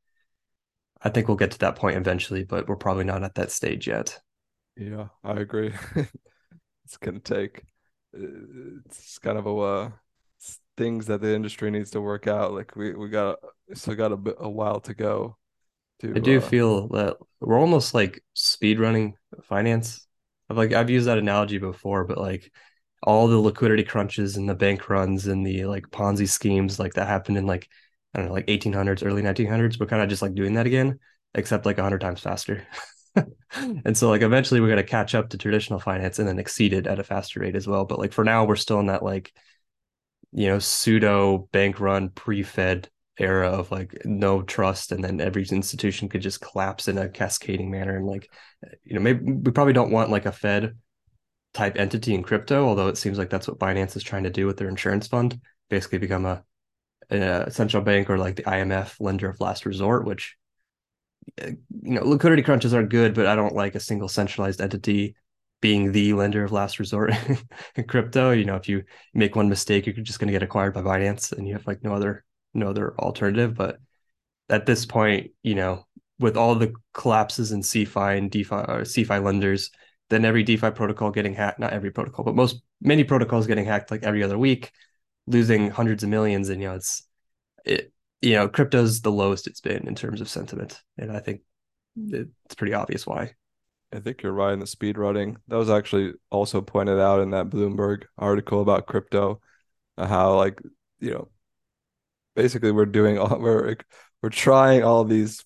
I 1.00 1.08
think 1.08 1.28
we'll 1.28 1.36
get 1.36 1.50
to 1.52 1.58
that 1.60 1.76
point 1.76 1.96
eventually, 1.96 2.44
but 2.44 2.68
we're 2.68 2.76
probably 2.76 3.04
not 3.04 3.24
at 3.24 3.34
that 3.34 3.50
stage 3.50 3.88
yet. 3.88 4.20
Yeah, 4.76 5.08
I 5.24 5.32
agree. 5.32 5.72
it's 6.84 6.96
gonna 6.98 7.18
take 7.20 7.64
it's 8.12 9.18
kind 9.18 9.38
of 9.38 9.46
a 9.46 9.56
uh, 9.56 9.90
things 10.76 11.06
that 11.06 11.20
the 11.20 11.34
industry 11.34 11.70
needs 11.70 11.90
to 11.90 12.00
work 12.00 12.26
out. 12.26 12.52
Like 12.52 12.76
we 12.76 12.94
we 12.94 13.08
got 13.08 13.38
still 13.74 13.94
got 13.94 14.12
a 14.12 14.16
bit 14.16 14.36
a 14.38 14.48
while 14.48 14.80
to 14.80 14.94
go. 14.94 15.36
To, 16.00 16.12
I 16.14 16.18
do 16.18 16.38
uh, 16.38 16.40
feel 16.40 16.88
that 16.88 17.16
we're 17.40 17.58
almost 17.58 17.94
like 17.94 18.22
speed 18.34 18.80
running 18.80 19.14
finance. 19.44 20.06
I've 20.50 20.56
like 20.56 20.72
I've 20.72 20.90
used 20.90 21.06
that 21.06 21.18
analogy 21.18 21.58
before, 21.58 22.04
but 22.04 22.18
like 22.18 22.50
all 23.02 23.28
the 23.28 23.38
liquidity 23.38 23.84
crunches 23.84 24.36
and 24.36 24.48
the 24.48 24.54
bank 24.54 24.88
runs 24.88 25.26
and 25.26 25.46
the 25.46 25.64
like 25.64 25.86
Ponzi 25.90 26.28
schemes 26.28 26.78
like 26.78 26.94
that 26.94 27.08
happened 27.08 27.36
in 27.36 27.46
like 27.46 27.68
I 28.14 28.18
don't 28.18 28.28
know 28.28 28.34
like 28.34 28.46
1800s, 28.48 29.02
early 29.02 29.22
1900s. 29.22 29.78
We're 29.78 29.86
kind 29.86 30.02
of 30.02 30.08
just 30.08 30.22
like 30.22 30.34
doing 30.34 30.54
that 30.54 30.66
again, 30.66 30.98
except 31.34 31.66
like 31.66 31.78
100 31.78 32.00
times 32.00 32.20
faster. 32.20 32.66
and 33.54 33.96
so 33.96 34.08
like 34.10 34.22
eventually 34.22 34.60
we're 34.60 34.68
going 34.68 34.76
to 34.76 34.82
catch 34.84 35.14
up 35.14 35.30
to 35.30 35.38
traditional 35.38 35.80
finance 35.80 36.18
and 36.18 36.28
then 36.28 36.38
exceed 36.38 36.72
it 36.72 36.86
at 36.86 36.98
a 36.98 37.04
faster 37.04 37.40
rate 37.40 37.56
as 37.56 37.66
well. 37.66 37.84
But 37.84 37.98
like 37.98 38.12
for 38.12 38.24
now, 38.24 38.44
we're 38.44 38.56
still 38.56 38.80
in 38.80 38.86
that 38.86 39.02
like 39.02 39.32
you 40.32 40.48
know 40.48 40.58
pseudo 40.58 41.48
bank 41.52 41.80
run 41.80 42.08
pre-Fed 42.08 42.88
era 43.18 43.50
of 43.50 43.70
like 43.70 43.94
no 44.04 44.42
trust 44.42 44.90
and 44.90 45.04
then 45.04 45.20
every 45.20 45.46
institution 45.50 46.08
could 46.08 46.22
just 46.22 46.40
collapse 46.40 46.88
in 46.88 46.96
a 46.96 47.08
cascading 47.08 47.70
manner 47.70 47.94
and 47.96 48.06
like 48.06 48.30
you 48.84 48.94
know 48.94 49.00
maybe 49.00 49.32
we 49.32 49.52
probably 49.52 49.74
don't 49.74 49.90
want 49.90 50.10
like 50.10 50.24
a 50.24 50.32
fed 50.32 50.74
type 51.54 51.76
entity 51.76 52.14
in 52.14 52.22
crypto, 52.22 52.66
although 52.66 52.88
it 52.88 52.98
seems 52.98 53.18
like 53.18 53.30
that's 53.30 53.48
what 53.48 53.58
Binance 53.58 53.96
is 53.96 54.02
trying 54.02 54.24
to 54.24 54.30
do 54.30 54.46
with 54.46 54.56
their 54.56 54.68
insurance 54.68 55.06
fund, 55.06 55.40
basically 55.68 55.98
become 55.98 56.24
a, 56.24 56.42
a 57.10 57.50
central 57.50 57.82
bank 57.82 58.08
or 58.08 58.18
like 58.18 58.36
the 58.36 58.44
IMF 58.44 59.00
lender 59.00 59.28
of 59.28 59.40
last 59.40 59.66
resort, 59.66 60.06
which 60.06 60.36
eh, 61.38 61.52
you 61.82 61.94
know 61.94 62.04
liquidity 62.04 62.42
crunches 62.42 62.72
are 62.74 62.82
good, 62.82 63.14
but 63.14 63.26
I 63.26 63.36
don't 63.36 63.54
like 63.54 63.74
a 63.74 63.80
single 63.80 64.08
centralized 64.08 64.60
entity 64.60 65.14
being 65.60 65.92
the 65.92 66.12
lender 66.14 66.42
of 66.42 66.52
last 66.52 66.78
resort 66.78 67.12
in 67.76 67.84
crypto. 67.84 68.32
You 68.32 68.44
know, 68.44 68.56
if 68.56 68.68
you 68.68 68.84
make 69.14 69.36
one 69.36 69.48
mistake, 69.48 69.86
you're 69.86 69.94
just 69.94 70.18
going 70.18 70.28
to 70.28 70.32
get 70.32 70.42
acquired 70.42 70.74
by 70.74 70.82
Binance, 70.82 71.32
and 71.32 71.46
you 71.46 71.54
have 71.54 71.66
like 71.66 71.82
no 71.82 71.94
other 71.94 72.24
no 72.54 72.70
other 72.70 72.94
alternative. 72.98 73.54
But 73.54 73.78
at 74.48 74.66
this 74.66 74.86
point, 74.86 75.32
you 75.42 75.54
know, 75.54 75.86
with 76.18 76.36
all 76.36 76.54
the 76.54 76.72
collapses 76.94 77.52
in 77.52 77.60
CeFi 77.60 78.18
and 78.18 78.30
DeFi 78.30 78.54
or 78.54 78.82
CeFi 78.82 79.22
lenders, 79.22 79.70
then 80.12 80.24
every 80.24 80.42
DeFi 80.42 80.70
protocol 80.70 81.10
getting 81.10 81.34
hacked, 81.34 81.58
not 81.58 81.72
every 81.72 81.90
protocol, 81.90 82.24
but 82.24 82.34
most 82.34 82.62
many 82.80 83.04
protocols 83.04 83.46
getting 83.46 83.64
hacked 83.64 83.90
like 83.90 84.02
every 84.02 84.22
other 84.22 84.38
week, 84.38 84.72
losing 85.26 85.70
hundreds 85.70 86.02
of 86.02 86.08
millions. 86.10 86.48
And 86.48 86.60
you 86.60 86.68
know, 86.68 86.74
it's 86.74 87.06
it 87.64 87.92
you 88.20 88.34
know, 88.34 88.48
crypto's 88.48 89.00
the 89.00 89.10
lowest 89.10 89.46
it's 89.46 89.60
been 89.60 89.88
in 89.88 89.94
terms 89.94 90.20
of 90.20 90.28
sentiment. 90.28 90.80
And 90.96 91.10
I 91.10 91.18
think 91.18 91.40
it's 91.96 92.54
pretty 92.56 92.74
obvious 92.74 93.06
why. 93.06 93.34
I 93.92 94.00
think 94.00 94.22
you're 94.22 94.32
right 94.32 94.52
in 94.52 94.60
the 94.60 94.66
speed 94.66 94.96
running. 94.96 95.36
That 95.48 95.56
was 95.56 95.68
actually 95.68 96.14
also 96.30 96.62
pointed 96.62 96.98
out 96.98 97.20
in 97.20 97.30
that 97.30 97.50
Bloomberg 97.50 98.04
article 98.16 98.62
about 98.62 98.86
crypto, 98.86 99.40
uh, 99.98 100.06
how 100.06 100.36
like 100.36 100.60
you 101.00 101.10
know, 101.10 101.28
basically 102.34 102.72
we're 102.72 102.86
doing 102.86 103.18
all 103.18 103.38
we're 103.40 103.76
we're 104.22 104.30
trying 104.30 104.82
all 104.84 105.04
these 105.04 105.44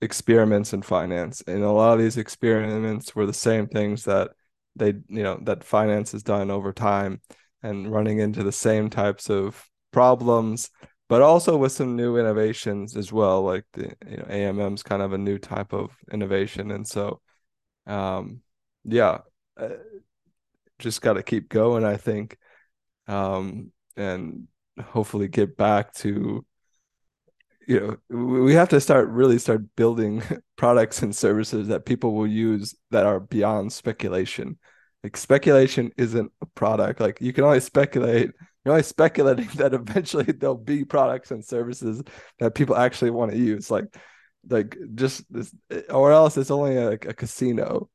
experiments 0.00 0.72
in 0.72 0.82
finance 0.82 1.42
and 1.46 1.62
a 1.62 1.70
lot 1.70 1.94
of 1.94 1.98
these 1.98 2.16
experiments 2.16 3.14
were 3.16 3.26
the 3.26 3.32
same 3.32 3.66
things 3.66 4.04
that 4.04 4.30
they 4.76 4.88
you 5.08 5.22
know 5.22 5.38
that 5.42 5.64
finance 5.64 6.12
has 6.12 6.22
done 6.22 6.50
over 6.50 6.72
time 6.72 7.20
and 7.62 7.90
running 7.90 8.20
into 8.20 8.44
the 8.44 8.52
same 8.52 8.88
types 8.88 9.28
of 9.28 9.68
problems 9.92 10.70
but 11.08 11.22
also 11.22 11.56
with 11.56 11.72
some 11.72 11.96
new 11.96 12.16
innovations 12.16 12.96
as 12.96 13.12
well 13.12 13.42
like 13.42 13.64
the 13.72 13.92
you 14.08 14.16
know 14.18 14.26
AMM's 14.28 14.84
kind 14.84 15.02
of 15.02 15.12
a 15.12 15.18
new 15.18 15.38
type 15.38 15.72
of 15.72 15.90
innovation 16.12 16.70
and 16.70 16.86
so 16.86 17.20
um 17.86 18.40
yeah 18.84 19.18
uh, 19.56 19.68
just 20.78 21.02
got 21.02 21.14
to 21.14 21.22
keep 21.24 21.48
going 21.48 21.84
I 21.84 21.96
think 21.96 22.38
um 23.08 23.72
and 23.96 24.46
hopefully 24.80 25.26
get 25.26 25.56
back 25.56 25.92
to 25.94 26.44
you 27.68 27.98
know 28.10 28.16
we 28.42 28.54
have 28.54 28.70
to 28.70 28.80
start 28.80 29.08
really 29.08 29.38
start 29.38 29.62
building 29.76 30.22
products 30.56 31.02
and 31.02 31.14
services 31.14 31.68
that 31.68 31.84
people 31.84 32.14
will 32.14 32.26
use 32.26 32.74
that 32.90 33.06
are 33.06 33.20
beyond 33.20 33.72
speculation. 33.72 34.58
Like 35.04 35.16
speculation 35.16 35.92
isn't 35.96 36.32
a 36.40 36.46
product. 36.46 36.98
Like 36.98 37.20
you 37.20 37.32
can 37.32 37.44
only 37.44 37.60
speculate. 37.60 38.30
You're 38.64 38.72
only 38.72 38.82
speculating 38.82 39.46
that 39.56 39.74
eventually 39.74 40.24
there'll 40.24 40.56
be 40.56 40.84
products 40.84 41.30
and 41.30 41.44
services 41.44 42.02
that 42.38 42.54
people 42.54 42.74
actually 42.74 43.10
want 43.10 43.32
to 43.32 43.38
use. 43.38 43.70
Like 43.70 43.94
like 44.48 44.76
just 44.94 45.30
this 45.30 45.54
or 45.90 46.10
else 46.12 46.38
it's 46.38 46.50
only 46.50 46.76
a, 46.76 46.92
a 46.92 46.96
casino. 47.14 47.90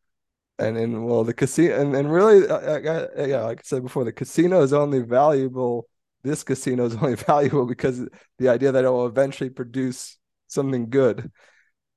And 0.60 0.78
then 0.78 1.04
well 1.04 1.24
the 1.24 1.34
casino 1.34 1.82
and, 1.82 1.96
and 1.96 2.12
really 2.12 2.48
uh, 2.48 2.58
uh, 2.58 3.08
uh, 3.18 3.26
yeah 3.26 3.42
like 3.42 3.60
i 3.60 3.62
said 3.64 3.82
before 3.82 4.04
the 4.04 4.14
casino 4.14 4.62
is 4.62 4.72
only 4.72 5.02
valuable 5.02 5.88
this 6.24 6.44
casino 6.44 6.86
is 6.86 6.96
only 7.02 7.16
valuable 7.16 7.66
because 7.66 8.06
the 8.38 8.50
idea 8.50 8.72
that 8.72 8.86
it 8.86 8.90
will 8.90 9.08
eventually 9.08 9.50
produce 9.50 10.18
something 10.48 10.90
good. 10.90 11.32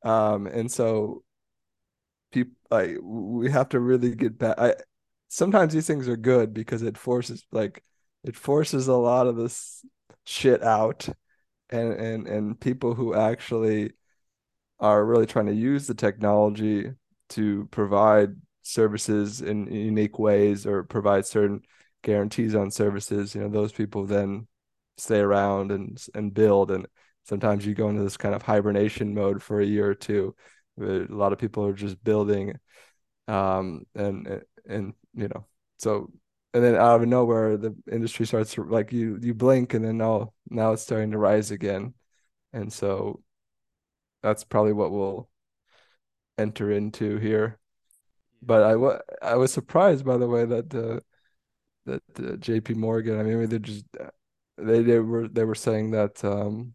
Um, 0.05 0.47
and 0.47 0.71
so 0.71 1.23
people 2.33 2.55
like 2.71 2.97
we 3.03 3.51
have 3.51 3.69
to 3.71 3.81
really 3.81 4.15
get 4.15 4.39
back. 4.39 4.59
I 4.59 4.75
sometimes 5.29 5.73
these 5.73 5.87
things 5.87 6.09
are 6.09 6.17
good 6.17 6.55
because 6.55 6.83
it 6.83 6.99
forces 6.99 7.45
like 7.53 7.83
it 8.25 8.37
forces 8.37 8.89
a 8.89 8.95
lot 8.95 9.27
of 9.27 9.37
this 9.37 9.85
shit 10.25 10.63
out 10.63 11.09
and 11.71 11.93
and 11.93 12.27
and 12.29 12.61
people 12.61 12.95
who 12.95 13.15
actually 13.15 13.93
are 14.79 15.05
really 15.05 15.27
trying 15.27 15.47
to 15.47 15.55
use 15.55 15.87
the 15.87 15.95
technology 15.95 16.93
to 17.31 17.67
provide 17.71 18.37
services 18.63 19.41
in 19.41 19.73
unique 19.73 20.19
ways 20.19 20.67
or 20.67 20.83
provide 20.83 21.25
certain 21.25 21.63
guarantees 22.07 22.55
on 22.55 22.71
services, 22.71 23.35
you 23.35 23.41
know, 23.41 23.49
those 23.49 23.73
people 23.73 24.07
then 24.07 24.47
stay 24.97 25.19
around 25.19 25.73
and 25.73 26.01
and 26.15 26.33
build. 26.33 26.71
And 26.71 26.87
sometimes 27.25 27.67
you 27.67 27.75
go 27.75 27.89
into 27.89 28.05
this 28.05 28.17
kind 28.17 28.35
of 28.35 28.43
hibernation 28.43 29.13
mode 29.13 29.43
for 29.43 29.61
a 29.61 29.67
year 29.67 29.91
or 29.91 29.95
two. 29.95 30.35
A 30.81 31.07
lot 31.09 31.33
of 31.33 31.39
people 31.41 31.67
are 31.67 31.73
just 31.73 32.03
building, 32.05 32.59
um, 33.27 33.87
and 33.97 34.43
and 34.69 34.95
you 35.15 35.29
know, 35.29 35.47
so 35.79 36.13
and 36.55 36.63
then 36.63 36.77
out 36.77 37.03
of 37.03 37.09
nowhere 37.09 37.57
the 37.57 37.75
industry 37.91 38.25
starts 38.27 38.55
to 38.55 38.65
like 38.65 38.93
you 38.93 39.19
you 39.21 39.35
blink 39.35 39.75
and 39.75 39.85
then 39.85 39.99
now 39.99 40.33
now 40.49 40.73
it's 40.73 40.83
starting 40.83 41.11
to 41.11 41.19
rise 41.19 41.51
again, 41.51 41.95
and 42.53 42.73
so 42.73 43.21
that's 44.23 44.45
probably 44.45 44.73
what 44.73 44.93
we'll 44.93 45.29
enter 46.39 46.71
into 46.71 47.17
here. 47.19 47.59
But 48.43 48.63
I, 48.63 48.77
was 48.77 49.01
I 49.23 49.37
was 49.37 49.53
surprised 49.53 50.05
by 50.05 50.19
the 50.19 50.29
way 50.29 50.45
that 50.45 50.71
the 50.71 51.03
that 51.87 52.03
uh, 52.19 52.37
J.P. 52.37 52.75
Morgan. 52.75 53.19
I 53.19 53.23
mean, 53.23 53.49
they 53.49 53.59
just 53.59 53.85
they 54.59 54.83
they 54.83 54.99
were 54.99 55.29
they 55.29 55.45
were 55.45 55.55
saying 55.55 55.93
that 55.93 56.25
um, 56.25 56.75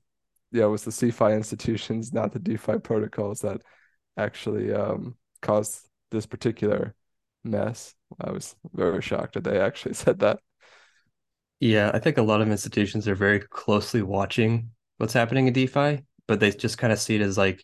yeah, 0.52 0.66
it 0.66 0.68
was 0.68 0.84
the 0.84 0.92
CeFi 0.92 1.36
institutions, 1.36 2.12
not 2.12 2.32
the 2.34 2.40
DeFi 2.40 2.80
protocols 2.80 3.42
that 3.42 3.62
actually 4.18 4.74
um, 4.74 5.16
caused 5.42 5.88
this 6.12 6.26
particular 6.26 6.94
mess. 7.44 7.96
I 8.20 8.32
was 8.32 8.56
very 8.74 9.02
shocked 9.02 9.36
that 9.36 9.44
they 9.44 9.60
actually 9.60 9.94
said 9.96 10.20
that. 10.20 10.40
Yeah, 11.60 11.92
I 11.94 12.00
think 12.00 12.18
a 12.18 12.24
lot 12.24 12.42
of 12.42 12.50
institutions 12.50 13.08
are 13.08 13.16
very 13.16 13.40
closely 13.40 14.02
watching 14.02 14.72
what's 14.98 15.14
happening 15.14 15.48
in 15.48 15.54
DeFi, 15.54 16.04
but 16.28 16.40
they 16.40 16.52
just 16.52 16.78
kind 16.78 16.92
of 16.92 17.00
see 17.00 17.16
it 17.16 17.22
as 17.22 17.38
like 17.38 17.64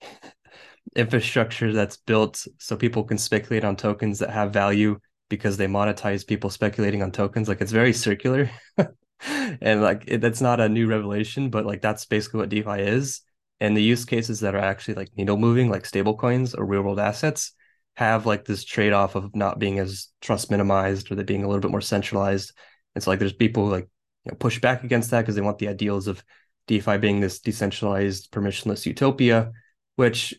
infrastructure 0.96 1.72
that's 1.72 1.98
built 1.98 2.46
so 2.58 2.76
people 2.76 3.04
can 3.04 3.18
speculate 3.18 3.64
on 3.64 3.76
tokens 3.76 4.18
that 4.18 4.30
have 4.30 4.52
value 4.52 4.98
because 5.28 5.56
they 5.56 5.66
monetize 5.66 6.26
people 6.26 6.50
speculating 6.50 7.02
on 7.02 7.10
tokens. 7.10 7.48
Like 7.48 7.60
it's 7.60 7.72
very 7.72 7.92
circular. 7.92 8.50
and 9.60 9.82
like 9.82 10.04
it, 10.06 10.20
that's 10.20 10.40
not 10.40 10.60
a 10.60 10.68
new 10.68 10.86
revelation, 10.86 11.50
but 11.50 11.66
like 11.66 11.82
that's 11.82 12.04
basically 12.04 12.40
what 12.40 12.48
DeFi 12.48 12.80
is. 12.82 13.20
And 13.60 13.76
the 13.76 13.82
use 13.82 14.04
cases 14.04 14.40
that 14.40 14.54
are 14.54 14.58
actually 14.58 14.94
like 14.94 15.16
needle 15.16 15.36
moving, 15.36 15.70
like 15.70 15.86
stable 15.86 16.16
coins 16.16 16.54
or 16.54 16.64
real 16.64 16.82
world 16.82 16.98
assets, 16.98 17.52
have 17.96 18.26
like 18.26 18.44
this 18.44 18.64
trade 18.64 18.92
off 18.92 19.14
of 19.14 19.34
not 19.34 19.58
being 19.58 19.78
as 19.78 20.08
trust 20.20 20.50
minimized 20.50 21.10
or 21.10 21.14
they 21.14 21.22
being 21.22 21.44
a 21.44 21.46
little 21.46 21.60
bit 21.60 21.70
more 21.70 21.80
centralized. 21.80 22.52
And 22.94 23.02
so 23.02 23.10
like 23.10 23.20
there's 23.20 23.32
people 23.32 23.66
who 23.66 23.70
like 23.70 23.88
you 24.24 24.32
know, 24.32 24.36
push 24.36 24.60
back 24.60 24.84
against 24.84 25.10
that 25.10 25.22
because 25.22 25.36
they 25.36 25.40
want 25.40 25.58
the 25.58 25.68
ideals 25.68 26.06
of 26.06 26.22
DeFi 26.66 26.98
being 26.98 27.20
this 27.20 27.40
decentralized, 27.40 28.30
permissionless 28.32 28.86
utopia, 28.86 29.52
which 29.96 30.34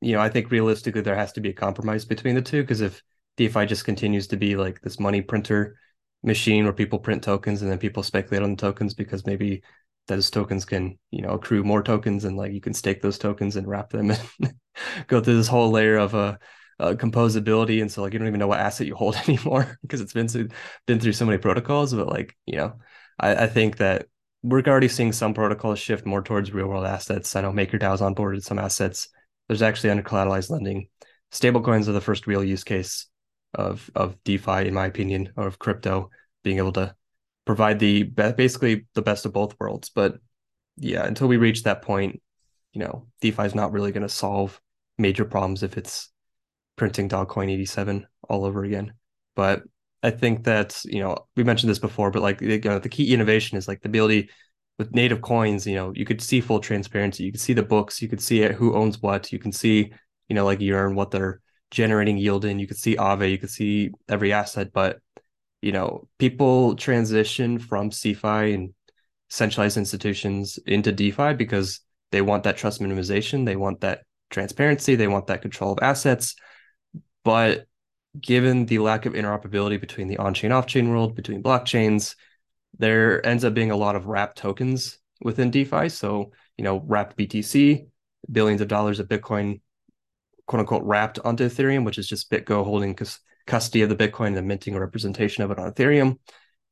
you 0.00 0.12
know 0.14 0.20
I 0.20 0.28
think 0.28 0.50
realistically 0.50 1.00
there 1.00 1.16
has 1.16 1.32
to 1.34 1.40
be 1.40 1.50
a 1.50 1.54
compromise 1.54 2.04
between 2.04 2.34
the 2.34 2.42
two 2.42 2.62
because 2.62 2.80
if 2.80 3.02
DeFi 3.36 3.66
just 3.66 3.84
continues 3.84 4.28
to 4.28 4.36
be 4.36 4.56
like 4.56 4.80
this 4.80 4.98
money 4.98 5.20
printer 5.20 5.78
machine 6.22 6.64
where 6.64 6.72
people 6.72 6.98
print 6.98 7.22
tokens 7.22 7.62
and 7.62 7.70
then 7.70 7.78
people 7.78 8.02
speculate 8.02 8.42
on 8.42 8.50
the 8.50 8.56
tokens 8.56 8.94
because 8.94 9.26
maybe 9.26 9.62
those 10.08 10.30
tokens 10.30 10.64
can 10.64 10.98
you 11.10 11.22
know 11.22 11.30
accrue 11.30 11.64
more 11.64 11.82
tokens 11.82 12.24
and 12.24 12.36
like 12.36 12.52
you 12.52 12.60
can 12.60 12.74
stake 12.74 13.02
those 13.02 13.18
tokens 13.18 13.56
and 13.56 13.66
wrap 13.66 13.90
them 13.90 14.10
and 14.10 14.54
go 15.06 15.20
through 15.20 15.36
this 15.36 15.48
whole 15.48 15.70
layer 15.70 15.96
of 15.96 16.14
uh, 16.14 16.36
uh, 16.78 16.92
composability. 16.92 17.80
And 17.80 17.90
so 17.90 18.02
like 18.02 18.12
you 18.12 18.18
don't 18.18 18.28
even 18.28 18.40
know 18.40 18.46
what 18.46 18.60
asset 18.60 18.86
you 18.86 18.94
hold 18.94 19.16
anymore 19.28 19.78
because 19.82 20.00
it's 20.00 20.12
been 20.12 20.28
so, 20.28 20.46
been 20.86 21.00
through 21.00 21.12
so 21.12 21.26
many 21.26 21.38
protocols. 21.38 21.94
But 21.94 22.08
like 22.08 22.36
you 22.46 22.56
know 22.56 22.74
I, 23.18 23.44
I 23.44 23.46
think 23.46 23.78
that 23.78 24.06
we're 24.42 24.62
already 24.62 24.88
seeing 24.88 25.12
some 25.12 25.34
protocols 25.34 25.78
shift 25.78 26.06
more 26.06 26.22
towards 26.22 26.52
real 26.52 26.68
world 26.68 26.86
assets. 26.86 27.34
I 27.34 27.40
know 27.40 27.52
MakerDAO's 27.52 28.00
onboarded 28.00 28.44
some 28.44 28.58
assets. 28.58 29.08
There's 29.48 29.62
actually 29.62 29.90
under 29.90 30.02
collateralized 30.02 30.50
lending. 30.50 30.88
Stablecoins 31.32 31.88
are 31.88 31.92
the 31.92 32.00
first 32.00 32.26
real 32.26 32.44
use 32.44 32.62
case 32.62 33.06
of 33.56 33.90
of 33.94 34.22
DeFi, 34.24 34.68
in 34.68 34.74
my 34.74 34.86
opinion, 34.86 35.32
or 35.36 35.46
of 35.46 35.58
crypto, 35.58 36.10
being 36.44 36.58
able 36.58 36.72
to 36.72 36.94
provide 37.44 37.78
the 37.78 38.04
basically 38.04 38.86
the 38.94 39.02
best 39.02 39.24
of 39.26 39.32
both 39.32 39.58
worlds. 39.58 39.88
But 39.88 40.18
yeah, 40.76 41.04
until 41.04 41.28
we 41.28 41.38
reach 41.38 41.62
that 41.62 41.82
point, 41.82 42.20
you 42.72 42.80
know, 42.80 43.08
DeFi 43.20 43.44
is 43.44 43.54
not 43.54 43.72
really 43.72 43.92
going 43.92 44.02
to 44.02 44.08
solve 44.08 44.60
major 44.98 45.24
problems 45.24 45.62
if 45.62 45.76
it's 45.76 46.10
printing 46.76 47.08
Dogcoin 47.08 47.50
87 47.50 48.06
all 48.28 48.44
over 48.44 48.64
again. 48.64 48.92
But 49.34 49.62
I 50.02 50.10
think 50.10 50.44
that, 50.44 50.80
you 50.84 51.00
know, 51.00 51.16
we 51.36 51.44
mentioned 51.44 51.70
this 51.70 51.78
before, 51.78 52.10
but 52.10 52.22
like 52.22 52.40
you 52.40 52.60
know, 52.60 52.78
the 52.78 52.88
key 52.88 53.12
innovation 53.12 53.56
is 53.58 53.66
like 53.66 53.80
the 53.82 53.88
ability 53.88 54.30
with 54.78 54.94
native 54.94 55.22
coins, 55.22 55.66
you 55.66 55.74
know, 55.74 55.92
you 55.94 56.04
could 56.04 56.20
see 56.20 56.40
full 56.40 56.60
transparency. 56.60 57.24
You 57.24 57.32
could 57.32 57.40
see 57.40 57.54
the 57.54 57.62
books, 57.62 58.02
you 58.02 58.08
could 58.08 58.20
see 58.20 58.42
it, 58.42 58.52
who 58.52 58.74
owns 58.74 59.00
what, 59.00 59.32
you 59.32 59.38
can 59.38 59.52
see, 59.52 59.92
you 60.28 60.34
know, 60.34 60.44
like 60.44 60.60
Yearn, 60.60 60.94
what 60.94 61.10
they're 61.10 61.40
generating 61.70 62.16
yield 62.16 62.44
in. 62.44 62.58
You 62.58 62.66
could 62.66 62.76
see 62.76 62.96
Aave, 62.96 63.30
you 63.30 63.38
could 63.38 63.50
see 63.50 63.90
every 64.08 64.32
asset, 64.32 64.72
but 64.72 64.98
you 65.62 65.72
know, 65.72 66.06
people 66.18 66.76
transition 66.76 67.58
from 67.58 67.90
CeFi 67.90 68.54
and 68.54 68.74
centralized 69.28 69.76
institutions 69.76 70.58
into 70.66 70.92
DeFi 70.92 71.34
because 71.34 71.80
they 72.12 72.22
want 72.22 72.44
that 72.44 72.56
trust 72.56 72.80
minimization, 72.80 73.44
they 73.44 73.56
want 73.56 73.80
that 73.80 74.02
transparency, 74.30 74.94
they 74.94 75.08
want 75.08 75.26
that 75.26 75.42
control 75.42 75.72
of 75.72 75.78
assets. 75.82 76.36
But 77.24 77.66
given 78.20 78.66
the 78.66 78.78
lack 78.78 79.06
of 79.06 79.14
interoperability 79.14 79.80
between 79.80 80.08
the 80.08 80.18
on-chain 80.18 80.52
off-chain 80.52 80.88
world, 80.88 81.16
between 81.16 81.42
blockchains, 81.42 82.14
there 82.78 83.24
ends 83.26 83.44
up 83.44 83.54
being 83.54 83.70
a 83.70 83.76
lot 83.76 83.96
of 83.96 84.06
wrapped 84.06 84.38
tokens 84.38 84.98
within 85.20 85.50
DeFi. 85.50 85.88
So, 85.88 86.30
you 86.56 86.64
know, 86.64 86.82
wrapped 86.86 87.16
BTC, 87.16 87.86
billions 88.30 88.60
of 88.60 88.68
dollars 88.68 89.00
of 89.00 89.08
Bitcoin 89.08 89.60
quote 90.46 90.60
unquote 90.60 90.84
wrapped 90.84 91.18
onto 91.20 91.46
Ethereum, 91.46 91.84
which 91.84 91.98
is 91.98 92.06
just 92.06 92.30
BitGo 92.30 92.64
holding 92.64 92.96
custody 93.46 93.82
of 93.82 93.88
the 93.88 93.96
Bitcoin 93.96 94.28
and 94.28 94.36
the 94.36 94.42
minting 94.42 94.74
a 94.74 94.80
representation 94.80 95.44
of 95.44 95.50
it 95.50 95.58
on 95.58 95.72
Ethereum. 95.72 96.18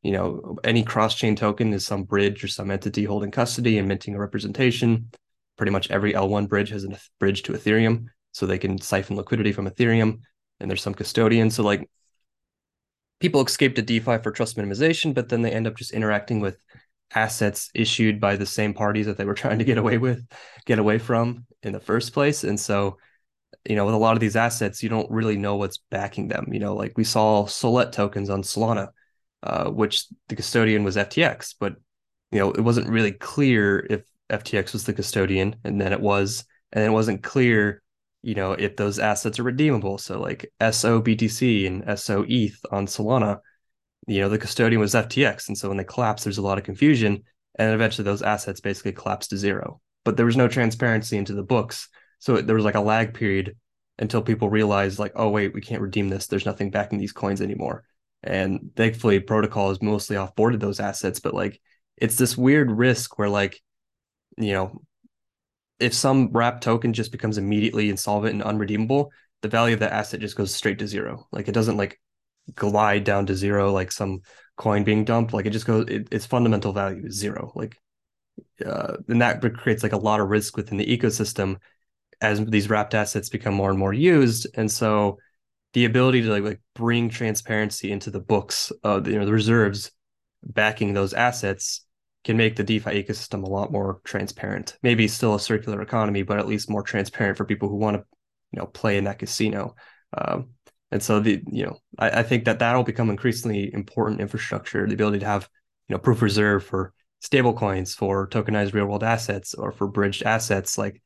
You 0.02 0.12
know, 0.12 0.56
any 0.64 0.82
cross 0.82 1.14
chain 1.14 1.34
token 1.34 1.72
is 1.72 1.86
some 1.86 2.04
bridge 2.04 2.44
or 2.44 2.48
some 2.48 2.70
entity 2.70 3.04
holding 3.04 3.30
custody 3.30 3.78
and 3.78 3.88
minting 3.88 4.14
a 4.14 4.18
representation. 4.18 5.10
Pretty 5.56 5.72
much 5.72 5.90
every 5.90 6.12
L1 6.12 6.48
bridge 6.48 6.70
has 6.70 6.84
a 6.84 6.98
bridge 7.18 7.42
to 7.44 7.52
Ethereum, 7.52 8.06
so 8.32 8.44
they 8.44 8.58
can 8.58 8.78
siphon 8.78 9.16
liquidity 9.16 9.52
from 9.52 9.68
Ethereum. 9.68 10.20
And 10.60 10.70
there's 10.70 10.82
some 10.82 10.94
custodian. 10.94 11.50
So, 11.50 11.62
like, 11.62 11.88
people 13.20 13.42
escape 13.44 13.76
to 13.76 13.82
DeFi 13.82 14.18
for 14.18 14.30
trust 14.30 14.56
minimization, 14.56 15.14
but 15.14 15.28
then 15.28 15.42
they 15.42 15.52
end 15.52 15.66
up 15.66 15.76
just 15.76 15.92
interacting 15.92 16.40
with 16.40 16.58
assets 17.14 17.70
issued 17.74 18.20
by 18.20 18.36
the 18.36 18.46
same 18.46 18.74
parties 18.74 19.06
that 19.06 19.16
they 19.16 19.24
were 19.24 19.34
trying 19.42 19.58
to 19.58 19.64
get 19.64 19.78
away 19.78 19.98
with, 19.98 20.26
get 20.66 20.78
away 20.78 20.98
from 20.98 21.46
in 21.62 21.72
the 21.72 21.80
first 21.80 22.12
place. 22.12 22.44
And 22.44 22.58
so 22.60 22.98
you 23.66 23.76
know, 23.76 23.86
with 23.86 23.94
a 23.94 23.98
lot 23.98 24.14
of 24.14 24.20
these 24.20 24.36
assets, 24.36 24.82
you 24.82 24.88
don't 24.88 25.10
really 25.10 25.36
know 25.36 25.56
what's 25.56 25.78
backing 25.90 26.28
them. 26.28 26.48
You 26.52 26.60
know, 26.60 26.74
like 26.74 26.96
we 26.96 27.04
saw 27.04 27.46
Sollet 27.46 27.92
tokens 27.92 28.28
on 28.28 28.42
Solana, 28.42 28.88
uh, 29.42 29.70
which 29.70 30.06
the 30.28 30.36
custodian 30.36 30.84
was 30.84 30.96
FTX, 30.96 31.54
but 31.58 31.76
you 32.30 32.40
know, 32.40 32.50
it 32.50 32.60
wasn't 32.60 32.88
really 32.88 33.12
clear 33.12 33.86
if 33.88 34.02
FTX 34.30 34.72
was 34.72 34.84
the 34.84 34.92
custodian, 34.92 35.56
and 35.64 35.80
then 35.80 35.92
it 35.92 36.00
was, 36.00 36.44
and 36.72 36.82
then 36.82 36.90
it 36.90 36.94
wasn't 36.94 37.22
clear, 37.22 37.82
you 38.22 38.34
know, 38.34 38.52
if 38.52 38.76
those 38.76 38.98
assets 38.98 39.38
are 39.38 39.44
redeemable. 39.44 39.98
So 39.98 40.20
like 40.20 40.52
SOBTC 40.60 41.66
and 41.66 41.98
SO 41.98 42.24
ETH 42.28 42.58
on 42.70 42.86
Solana, 42.86 43.38
you 44.06 44.20
know, 44.20 44.28
the 44.28 44.38
custodian 44.38 44.80
was 44.80 44.94
FTX, 44.94 45.48
and 45.48 45.56
so 45.56 45.68
when 45.68 45.78
they 45.78 45.84
collapse, 45.84 46.24
there's 46.24 46.38
a 46.38 46.42
lot 46.42 46.58
of 46.58 46.64
confusion, 46.64 47.22
and 47.58 47.72
eventually 47.72 48.04
those 48.04 48.22
assets 48.22 48.60
basically 48.60 48.92
collapse 48.92 49.28
to 49.28 49.38
zero. 49.38 49.80
But 50.04 50.18
there 50.18 50.26
was 50.26 50.36
no 50.36 50.48
transparency 50.48 51.16
into 51.16 51.32
the 51.32 51.42
books 51.42 51.88
so 52.18 52.40
there 52.40 52.56
was 52.56 52.64
like 52.64 52.74
a 52.74 52.80
lag 52.80 53.14
period 53.14 53.56
until 53.98 54.22
people 54.22 54.48
realized 54.48 54.98
like, 54.98 55.12
oh 55.14 55.28
wait, 55.28 55.54
we 55.54 55.60
can't 55.60 55.82
redeem 55.82 56.08
this. 56.08 56.26
There's 56.26 56.46
nothing 56.46 56.70
backing 56.70 56.98
these 56.98 57.12
coins 57.12 57.40
anymore. 57.40 57.84
And 58.22 58.70
thankfully, 58.74 59.20
protocol 59.20 59.68
has 59.68 59.82
mostly 59.82 60.16
offboarded 60.16 60.60
those 60.60 60.80
assets, 60.80 61.20
but 61.20 61.34
like 61.34 61.60
it's 61.96 62.16
this 62.16 62.36
weird 62.36 62.70
risk 62.70 63.18
where 63.18 63.28
like, 63.28 63.60
you 64.38 64.52
know, 64.52 64.82
if 65.78 65.94
some 65.94 66.30
wrap 66.32 66.60
token 66.60 66.92
just 66.92 67.12
becomes 67.12 67.38
immediately 67.38 67.90
insolvent 67.90 68.34
and 68.34 68.42
unredeemable, 68.42 69.12
the 69.42 69.48
value 69.48 69.74
of 69.74 69.80
that 69.80 69.92
asset 69.92 70.20
just 70.20 70.36
goes 70.36 70.54
straight 70.54 70.78
to 70.78 70.88
zero. 70.88 71.26
Like 71.30 71.48
it 71.48 71.52
doesn't 71.52 71.76
like 71.76 72.00
glide 72.54 73.04
down 73.04 73.26
to 73.26 73.34
zero 73.34 73.72
like 73.72 73.92
some 73.92 74.20
coin 74.56 74.84
being 74.84 75.04
dumped. 75.04 75.32
Like 75.32 75.46
it 75.46 75.50
just 75.50 75.66
goes, 75.66 75.86
it, 75.88 76.08
its 76.10 76.26
fundamental 76.26 76.72
value 76.72 77.04
is 77.06 77.14
zero. 77.14 77.52
Like, 77.54 77.76
uh, 78.64 78.96
and 79.08 79.20
that 79.20 79.40
creates 79.58 79.82
like 79.82 79.92
a 79.92 79.98
lot 79.98 80.20
of 80.20 80.28
risk 80.28 80.56
within 80.56 80.78
the 80.78 80.86
ecosystem 80.86 81.56
as 82.24 82.44
these 82.46 82.68
wrapped 82.68 82.94
assets 82.94 83.28
become 83.28 83.54
more 83.54 83.70
and 83.70 83.78
more 83.78 83.92
used 83.92 84.46
and 84.54 84.70
so 84.70 85.18
the 85.74 85.84
ability 85.84 86.22
to 86.22 86.30
like, 86.30 86.42
like 86.42 86.60
bring 86.74 87.08
transparency 87.08 87.92
into 87.92 88.10
the 88.10 88.20
books 88.20 88.72
of 88.82 89.06
you 89.06 89.18
know 89.18 89.26
the 89.26 89.32
reserves 89.32 89.90
backing 90.42 90.92
those 90.92 91.14
assets 91.14 91.84
can 92.24 92.36
make 92.36 92.56
the 92.56 92.64
DeFi 92.64 93.02
ecosystem 93.02 93.44
a 93.44 93.50
lot 93.50 93.70
more 93.70 94.00
transparent. 94.04 94.78
Maybe 94.82 95.06
still 95.08 95.34
a 95.34 95.40
circular 95.40 95.82
economy, 95.82 96.22
but 96.22 96.38
at 96.38 96.48
least 96.48 96.70
more 96.70 96.82
transparent 96.82 97.36
for 97.36 97.44
people 97.44 97.68
who 97.68 97.76
want 97.76 97.98
to, 97.98 98.04
you 98.50 98.60
know, 98.60 98.66
play 98.66 98.96
in 98.96 99.04
that 99.04 99.18
casino. 99.18 99.74
Um, 100.16 100.50
and 100.90 101.02
so 101.02 101.20
the 101.20 101.42
you 101.50 101.66
know 101.66 101.78
I, 101.98 102.20
I 102.20 102.22
think 102.22 102.44
that 102.44 102.60
that'll 102.60 102.84
become 102.84 103.10
increasingly 103.10 103.72
important 103.72 104.20
infrastructure. 104.20 104.86
The 104.86 104.94
ability 104.94 105.18
to 105.20 105.26
have 105.26 105.48
you 105.88 105.94
know 105.94 105.98
proof 105.98 106.22
reserve 106.22 106.64
for 106.64 106.94
stable 107.20 107.54
coins, 107.54 107.94
for 107.94 108.28
tokenized 108.28 108.74
real 108.74 108.86
world 108.86 109.04
assets, 109.04 109.54
or 109.54 109.72
for 109.72 109.86
bridged 109.88 110.22
assets. 110.22 110.78
Like 110.78 111.02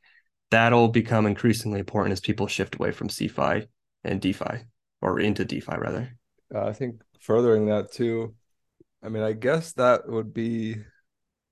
that'll 0.51 0.89
become 0.89 1.27
increasingly 1.27 1.79
important 1.79 2.13
as 2.13 2.21
people 2.21 2.47
shift 2.47 2.77
away 2.77 2.93
from 2.93 3.09
CeFi 3.09 3.67
and 4.05 4.21
DeFi 4.21 4.65
or 5.03 5.21
into 5.21 5.45
DeFi 5.45 5.77
rather. 5.77 6.17
Uh, 6.55 6.67
I 6.67 6.73
think 6.73 7.03
furthering 7.21 7.67
that 7.67 7.93
too, 7.93 8.35
I 9.03 9.09
mean, 9.09 9.23
I 9.23 9.33
guess 9.33 9.73
that 9.75 10.09
would 10.09 10.33
be 10.33 10.77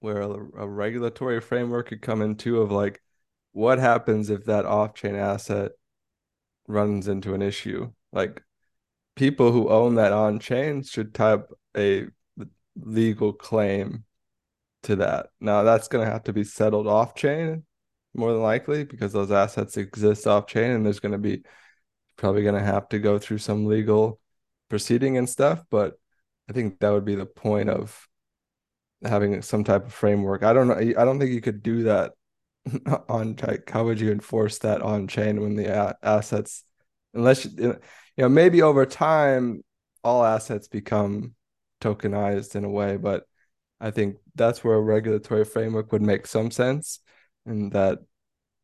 where 0.01 0.21
a, 0.21 0.31
a 0.31 0.69
regulatory 0.69 1.41
framework 1.41 1.89
could 1.89 2.03
come 2.03 2.23
into 2.23 2.61
of 2.61 2.71
like, 2.71 3.01
what 3.53 3.79
happens 3.79 4.31
if 4.31 4.45
that 4.45 4.67
off-chain 4.67 5.15
asset 5.15 5.73
runs 6.69 7.09
into 7.09 7.35
an 7.35 7.43
issue? 7.43 7.91
Like, 8.13 8.43
people 9.15 9.51
who 9.51 9.71
own 9.71 9.95
that 9.95 10.13
on-chain 10.13 10.83
should 10.83 11.15
type 11.15 11.49
a 11.77 12.07
legal 12.79 13.33
claim 13.33 14.05
to 14.83 14.97
that. 14.97 15.29
Now, 15.41 15.63
that's 15.63 15.89
going 15.89 16.05
to 16.05 16.13
have 16.13 16.25
to 16.25 16.35
be 16.35 16.45
settled 16.45 16.87
off-chain 16.87 17.65
more 18.17 18.33
than 18.33 18.43
likely 18.43 18.85
because 18.85 19.13
those 19.13 19.31
assets 19.31 19.77
exist 19.77 20.27
off 20.27 20.47
chain 20.47 20.71
and 20.71 20.85
there's 20.85 21.01
going 21.01 21.13
to 21.13 21.19
be 21.19 21.43
probably 22.17 22.43
going 22.43 22.55
to 22.55 22.61
have 22.61 22.89
to 22.89 22.99
go 22.99 23.19
through 23.19 23.39
some 23.39 23.67
legal 23.67 24.19
proceeding 24.69 25.17
and 25.17 25.29
stuff 25.29 25.65
but 25.71 25.99
i 26.49 26.53
think 26.53 26.79
that 26.79 26.91
would 26.91 27.05
be 27.05 27.15
the 27.15 27.27
point 27.27 27.69
of 27.69 28.09
having 29.05 29.41
some 29.43 29.65
type 29.65 29.87
of 29.87 29.93
framework. 29.93 30.43
I 30.43 30.53
don't 30.53 30.69
know. 30.69 30.75
I 30.75 31.05
don't 31.05 31.19
think 31.19 31.33
you 31.33 31.41
could 31.41 31.63
do 31.63 31.85
that 31.85 32.13
on 33.09 33.37
like 33.47 33.69
how 33.71 33.85
would 33.85 34.01
you 34.01 34.11
enforce 34.11 34.59
that 34.59 34.83
on 34.83 35.09
chain 35.09 35.41
when 35.41 35.55
the 35.57 35.67
a- 35.67 35.97
assets 36.03 36.65
unless 37.15 37.45
you 37.45 37.79
know 38.17 38.29
maybe 38.29 38.61
over 38.63 38.85
time 38.85 39.63
all 40.03 40.25
assets 40.25 40.67
become 40.67 41.35
tokenized 41.81 42.57
in 42.57 42.65
a 42.65 42.69
way 42.69 42.97
but 42.97 43.25
i 43.81 43.93
think 43.93 44.17
that's 44.35 44.65
where 44.65 44.75
a 44.75 44.81
regulatory 44.81 45.45
framework 45.45 45.93
would 45.93 46.03
make 46.03 46.27
some 46.27 46.51
sense 46.51 46.99
and 47.47 47.73
that 47.73 48.01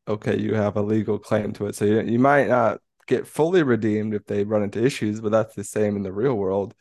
okay 0.08 0.38
you 0.38 0.54
have 0.54 0.76
a 0.76 0.82
legal 0.82 1.18
claim 1.18 1.52
to 1.52 1.66
it 1.66 1.74
so 1.74 1.84
you, 1.84 2.00
you 2.02 2.18
might 2.18 2.48
not 2.48 2.80
get 3.06 3.26
fully 3.26 3.62
redeemed 3.62 4.14
if 4.14 4.24
they 4.26 4.44
run 4.44 4.62
into 4.62 4.84
issues 4.84 5.20
but 5.20 5.32
that's 5.32 5.54
the 5.54 5.64
same 5.64 5.96
in 5.96 6.02
the 6.02 6.12
real 6.12 6.34
world 6.34 6.74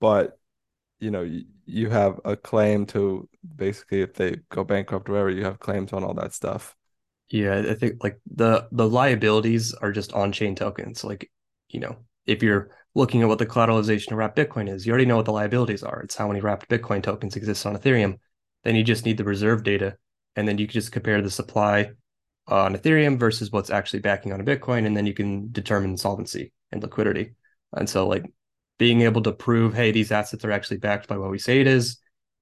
but 0.00 0.38
you 1.00 1.10
know 1.10 1.22
you, 1.22 1.44
you 1.66 1.90
have 1.90 2.20
a 2.24 2.36
claim 2.36 2.86
to 2.86 3.28
basically 3.56 4.02
if 4.02 4.14
they 4.14 4.36
go 4.50 4.64
bankrupt 4.64 5.08
or 5.08 5.12
whatever 5.12 5.30
you 5.30 5.44
have 5.44 5.60
claims 5.60 5.92
on 5.92 6.04
all 6.04 6.14
that 6.14 6.34
stuff 6.34 6.76
Yeah, 7.30 7.64
I 7.70 7.74
think 7.74 8.02
like 8.02 8.20
the 8.26 8.68
the 8.72 8.88
liabilities 8.88 9.72
are 9.74 9.92
just 9.92 10.12
on-chain 10.12 10.54
tokens. 10.54 11.02
Like, 11.02 11.30
you 11.68 11.80
know, 11.80 11.96
if 12.26 12.42
you're 12.42 12.70
looking 12.94 13.22
at 13.22 13.28
what 13.28 13.38
the 13.38 13.46
collateralization 13.46 14.12
of 14.12 14.18
wrapped 14.18 14.36
Bitcoin 14.36 14.68
is, 14.68 14.86
you 14.86 14.92
already 14.92 15.06
know 15.06 15.16
what 15.16 15.24
the 15.24 15.32
liabilities 15.32 15.82
are. 15.82 16.00
It's 16.02 16.14
how 16.14 16.28
many 16.28 16.40
wrapped 16.40 16.68
Bitcoin 16.68 17.02
tokens 17.02 17.36
exist 17.36 17.64
on 17.64 17.76
Ethereum. 17.76 18.18
Then 18.64 18.76
you 18.76 18.84
just 18.84 19.06
need 19.06 19.16
the 19.16 19.24
reserve 19.24 19.64
data, 19.64 19.96
and 20.36 20.46
then 20.46 20.58
you 20.58 20.66
can 20.66 20.74
just 20.74 20.92
compare 20.92 21.22
the 21.22 21.30
supply 21.30 21.90
on 22.48 22.74
Ethereum 22.74 23.18
versus 23.18 23.52
what's 23.52 23.70
actually 23.70 24.00
backing 24.00 24.32
on 24.32 24.40
a 24.40 24.44
Bitcoin, 24.44 24.86
and 24.86 24.96
then 24.96 25.06
you 25.06 25.14
can 25.14 25.50
determine 25.52 25.96
solvency 25.96 26.52
and 26.70 26.82
liquidity. 26.82 27.34
And 27.72 27.88
so, 27.88 28.06
like 28.06 28.24
being 28.78 29.02
able 29.02 29.22
to 29.22 29.32
prove, 29.32 29.74
hey, 29.74 29.92
these 29.92 30.12
assets 30.12 30.44
are 30.44 30.50
actually 30.50 30.78
backed 30.78 31.08
by 31.08 31.16
what 31.16 31.30
we 31.30 31.38
say 31.38 31.60
it 31.60 31.66
is, 31.66 31.98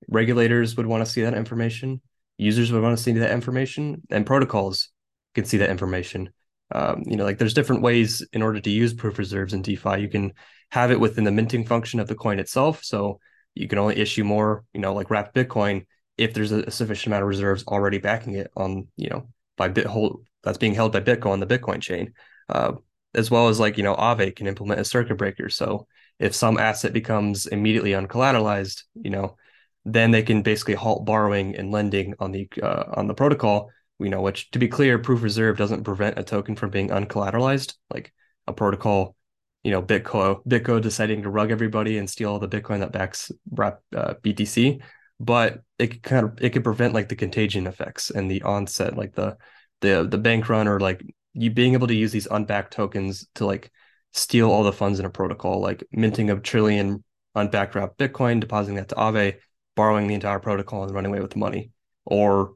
regulators 0.09 0.77
would 0.77 0.87
want 0.87 1.05
to 1.05 1.11
see 1.11 1.23
that 1.23 1.35
information 1.35 2.01
users 2.41 2.73
would 2.73 2.83
want 2.83 2.97
to 2.97 3.03
see 3.03 3.13
that 3.13 3.31
information 3.31 4.01
and 4.11 4.25
protocols 4.25 4.89
can 5.35 5.45
see 5.45 5.59
that 5.59 5.69
information 5.69 6.31
um, 6.75 7.03
you 7.07 7.17
know 7.17 7.25
like 7.25 7.39
there's 7.39 7.55
different 7.55 7.83
ways 7.83 8.27
in 8.33 8.41
order 8.41 8.59
to 8.61 8.71
use 8.71 8.95
proof 8.95 9.19
reserves 9.19 9.53
in 9.53 9.61
defi 9.61 10.01
you 10.01 10.09
can 10.09 10.33
have 10.71 10.91
it 10.91 10.99
within 10.99 11.25
the 11.25 11.31
minting 11.31 11.67
function 11.67 12.01
of 12.01 12.09
the 12.09 12.15
coin 12.15 12.39
itself 12.39 12.83
so 12.83 13.21
you 13.55 13.69
can 13.69 13.79
only 13.79 13.97
issue 13.97 14.25
more 14.25 14.65
you 14.73 14.81
know 14.81 14.95
like 14.95 15.11
wrapped 15.11 15.35
bitcoin 15.35 15.85
if 16.21 16.35
there's 16.35 16.53
a, 16.53 16.71
sufficient 16.71 17.09
amount 17.09 17.23
of 17.23 17.29
reserves 17.29 17.65
already 17.67 17.99
backing 17.99 18.35
it 18.35 18.51
on 18.57 18.87
you 18.97 19.09
know 19.09 19.27
by 19.57 19.69
bit 19.69 19.87
hold 19.87 20.25
that's 20.43 20.59
being 20.59 20.75
held 20.75 20.93
by 20.93 21.01
bitcoin 21.01 21.33
on 21.33 21.41
the 21.41 21.47
bitcoin 21.47 21.81
chain 21.81 22.13
uh, 22.49 22.73
as 23.15 23.31
well 23.31 23.49
as 23.49 23.59
like 23.59 23.77
you 23.77 23.83
know 23.83 23.95
Aave 23.95 24.37
can 24.37 24.47
implement 24.47 24.81
a 24.81 24.85
circuit 24.85 25.17
breaker 25.17 25.49
so 25.49 25.87
if 26.19 26.35
some 26.35 26.59
asset 26.59 26.93
becomes 26.93 27.47
immediately 27.47 27.93
uncollateralized 27.93 28.83
you 28.95 29.11
know 29.11 29.37
then 29.85 30.11
they 30.11 30.23
can 30.23 30.43
basically 30.43 30.75
halt 30.75 31.05
borrowing 31.05 31.57
and 31.57 31.71
lending 31.71 32.15
on 32.19 32.33
the 32.33 32.49
uh, 32.63 32.85
on 32.95 33.07
the 33.07 33.15
protocol. 33.15 33.71
You 33.99 34.09
know, 34.09 34.23
which 34.23 34.51
to 34.53 34.59
be 34.59 34.69
clear, 34.69 34.99
proof 34.99 35.23
reserve 35.23 35.59
doesn't 35.59 35.85
prevent 35.85 36.19
a 36.19 36.23
token 36.23 36.57
from 36.57 36.71
being 36.71 36.89
uncollateralized. 36.89 37.75
Like 37.91 38.13
a 38.47 38.53
protocol, 38.53 39.15
you 39.63 39.71
know, 39.71 39.83
BitGo 39.83 40.45
BitGo 40.47 40.81
deciding 40.81 41.23
to 41.23 41.31
rug 41.31 41.51
everybody 41.51 41.99
and 41.99 42.09
steal 42.09 42.31
all 42.31 42.39
the 42.39 42.49
Bitcoin 42.49 42.81
that 42.81 42.93
backs 42.93 43.31
uh, 43.59 44.15
BTC, 44.23 44.81
but 45.21 45.63
it 45.79 46.03
kind 46.03 46.25
of 46.25 46.39
it 46.43 46.51
could 46.51 46.65
prevent 46.65 46.95
like 46.95 47.09
the 47.09 47.17
contagion 47.17 47.67
effects 47.67 48.11
and 48.11 48.31
the 48.31 48.43
onset, 48.43 48.97
like 48.97 49.15
the 49.15 49.37
the 49.81 50.07
the 50.11 50.19
bank 50.19 50.49
run 50.49 50.67
or 50.67 50.81
like 50.81 51.03
you 51.35 51.51
being 51.51 51.75
able 51.75 51.87
to 51.87 51.95
use 51.95 52.11
these 52.11 52.27
unbacked 52.27 52.73
tokens 52.73 53.27
to 53.35 53.47
like 53.47 53.71
steal 54.13 54.51
all 54.51 54.65
the 54.65 54.73
funds 54.73 54.99
in 54.99 55.05
a 55.05 55.11
protocol, 55.11 55.61
like 55.61 55.85
minting 55.93 56.31
a 56.31 56.41
trillion 56.41 57.05
unbacked 57.35 57.75
wrapped 57.75 57.99
Bitcoin, 57.99 58.41
depositing 58.41 58.77
that 58.77 58.89
to 58.89 58.95
Aave, 58.97 59.37
borrowing 59.77 60.09
the 60.09 60.15
entire 60.15 60.41
protocol 60.41 60.83
and 60.85 60.95
running 60.95 61.13
away 61.13 61.21
with 61.21 61.31
the 61.33 61.39
money, 61.39 61.71
or 62.05 62.55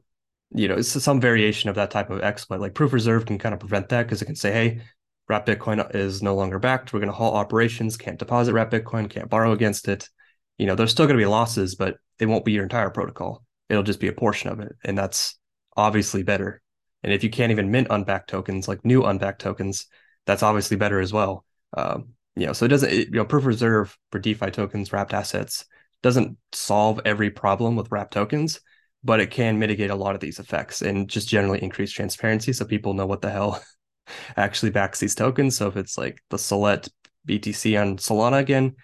you 0.51 0.67
know, 0.67 0.75
it's 0.75 0.89
some 1.03 1.21
variation 1.21 1.69
of 1.69 1.75
that 1.75 1.91
type 1.91 2.09
of 2.09 2.21
exploit. 2.21 2.59
Like 2.61 2.73
proof 2.73 2.93
reserve 2.93 3.25
can 3.25 3.37
kind 3.37 3.53
of 3.53 3.59
prevent 3.59 3.89
that 3.89 4.03
because 4.03 4.21
it 4.21 4.25
can 4.25 4.35
say, 4.35 4.51
hey, 4.51 4.81
wrap 5.27 5.45
Bitcoin 5.45 5.93
is 5.93 6.23
no 6.23 6.35
longer 6.35 6.59
backed. 6.59 6.93
We're 6.93 6.99
going 6.99 7.11
to 7.11 7.15
halt 7.15 7.35
operations, 7.35 7.97
can't 7.97 8.19
deposit 8.19 8.53
wrap 8.53 8.71
Bitcoin, 8.71 9.09
can't 9.09 9.29
borrow 9.29 9.51
against 9.51 9.87
it. 9.87 10.09
You 10.57 10.67
know, 10.67 10.75
there's 10.75 10.91
still 10.91 11.05
going 11.05 11.17
to 11.17 11.21
be 11.21 11.29
losses, 11.29 11.75
but 11.75 11.97
it 12.19 12.27
won't 12.27 12.45
be 12.45 12.53
your 12.53 12.63
entire 12.63 12.89
protocol. 12.89 13.43
It'll 13.69 13.83
just 13.83 13.99
be 13.99 14.07
a 14.07 14.13
portion 14.13 14.49
of 14.49 14.59
it. 14.59 14.75
And 14.83 14.97
that's 14.97 15.37
obviously 15.75 16.23
better. 16.23 16.61
And 17.03 17.13
if 17.13 17.23
you 17.23 17.29
can't 17.29 17.51
even 17.51 17.71
mint 17.71 17.87
unbacked 17.89 18.29
tokens, 18.29 18.67
like 18.67 18.85
new 18.85 19.03
unbacked 19.03 19.41
tokens, 19.41 19.87
that's 20.25 20.43
obviously 20.43 20.77
better 20.77 20.99
as 20.99 21.13
well. 21.13 21.45
Um, 21.75 22.09
you 22.35 22.45
know, 22.45 22.53
so 22.53 22.65
it 22.65 22.69
doesn't, 22.69 22.91
it, 22.91 23.07
you 23.07 23.15
know, 23.15 23.25
proof 23.25 23.45
reserve 23.45 23.97
for 24.11 24.19
DeFi 24.19 24.51
tokens, 24.51 24.91
wrapped 24.91 25.13
assets 25.13 25.65
doesn't 26.05 26.37
solve 26.51 27.01
every 27.03 27.31
problem 27.31 27.75
with 27.75 27.91
wrap 27.91 28.11
tokens, 28.11 28.59
but 29.03 29.19
it 29.19 29.31
can 29.31 29.57
mitigate 29.57 29.89
a 29.89 29.95
lot 29.95 30.13
of 30.13 30.21
these 30.21 30.37
effects 30.37 30.83
and 30.83 31.09
just 31.09 31.27
generally 31.27 31.61
increase 31.63 31.91
transparency 31.91 32.53
so 32.53 32.63
people 32.63 32.93
know 32.93 33.07
what 33.07 33.23
the 33.23 33.29
hell 33.31 33.59
actually 34.37 34.69
backs 34.69 34.99
these 34.99 35.15
tokens. 35.15 35.57
So 35.57 35.67
if 35.67 35.77
it's 35.77 35.97
like 35.97 36.21
the 36.29 36.37
Sollet 36.37 36.87
BTC 37.27 37.81
on 37.81 37.97
Solana 37.97 38.37
again, 38.37 38.75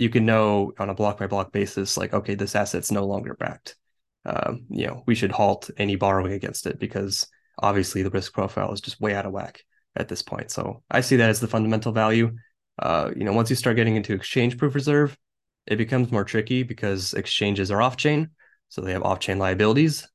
you 0.00 0.10
can 0.10 0.26
know 0.26 0.72
on 0.78 0.90
a 0.90 0.94
block 0.94 1.18
by 1.18 1.26
block 1.26 1.52
basis, 1.52 1.96
like, 1.96 2.14
okay, 2.14 2.34
this 2.34 2.56
asset's 2.56 2.90
no 2.90 3.04
longer 3.06 3.34
backed. 3.34 3.76
Um, 4.24 4.66
you 4.68 4.86
know, 4.86 5.02
we 5.06 5.14
should 5.14 5.30
halt 5.30 5.70
any 5.76 5.96
borrowing 5.96 6.32
against 6.32 6.66
it 6.66 6.78
because 6.78 7.26
obviously 7.58 8.02
the 8.02 8.10
risk 8.10 8.32
profile 8.32 8.72
is 8.72 8.80
just 8.80 9.00
way 9.00 9.14
out 9.14 9.26
of 9.26 9.32
whack 9.32 9.64
at 9.96 10.08
this 10.08 10.22
point. 10.22 10.50
So 10.50 10.82
I 10.90 11.00
see 11.00 11.16
that 11.16 11.30
as 11.30 11.40
the 11.40 11.48
fundamental 11.48 11.92
value. 11.92 12.36
Uh, 12.78 13.10
you 13.16 13.24
know, 13.24 13.32
once 13.32 13.50
you 13.50 13.56
start 13.56 13.76
getting 13.76 13.96
into 13.96 14.14
exchange 14.14 14.58
proof 14.58 14.74
reserve, 14.74 15.16
it 15.66 15.76
becomes 15.76 16.10
more 16.10 16.24
tricky 16.24 16.62
because 16.62 17.14
exchanges 17.14 17.70
are 17.70 17.82
off 17.82 17.96
chain. 17.96 18.30
So 18.68 18.80
they 18.80 18.92
have 18.92 19.02
off 19.02 19.20
chain 19.20 19.38
liabilities, 19.38 20.08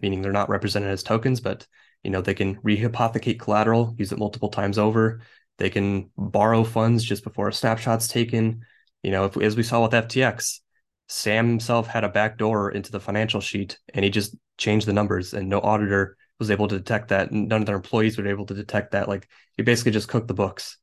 meaning 0.00 0.20
they're 0.20 0.32
not 0.32 0.48
represented 0.48 0.90
as 0.90 1.02
tokens, 1.02 1.40
but 1.40 1.66
you 2.02 2.10
know, 2.10 2.20
they 2.20 2.34
can 2.34 2.56
rehypothecate 2.56 3.40
collateral, 3.40 3.94
use 3.98 4.12
it 4.12 4.18
multiple 4.18 4.48
times 4.48 4.78
over. 4.78 5.20
They 5.58 5.70
can 5.70 6.10
borrow 6.16 6.64
funds 6.64 7.04
just 7.04 7.22
before 7.24 7.48
a 7.48 7.52
snapshot's 7.52 8.08
taken. 8.08 8.64
You 9.02 9.10
know, 9.10 9.24
if, 9.24 9.36
as 9.36 9.56
we 9.56 9.62
saw 9.62 9.82
with 9.82 9.92
FTX, 9.92 10.60
Sam 11.08 11.48
himself 11.48 11.86
had 11.86 12.04
a 12.04 12.08
backdoor 12.08 12.70
into 12.70 12.92
the 12.92 13.00
financial 13.00 13.40
sheet 13.40 13.78
and 13.94 14.04
he 14.04 14.10
just 14.10 14.36
changed 14.58 14.86
the 14.86 14.92
numbers 14.92 15.34
and 15.34 15.48
no 15.48 15.60
auditor 15.60 16.16
was 16.38 16.50
able 16.50 16.68
to 16.68 16.78
detect 16.78 17.08
that. 17.08 17.30
and 17.30 17.48
None 17.48 17.62
of 17.62 17.66
their 17.66 17.76
employees 17.76 18.16
were 18.16 18.26
able 18.26 18.46
to 18.46 18.54
detect 18.54 18.92
that. 18.92 19.08
Like 19.08 19.28
you 19.56 19.64
basically 19.64 19.92
just 19.92 20.08
cooked 20.08 20.28
the 20.28 20.34
books. 20.34 20.76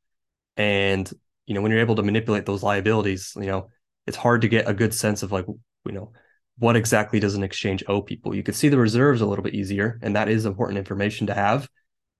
And, 0.55 1.11
you 1.45 1.53
know, 1.53 1.61
when 1.61 1.71
you're 1.71 1.81
able 1.81 1.95
to 1.95 2.03
manipulate 2.03 2.45
those 2.45 2.63
liabilities, 2.63 3.33
you 3.35 3.45
know, 3.45 3.69
it's 4.07 4.17
hard 4.17 4.41
to 4.41 4.47
get 4.47 4.67
a 4.67 4.73
good 4.73 4.93
sense 4.93 5.21
of 5.21 5.31
like 5.31 5.45
you 5.47 5.91
know 5.91 6.11
what 6.57 6.75
exactly 6.75 7.19
does 7.19 7.35
an 7.35 7.43
exchange 7.43 7.83
owe 7.87 8.01
people 8.01 8.33
you 8.33 8.41
could 8.41 8.55
see 8.55 8.69
the 8.69 8.77
reserves 8.77 9.21
a 9.21 9.25
little 9.25 9.43
bit 9.43 9.53
easier 9.53 9.99
and 10.01 10.15
that 10.15 10.29
is 10.29 10.45
important 10.45 10.79
information 10.79 11.27
to 11.27 11.33
have 11.33 11.67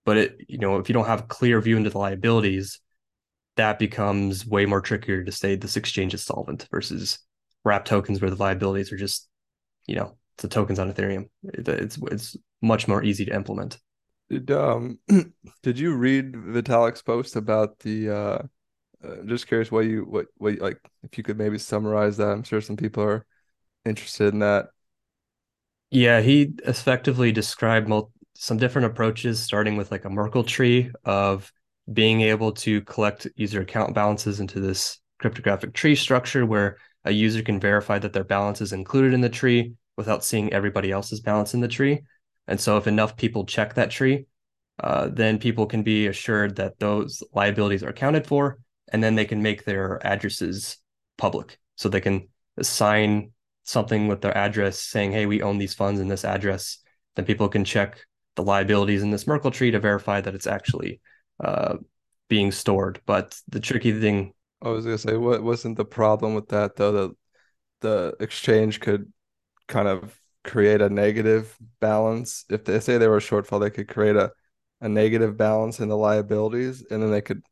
but 0.06 0.18
it 0.18 0.38
you 0.48 0.60
know 0.60 0.78
if 0.78 0.89
you 0.89 0.93
don't 0.93 1.08
have 1.08 1.28
clear 1.28 1.60
view 1.60 1.78
into 1.78 1.89
the 1.89 1.98
liabilities 1.98 2.80
that 3.58 3.80
becomes 3.80 4.45
way 4.45 4.66
more 4.66 4.82
trickier 4.82 5.24
to 5.24 5.32
say 5.32 5.55
this 5.55 5.78
exchange 5.78 6.14
is 6.14 6.24
solvent 6.24 6.68
versus 6.72 7.20
wrap 7.66 7.86
tokens 7.86 8.22
where 8.22 8.30
the 8.30 8.38
liabilities 8.38 8.91
are 8.91 8.97
just 8.97 9.28
you 9.88 9.95
know 9.95 10.16
the 10.38 10.47
tokens 10.47 10.80
on 10.80 10.91
ethereum 10.91 11.30
it's 11.43 11.97
it's 12.12 12.38
much 12.62 12.88
more 12.88 13.03
easy 13.03 13.26
to 13.26 13.36
implement 13.36 13.78
did 14.30 14.49
um 14.51 14.99
did 15.64 15.78
you 15.78 15.93
read 15.95 16.34
vitalik's 16.34 17.01
post 17.01 17.36
about 17.36 17.80
the 17.80 18.10
uh 18.10 18.38
uh, 19.03 19.18
just 19.26 19.47
curious 19.47 19.72
what 19.72 19.86
you 19.86 20.01
what 20.01 20.28
what 20.38 20.58
like 20.60 20.80
if 21.03 21.18
you 21.18 21.24
could 21.24 21.38
maybe 21.38 21.58
summarize 21.58 22.18
that. 22.18 22.30
I'm 22.30 22.43
sure 22.43 22.62
some 22.62 22.78
people 22.78 23.03
are 23.03 23.26
interested 23.86 24.34
in 24.34 24.39
that. 24.39 24.68
Yeah, 25.89 26.22
he 26.22 26.53
effectively 26.66 27.32
described 27.32 27.88
mul- 27.88 28.12
some 28.36 28.58
different 28.58 28.88
approaches, 28.88 29.39
starting 29.39 29.78
with 29.78 29.91
like 29.91 30.05
a 30.05 30.10
Merkle 30.10 30.43
tree 30.43 30.91
of 31.05 31.51
being 31.92 32.22
able 32.22 32.52
to 32.52 32.82
collect 32.82 33.28
user 33.36 33.62
account 33.62 33.94
balances 33.94 34.40
into 34.40 34.60
this 34.60 35.00
cryptographic 35.20 35.74
tree 35.74 35.96
structure 35.96 36.46
where 36.46 36.78
a 37.06 37.12
user 37.12 37.42
can 37.42 37.60
verify 37.60 37.98
that 37.98 38.14
their 38.14 38.24
balance 38.24 38.62
is 38.62 38.74
included 38.74 39.14
in 39.14 39.22
the 39.22 39.30
tree 39.30 39.74
without 39.96 40.24
seeing 40.24 40.52
everybody 40.52 40.92
else's 40.92 41.22
balance 41.22 41.54
in 41.54 41.62
the 41.62 41.68
tree. 41.68 42.02
And 42.48 42.60
so, 42.60 42.78
if 42.78 42.88
enough 42.88 43.18
people 43.18 43.46
check 43.46 43.74
that 43.74 43.92
tree, 43.92 44.26
uh, 44.84 45.10
then 45.12 45.40
people 45.40 45.66
can 45.66 45.84
be 45.84 46.08
assured 46.08 46.56
that 46.58 46.80
those 46.80 47.24
liabilities 47.34 47.84
are 47.84 47.90
accounted 47.90 48.28
for 48.28 48.60
and 48.92 49.04
then 49.04 49.16
they 49.16 49.26
can 49.26 49.42
make 49.42 49.66
their 49.66 50.00
addresses 50.06 50.78
public. 51.18 51.60
So 51.76 51.90
they 51.90 52.02
can 52.02 52.30
assign 52.58 53.32
something 53.64 54.08
with 54.08 54.22
their 54.22 54.38
address 54.38 54.80
saying, 54.80 55.12
hey, 55.12 55.26
we 55.26 55.42
own 55.42 55.58
these 55.58 55.74
funds 55.74 56.00
in 56.00 56.08
this 56.08 56.24
address. 56.24 56.78
Then 57.16 57.26
people 57.26 57.50
can 57.50 57.66
check 57.66 58.06
the 58.36 58.44
liabilities 58.44 59.04
in 59.04 59.12
this 59.12 59.28
Merkle 59.28 59.52
tree 59.52 59.72
to 59.72 59.80
verify 59.80 60.22
that 60.22 60.36
it's 60.36 60.48
actually 60.48 61.02
uh, 61.44 61.78
being 62.30 62.52
stored. 62.52 63.02
But 63.06 63.40
the 63.48 63.60
tricky 63.60 64.00
thing. 64.00 64.34
I 64.62 64.70
was 64.70 64.86
gonna 64.86 64.98
say, 64.98 65.18
what 65.18 65.44
wasn't 65.44 65.78
the 65.78 65.86
problem 65.86 66.34
with 66.34 66.50
that 66.50 66.76
though? 66.76 66.92
That 66.92 67.16
the 67.82 68.16
exchange 68.20 68.80
could 68.80 69.12
kind 69.68 69.88
of 69.88 70.20
create 70.44 70.82
a 70.82 70.90
negative 70.90 71.56
balance. 71.80 72.46
If 72.50 72.66
they 72.66 72.80
say 72.80 72.98
they 72.98 73.08
were 73.08 73.18
a 73.18 73.22
shortfall, 73.22 73.60
they 73.60 73.70
could 73.70 73.88
create 73.88 74.16
a, 74.16 74.32
a 74.82 74.90
negative 74.90 75.38
balance 75.38 75.80
in 75.80 75.90
the 75.90 75.98
liabilities, 75.98 76.84
and 76.90 77.04
then 77.04 77.12
they 77.12 77.22
could 77.22 77.44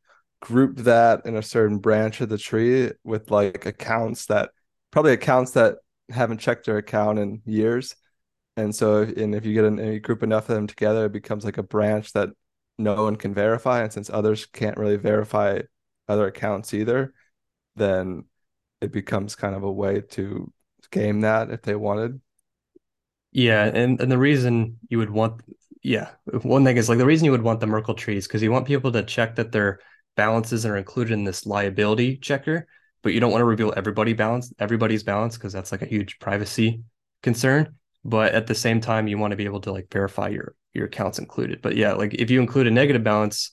group 0.42 0.78
that 0.78 1.26
in 1.26 1.36
a 1.36 1.44
certain 1.44 1.78
branch 1.80 2.22
of 2.22 2.30
the 2.30 2.38
tree 2.38 2.92
with 3.04 3.32
like 3.32 3.66
accounts 3.66 4.28
that 4.28 4.52
probably 4.92 5.14
accounts 5.14 5.52
that 5.52 5.78
haven't 6.10 6.40
checked 6.40 6.66
their 6.66 6.78
account 6.78 7.20
in 7.20 7.42
years. 7.46 7.96
And 8.58 8.74
so, 8.74 9.02
and 9.02 9.36
if 9.36 9.46
you 9.46 9.54
get 9.54 9.66
an, 9.66 9.80
a 9.80 10.00
group 10.00 10.24
enough 10.24 10.50
of 10.50 10.56
them 10.56 10.68
together, 10.68 11.06
it 11.06 11.12
becomes 11.12 11.44
like 11.44 11.58
a 11.58 11.64
branch 11.64 12.14
that 12.14 12.30
no 12.78 13.04
one 13.04 13.16
can 13.16 13.34
verify. 13.34 13.84
And 13.84 13.94
since 13.94 14.10
others 14.10 14.46
can't 14.46 14.78
really 14.78 14.98
verify 14.98 15.62
other 16.08 16.28
accounts 16.28 16.74
either, 16.74 17.14
then 17.76 18.26
it 18.82 18.92
becomes 18.92 19.36
kind 19.36 19.56
of 19.56 19.64
a 19.64 19.72
way 19.72 20.02
to 20.02 20.52
game 20.92 21.22
that 21.22 21.50
if 21.52 21.62
they 21.62 21.76
wanted. 21.76 22.22
Yeah, 23.32 23.66
and, 23.66 24.00
and 24.00 24.12
the 24.12 24.18
reason 24.18 24.80
you 24.90 24.98
would 25.00 25.10
want 25.10 25.42
yeah, 25.86 26.10
one 26.42 26.66
thing 26.66 26.78
is 26.78 26.90
like 26.90 26.98
the 26.98 27.06
reason 27.06 27.26
you 27.26 27.32
would 27.32 27.44
want 27.44 27.60
the 27.60 27.68
Merkle 27.68 27.94
trees 27.94 28.28
because 28.28 28.42
you 28.42 28.52
want 28.52 28.66
people 28.66 28.92
to 28.92 29.04
check 29.04 29.36
that 29.36 29.52
their 29.52 29.80
balances 30.16 30.66
are 30.66 30.78
included 30.78 31.14
in 31.14 31.26
this 31.26 31.46
liability 31.46 32.18
checker, 32.18 32.68
but 33.04 33.14
you 33.14 33.20
don't 33.20 33.32
want 33.32 33.42
to 33.42 33.46
reveal 33.46 33.72
everybody 33.78 34.14
balance 34.14 34.52
everybody's 34.58 35.04
balance 35.04 35.38
because 35.38 35.54
that's 35.54 35.72
like 35.72 35.84
a 35.84 35.86
huge 35.86 36.18
privacy 36.18 36.82
concern. 37.22 37.76
But 38.06 38.34
at 38.34 38.46
the 38.46 38.54
same 38.54 38.80
time, 38.80 39.08
you 39.08 39.18
want 39.18 39.32
to 39.32 39.38
be 39.38 39.46
able 39.46 39.62
to 39.62 39.72
like 39.72 39.92
verify 39.92 40.30
your 40.30 40.56
your 40.74 40.86
accounts 40.86 41.18
included. 41.18 41.62
But 41.64 41.76
yeah, 41.76 41.94
like 41.94 42.14
if 42.14 42.30
you 42.30 42.40
include 42.40 42.68
a 42.68 42.72
negative 42.72 43.04
balance 43.04 43.52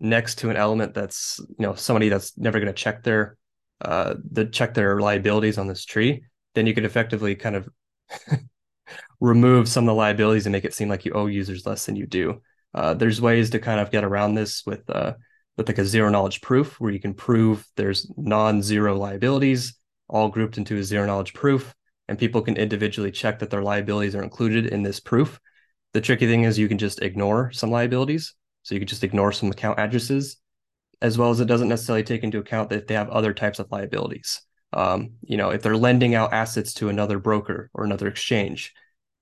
next 0.00 0.36
to 0.36 0.48
an 0.48 0.56
element 0.56 0.94
that's 0.94 1.38
you 1.38 1.66
know 1.66 1.74
somebody 1.74 2.08
that's 2.08 2.36
never 2.38 2.58
going 2.58 2.72
to 2.72 2.82
check 2.82 3.02
their 3.02 3.36
uh 3.82 4.14
the 4.32 4.46
check 4.46 4.72
their 4.72 5.00
liabilities 5.00 5.58
on 5.58 5.66
this 5.66 5.84
tree, 5.84 6.24
then 6.54 6.66
you 6.66 6.72
could 6.72 6.86
effectively 6.86 7.34
kind 7.34 7.54
of 7.54 7.68
remove 9.20 9.68
some 9.68 9.84
of 9.84 9.88
the 9.88 9.94
liabilities 9.94 10.46
and 10.46 10.52
make 10.52 10.64
it 10.64 10.74
seem 10.74 10.88
like 10.88 11.04
you 11.04 11.12
owe 11.12 11.26
users 11.26 11.66
less 11.66 11.84
than 11.84 11.94
you 11.94 12.06
do. 12.06 12.40
Uh, 12.72 12.94
there's 12.94 13.20
ways 13.20 13.50
to 13.50 13.58
kind 13.58 13.80
of 13.80 13.90
get 13.90 14.04
around 14.04 14.34
this 14.34 14.64
with 14.64 14.88
uh, 14.88 15.12
with 15.58 15.68
like 15.68 15.78
a 15.78 15.84
zero 15.84 16.08
knowledge 16.08 16.40
proof 16.40 16.80
where 16.80 16.90
you 16.90 17.00
can 17.00 17.12
prove 17.12 17.66
there's 17.76 18.10
non-zero 18.16 18.96
liabilities 18.96 19.74
all 20.08 20.28
grouped 20.28 20.56
into 20.56 20.76
a 20.78 20.82
zero 20.82 21.04
knowledge 21.04 21.34
proof 21.34 21.74
and 22.10 22.18
people 22.18 22.42
can 22.42 22.56
individually 22.56 23.12
check 23.12 23.38
that 23.38 23.50
their 23.50 23.62
liabilities 23.62 24.16
are 24.16 24.22
included 24.24 24.66
in 24.66 24.82
this 24.82 24.98
proof. 24.98 25.38
The 25.92 26.00
tricky 26.00 26.26
thing 26.26 26.42
is 26.42 26.58
you 26.58 26.66
can 26.66 26.76
just 26.76 27.02
ignore 27.02 27.52
some 27.52 27.70
liabilities. 27.70 28.34
So 28.64 28.74
you 28.74 28.80
can 28.80 28.88
just 28.88 29.04
ignore 29.04 29.30
some 29.30 29.52
account 29.52 29.78
addresses, 29.78 30.36
as 31.00 31.16
well 31.16 31.30
as 31.30 31.38
it 31.38 31.44
doesn't 31.44 31.68
necessarily 31.68 32.02
take 32.02 32.24
into 32.24 32.40
account 32.40 32.70
that 32.70 32.88
they 32.88 32.94
have 32.94 33.10
other 33.10 33.32
types 33.32 33.60
of 33.60 33.70
liabilities. 33.70 34.42
Um, 34.72 35.12
you 35.22 35.36
know, 35.36 35.50
if 35.50 35.62
they're 35.62 35.76
lending 35.76 36.16
out 36.16 36.32
assets 36.32 36.74
to 36.74 36.88
another 36.88 37.20
broker 37.20 37.70
or 37.74 37.84
another 37.84 38.08
exchange, 38.08 38.74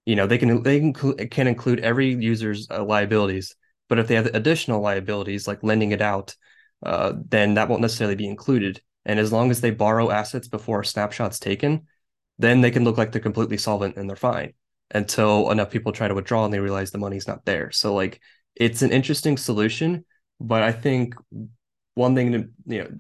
you 0.07 0.16
know, 0.16 0.26
they 0.26 0.39
can 0.39 0.62
they 0.62 0.80
can, 0.80 0.95
can 1.28 1.47
include 1.47 1.80
every 1.80 2.14
user's 2.14 2.68
uh, 2.70 2.82
liabilities. 2.82 3.55
But 3.91 3.99
if 3.99 4.09
they 4.09 4.14
have 4.14 4.26
additional 4.26 4.80
liabilities 4.80 5.47
like 5.47 5.62
lending 5.62 5.93
it 5.93 6.01
out, 6.01 6.34
uh, 6.82 7.12
then 7.28 7.53
that 7.55 7.68
won't 7.68 7.82
necessarily 7.82 8.16
be 8.16 8.28
included. 8.28 8.80
And 9.05 9.20
as 9.20 9.30
long 9.30 9.51
as 9.51 9.61
they 9.61 9.72
borrow 9.72 10.11
assets 10.11 10.49
before 10.49 10.80
a 10.80 10.86
snapshot's 10.86 11.39
taken, 11.39 11.86
then 12.39 12.61
they 12.61 12.70
can 12.70 12.84
look 12.84 12.99
like 12.99 13.12
they're 13.12 13.20
completely 13.20 13.59
solvent 13.59 13.97
and 13.97 14.09
they're 14.09 14.16
fine 14.16 14.53
until 14.91 15.51
enough 15.51 15.70
people 15.70 15.93
try 15.93 16.09
to 16.09 16.14
withdraw 16.14 16.45
and 16.45 16.55
they 16.55 16.61
realize 16.61 16.91
the 16.91 16.99
money's 16.99 17.28
not 17.28 17.45
there. 17.45 17.70
So 17.70 17.95
like 17.95 18.20
it's 18.55 18.82
an 18.82 18.91
interesting 18.91 19.36
solution, 19.36 20.05
but 20.41 20.62
I 20.62 20.72
think 20.72 21.14
one 21.95 22.14
thing 22.14 22.32
to 22.32 22.49
you 22.66 22.82
know 22.84 22.91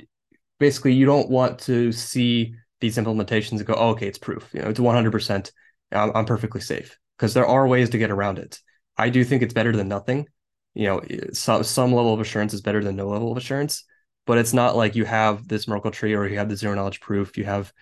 basically 0.58 0.92
you 0.92 1.06
don't 1.06 1.30
want 1.30 1.60
to 1.60 1.92
see 1.92 2.54
these 2.80 2.96
implementations 2.96 3.58
and 3.58 3.66
go, 3.66 3.74
oh, 3.74 3.90
okay, 3.90 4.06
it's 4.06 4.18
proof. 4.18 4.48
You 4.52 4.62
know, 4.62 4.68
it's 4.68 4.80
100%. 4.80 5.50
I'm, 5.92 6.12
I'm 6.14 6.24
perfectly 6.26 6.60
safe 6.60 6.98
because 7.16 7.34
there 7.34 7.46
are 7.46 7.66
ways 7.66 7.90
to 7.90 7.98
get 7.98 8.10
around 8.10 8.38
it. 8.38 8.60
I 8.96 9.08
do 9.08 9.24
think 9.24 9.42
it's 9.42 9.54
better 9.54 9.74
than 9.74 9.88
nothing. 9.88 10.28
You 10.74 10.86
know, 10.86 10.98
eh, 10.98 11.28
some 11.32 11.64
some 11.64 11.92
level 11.92 12.14
of 12.14 12.20
assurance 12.20 12.54
is 12.54 12.60
better 12.60 12.82
than 12.82 12.96
no 12.96 13.08
level 13.08 13.32
of 13.32 13.38
assurance, 13.38 13.84
but 14.26 14.38
it's 14.38 14.52
not 14.52 14.76
like 14.76 14.96
you 14.96 15.04
have 15.04 15.48
this 15.48 15.66
Merkle 15.66 15.90
tree 15.90 16.14
or 16.14 16.26
you 16.26 16.38
have 16.38 16.48
the 16.48 16.56
zero 16.56 16.74
knowledge 16.74 17.00
proof. 17.00 17.36
You 17.36 17.44
have 17.44 17.72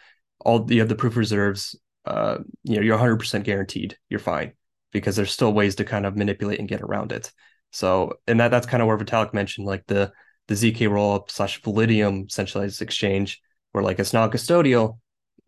all 0.41 0.70
you 0.70 0.80
have 0.80 0.89
the 0.89 0.95
proof 0.95 1.16
reserves. 1.16 1.78
Uh, 2.05 2.39
you 2.62 2.76
know, 2.76 2.82
you're 2.82 2.99
100% 2.99 3.43
guaranteed. 3.43 3.97
You're 4.09 4.20
fine 4.20 4.53
because 4.93 5.16
there's 5.16 5.32
still 5.32 5.53
ways 5.53 5.74
to 5.76 5.84
kind 5.84 6.07
of 6.07 6.16
manipulate 6.16 6.61
and 6.61 6.68
get 6.68 6.80
around 6.80 7.12
it. 7.12 7.32
So, 7.72 8.14
and 8.26 8.41
that 8.41 8.51
that's 8.51 8.66
kind 8.66 8.82
of 8.82 8.87
where 8.87 8.99
Vitalik 8.99 9.34
mentioned 9.34 9.66
like 9.66 9.87
the 9.87 10.12
the 10.49 10.55
zk 10.55 10.78
rollup 10.89 11.30
slash 11.30 11.61
Validium 11.62 12.30
centralized 12.30 12.80
exchange, 12.80 13.41
where 13.72 13.84
like 13.84 13.99
it's 13.99 14.12
not 14.12 14.30
custodial, 14.30 14.99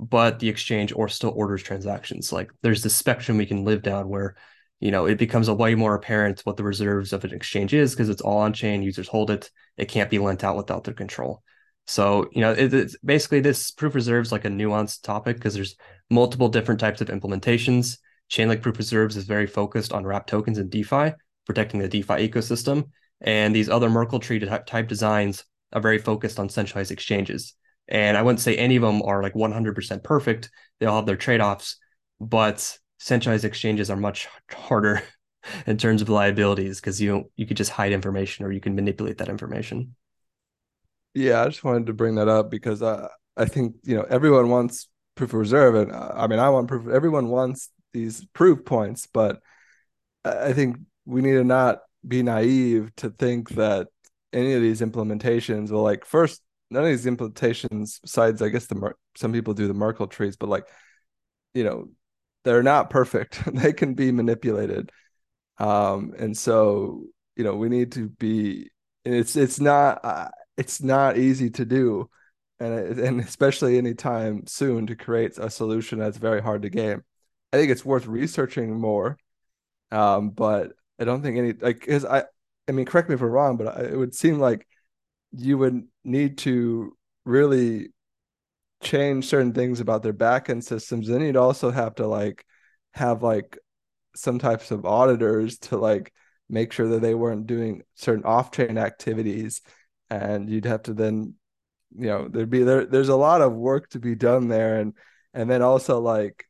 but 0.00 0.38
the 0.38 0.48
exchange 0.48 0.92
or 0.94 1.08
still 1.08 1.32
orders 1.34 1.62
transactions. 1.62 2.32
Like 2.32 2.50
there's 2.62 2.82
this 2.82 2.96
spectrum 2.96 3.38
we 3.38 3.46
can 3.46 3.64
live 3.64 3.82
down 3.82 4.08
where, 4.08 4.36
you 4.80 4.90
know, 4.90 5.06
it 5.06 5.18
becomes 5.18 5.48
a 5.48 5.54
way 5.54 5.74
more 5.74 5.94
apparent 5.94 6.40
what 6.40 6.56
the 6.56 6.64
reserves 6.64 7.12
of 7.12 7.24
an 7.24 7.32
exchange 7.32 7.74
is 7.74 7.92
because 7.94 8.08
it's 8.08 8.22
all 8.22 8.38
on 8.38 8.52
chain. 8.52 8.82
Users 8.82 9.08
hold 9.08 9.30
it. 9.30 9.50
It 9.76 9.88
can't 9.88 10.10
be 10.10 10.18
lent 10.18 10.44
out 10.44 10.56
without 10.56 10.84
their 10.84 10.94
control. 10.94 11.42
So, 11.88 12.28
you 12.32 12.42
know, 12.42 12.52
it, 12.52 12.72
it's 12.74 12.98
basically 12.98 13.40
this 13.40 13.70
proof 13.70 13.94
reserves 13.94 14.30
like 14.30 14.44
a 14.44 14.48
nuanced 14.48 15.02
topic 15.02 15.36
because 15.36 15.54
there's 15.54 15.74
multiple 16.10 16.50
different 16.50 16.80
types 16.80 17.00
of 17.00 17.08
implementations. 17.08 17.96
Chainlink 18.30 18.60
proof 18.60 18.76
reserves 18.76 19.16
is 19.16 19.24
very 19.24 19.46
focused 19.46 19.94
on 19.94 20.04
wrap 20.04 20.26
tokens 20.26 20.58
and 20.58 20.70
DeFi, 20.70 21.14
protecting 21.46 21.80
the 21.80 21.88
DeFi 21.88 22.28
ecosystem. 22.28 22.90
And 23.22 23.54
these 23.54 23.70
other 23.70 23.88
Merkle 23.88 24.20
tree 24.20 24.38
type 24.38 24.86
designs 24.86 25.46
are 25.72 25.80
very 25.80 25.96
focused 25.96 26.38
on 26.38 26.50
centralized 26.50 26.90
exchanges. 26.90 27.54
And 27.88 28.18
I 28.18 28.22
wouldn't 28.22 28.40
say 28.40 28.54
any 28.54 28.76
of 28.76 28.82
them 28.82 29.00
are 29.00 29.22
like 29.22 29.32
100% 29.32 30.04
perfect. 30.04 30.50
They 30.78 30.86
all 30.86 30.96
have 30.96 31.06
their 31.06 31.16
trade 31.16 31.40
offs, 31.40 31.78
but 32.20 32.78
centralized 32.98 33.46
exchanges 33.46 33.88
are 33.88 33.96
much 33.96 34.28
harder 34.50 35.02
in 35.66 35.78
terms 35.78 36.02
of 36.02 36.10
liabilities 36.10 36.82
because 36.82 37.00
you 37.00 37.30
you 37.34 37.46
could 37.46 37.56
just 37.56 37.70
hide 37.70 37.92
information 37.92 38.44
or 38.44 38.52
you 38.52 38.60
can 38.60 38.74
manipulate 38.74 39.16
that 39.18 39.30
information. 39.30 39.94
Yeah, 41.18 41.42
I 41.42 41.48
just 41.48 41.64
wanted 41.64 41.86
to 41.86 41.92
bring 41.92 42.14
that 42.14 42.28
up 42.28 42.48
because 42.48 42.80
I 42.80 43.08
I 43.36 43.44
think 43.46 43.74
you 43.82 43.96
know 43.96 44.04
everyone 44.08 44.50
wants 44.50 44.88
proof 45.16 45.30
of 45.30 45.40
reserve, 45.40 45.74
and 45.74 45.92
I 45.92 46.28
mean 46.28 46.38
I 46.38 46.48
want 46.50 46.68
proof. 46.68 46.86
Everyone 46.88 47.28
wants 47.28 47.70
these 47.92 48.24
proof 48.34 48.64
points, 48.64 49.08
but 49.12 49.40
I 50.24 50.52
think 50.52 50.78
we 51.06 51.22
need 51.22 51.34
to 51.34 51.44
not 51.44 51.80
be 52.06 52.22
naive 52.22 52.92
to 52.98 53.10
think 53.10 53.50
that 53.50 53.88
any 54.32 54.54
of 54.54 54.62
these 54.62 54.80
implementations 54.80 55.70
will 55.70 55.82
like 55.82 56.04
first 56.04 56.42
none 56.70 56.84
of 56.84 56.88
these 56.90 57.06
implementations 57.06 58.00
besides 58.02 58.42
i 58.42 58.48
guess 58.48 58.66
the 58.66 58.92
some 59.16 59.32
people 59.32 59.54
do 59.54 59.66
the 59.68 59.74
merkle 59.74 60.06
trees 60.06 60.36
but 60.36 60.48
like 60.48 60.66
you 61.54 61.64
know 61.64 61.88
they're 62.44 62.62
not 62.62 62.90
perfect 62.90 63.42
they 63.54 63.72
can 63.72 63.94
be 63.94 64.12
manipulated 64.12 64.90
um 65.58 66.14
and 66.18 66.36
so 66.36 67.04
you 67.36 67.44
know 67.44 67.56
we 67.56 67.68
need 67.68 67.92
to 67.92 68.08
be 68.08 68.70
and 69.04 69.14
it's 69.14 69.36
it's 69.36 69.60
not 69.60 70.04
uh, 70.04 70.28
it's 70.58 70.82
not 70.82 71.16
easy 71.16 71.50
to 71.50 71.64
do 71.64 72.10
and 72.60 72.98
and 72.98 73.20
especially 73.20 73.78
anytime 73.78 74.46
soon 74.46 74.86
to 74.86 74.96
create 74.96 75.38
a 75.38 75.48
solution 75.48 75.98
that's 75.98 76.18
very 76.18 76.42
hard 76.42 76.62
to 76.62 76.70
game 76.70 77.02
i 77.52 77.56
think 77.56 77.70
it's 77.70 77.84
worth 77.84 78.06
researching 78.06 78.78
more 78.78 79.16
um 79.90 80.30
but 80.30 80.72
i 80.98 81.04
don't 81.04 81.22
think 81.22 81.38
any 81.38 81.52
like 81.54 81.80
because 81.80 82.04
i 82.04 82.24
i 82.68 82.72
mean 82.72 82.84
correct 82.84 83.08
me 83.08 83.14
if 83.14 83.22
i'm 83.22 83.28
wrong 83.28 83.56
but 83.56 83.68
I, 83.68 83.84
it 83.84 83.96
would 83.96 84.14
seem 84.14 84.38
like 84.38 84.66
you 85.32 85.58
would 85.58 85.86
need 86.04 86.38
to 86.38 86.96
really 87.24 87.90
change 88.80 89.26
certain 89.26 89.52
things 89.52 89.80
about 89.80 90.02
their 90.02 90.12
backend 90.12 90.62
systems. 90.64 91.08
Then 91.08 91.20
you'd 91.20 91.36
also 91.36 91.70
have 91.70 91.96
to 91.96 92.06
like 92.06 92.44
have 92.92 93.22
like 93.22 93.58
some 94.14 94.38
types 94.38 94.70
of 94.70 94.86
auditors 94.86 95.58
to 95.58 95.76
like 95.76 96.12
make 96.48 96.72
sure 96.72 96.88
that 96.88 97.02
they 97.02 97.14
weren't 97.14 97.46
doing 97.46 97.82
certain 97.94 98.24
off-chain 98.24 98.78
activities 98.78 99.60
and 100.10 100.48
you'd 100.48 100.64
have 100.64 100.82
to 100.84 100.94
then 100.94 101.34
you 101.96 102.06
know 102.06 102.28
there'd 102.28 102.50
be 102.50 102.62
there 102.62 102.84
there's 102.86 103.08
a 103.08 103.16
lot 103.16 103.40
of 103.40 103.52
work 103.52 103.88
to 103.90 103.98
be 103.98 104.14
done 104.14 104.48
there. 104.48 104.80
And 104.80 104.94
and 105.34 105.50
then 105.50 105.62
also 105.62 106.00
like 106.00 106.46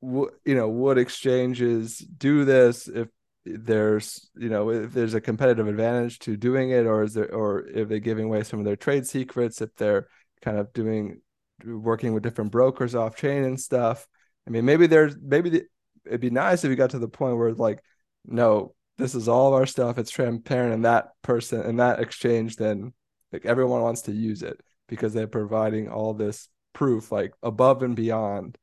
you 0.00 0.30
know 0.46 0.68
would 0.68 0.98
exchanges 0.98 1.98
do 1.98 2.44
this 2.44 2.88
if 2.88 3.08
there's 3.44 4.30
you 4.36 4.48
know 4.48 4.70
if 4.70 4.92
there's 4.92 5.14
a 5.14 5.20
competitive 5.20 5.66
advantage 5.66 6.18
to 6.20 6.36
doing 6.36 6.70
it? 6.70 6.86
Or 6.86 7.02
is 7.02 7.14
there 7.14 7.32
or 7.32 7.66
if 7.66 7.88
they're 7.88 7.98
giving 7.98 8.26
away 8.26 8.42
some 8.44 8.58
of 8.58 8.64
their 8.64 8.76
trade 8.76 9.06
secrets 9.06 9.60
if 9.60 9.74
they're 9.76 10.08
kind 10.42 10.58
of 10.58 10.72
doing 10.72 11.20
working 11.64 12.14
with 12.14 12.22
different 12.22 12.52
brokers 12.52 12.94
off 12.94 13.16
chain 13.16 13.44
and 13.44 13.58
stuff? 13.58 14.06
I 14.46 14.50
mean 14.50 14.64
maybe 14.64 14.86
there's 14.86 15.16
maybe 15.20 15.50
the, 15.50 15.62
it'd 16.06 16.20
be 16.20 16.30
nice 16.30 16.64
if 16.64 16.70
we 16.70 16.76
got 16.76 16.90
to 16.90 16.98
the 16.98 17.08
point 17.08 17.36
where 17.36 17.52
like 17.54 17.82
no 18.26 18.74
this 18.98 19.14
is 19.14 19.28
all 19.28 19.48
of 19.48 19.54
our 19.54 19.66
stuff 19.66 19.96
it's 19.96 20.10
transparent 20.10 20.74
and 20.74 20.84
that 20.84 21.10
person 21.22 21.60
and 21.62 21.80
that 21.80 22.00
exchange 22.00 22.56
then 22.56 22.92
like 23.32 23.46
everyone 23.46 23.82
wants 23.82 24.02
to 24.02 24.12
use 24.12 24.42
it 24.42 24.60
because 24.88 25.12
they're 25.12 25.26
providing 25.26 25.88
all 25.88 26.14
this 26.14 26.48
proof 26.72 27.12
like 27.12 27.32
above 27.42 27.82
and 27.82 27.96
beyond. 27.96 28.56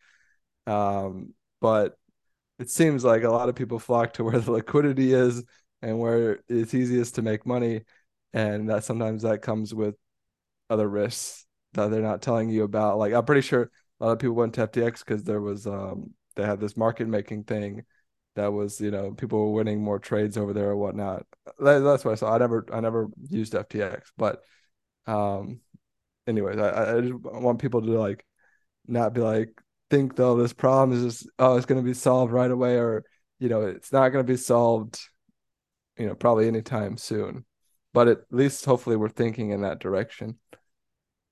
Um 0.67 1.33
but 1.61 1.97
it 2.59 2.69
seems 2.69 3.03
like 3.03 3.23
a 3.23 3.29
lot 3.29 3.49
of 3.49 3.55
people 3.55 3.79
flock 3.79 4.13
to 4.13 4.23
where 4.23 4.39
the 4.39 4.51
liquidity 4.51 5.13
is 5.13 5.43
and 5.81 5.99
where 5.99 6.39
it's 6.47 6.73
easiest 6.73 7.15
to 7.15 7.21
make 7.21 7.45
money. 7.45 7.81
And 8.33 8.69
that 8.69 8.83
sometimes 8.83 9.23
that 9.23 9.41
comes 9.41 9.73
with 9.73 9.95
other 10.69 10.87
risks 10.87 11.45
that 11.73 11.91
they're 11.91 12.01
not 12.01 12.21
telling 12.21 12.49
you 12.49 12.63
about. 12.63 12.97
Like 12.97 13.13
i'm 13.13 13.25
pretty 13.25 13.41
sure 13.41 13.69
a 13.99 14.05
lot 14.05 14.11
of 14.13 14.19
people 14.19 14.35
went 14.35 14.53
to 14.55 14.67
ftx 14.67 14.99
because 14.99 15.23
there 15.23 15.41
was 15.41 15.67
um 15.67 16.13
they 16.35 16.43
had 16.43 16.59
this 16.59 16.75
market 16.75 17.07
making 17.07 17.43
thing 17.43 17.83
that 18.35 18.51
was 18.51 18.79
you 18.81 18.91
know 18.91 19.11
people 19.11 19.39
were 19.39 19.53
winning 19.53 19.81
more 19.81 19.99
trades 19.99 20.37
over 20.37 20.53
there 20.53 20.69
or 20.69 20.77
whatnot. 20.77 21.25
That, 21.59 21.79
that's 21.79 22.03
what 22.05 22.11
i 22.11 22.15
saw. 22.15 22.33
I 22.33 22.37
never 22.37 22.65
i 22.71 22.79
never 22.79 23.07
used 23.29 23.53
ftx 23.53 24.01
but 24.17 24.41
um 25.07 25.59
anyways 26.27 26.57
i 26.57 26.97
i 26.97 27.01
just 27.01 27.13
want 27.13 27.59
people 27.59 27.81
to 27.81 27.99
like 27.99 28.25
not 28.87 29.13
be 29.13 29.21
like 29.21 29.49
think 29.89 30.15
though 30.15 30.35
this 30.35 30.53
problem 30.53 30.97
is 30.97 31.15
just 31.15 31.29
oh 31.37 31.57
it's 31.57 31.65
going 31.65 31.79
to 31.79 31.85
be 31.85 31.93
solved 31.93 32.33
right 32.33 32.49
away 32.49 32.77
or 32.77 33.03
you 33.39 33.49
know 33.49 33.61
it's 33.61 33.91
not 33.91 34.09
going 34.09 34.25
to 34.25 34.31
be 34.31 34.37
solved 34.37 34.99
you 35.97 36.07
know 36.07 36.15
probably 36.15 36.47
anytime 36.47 36.97
soon. 36.97 37.45
But 37.93 38.07
at 38.09 38.19
least 38.29 38.65
hopefully 38.65 38.97
we're 38.97 39.09
thinking 39.09 39.51
in 39.51 39.61
that 39.61 39.79
direction. 39.79 40.37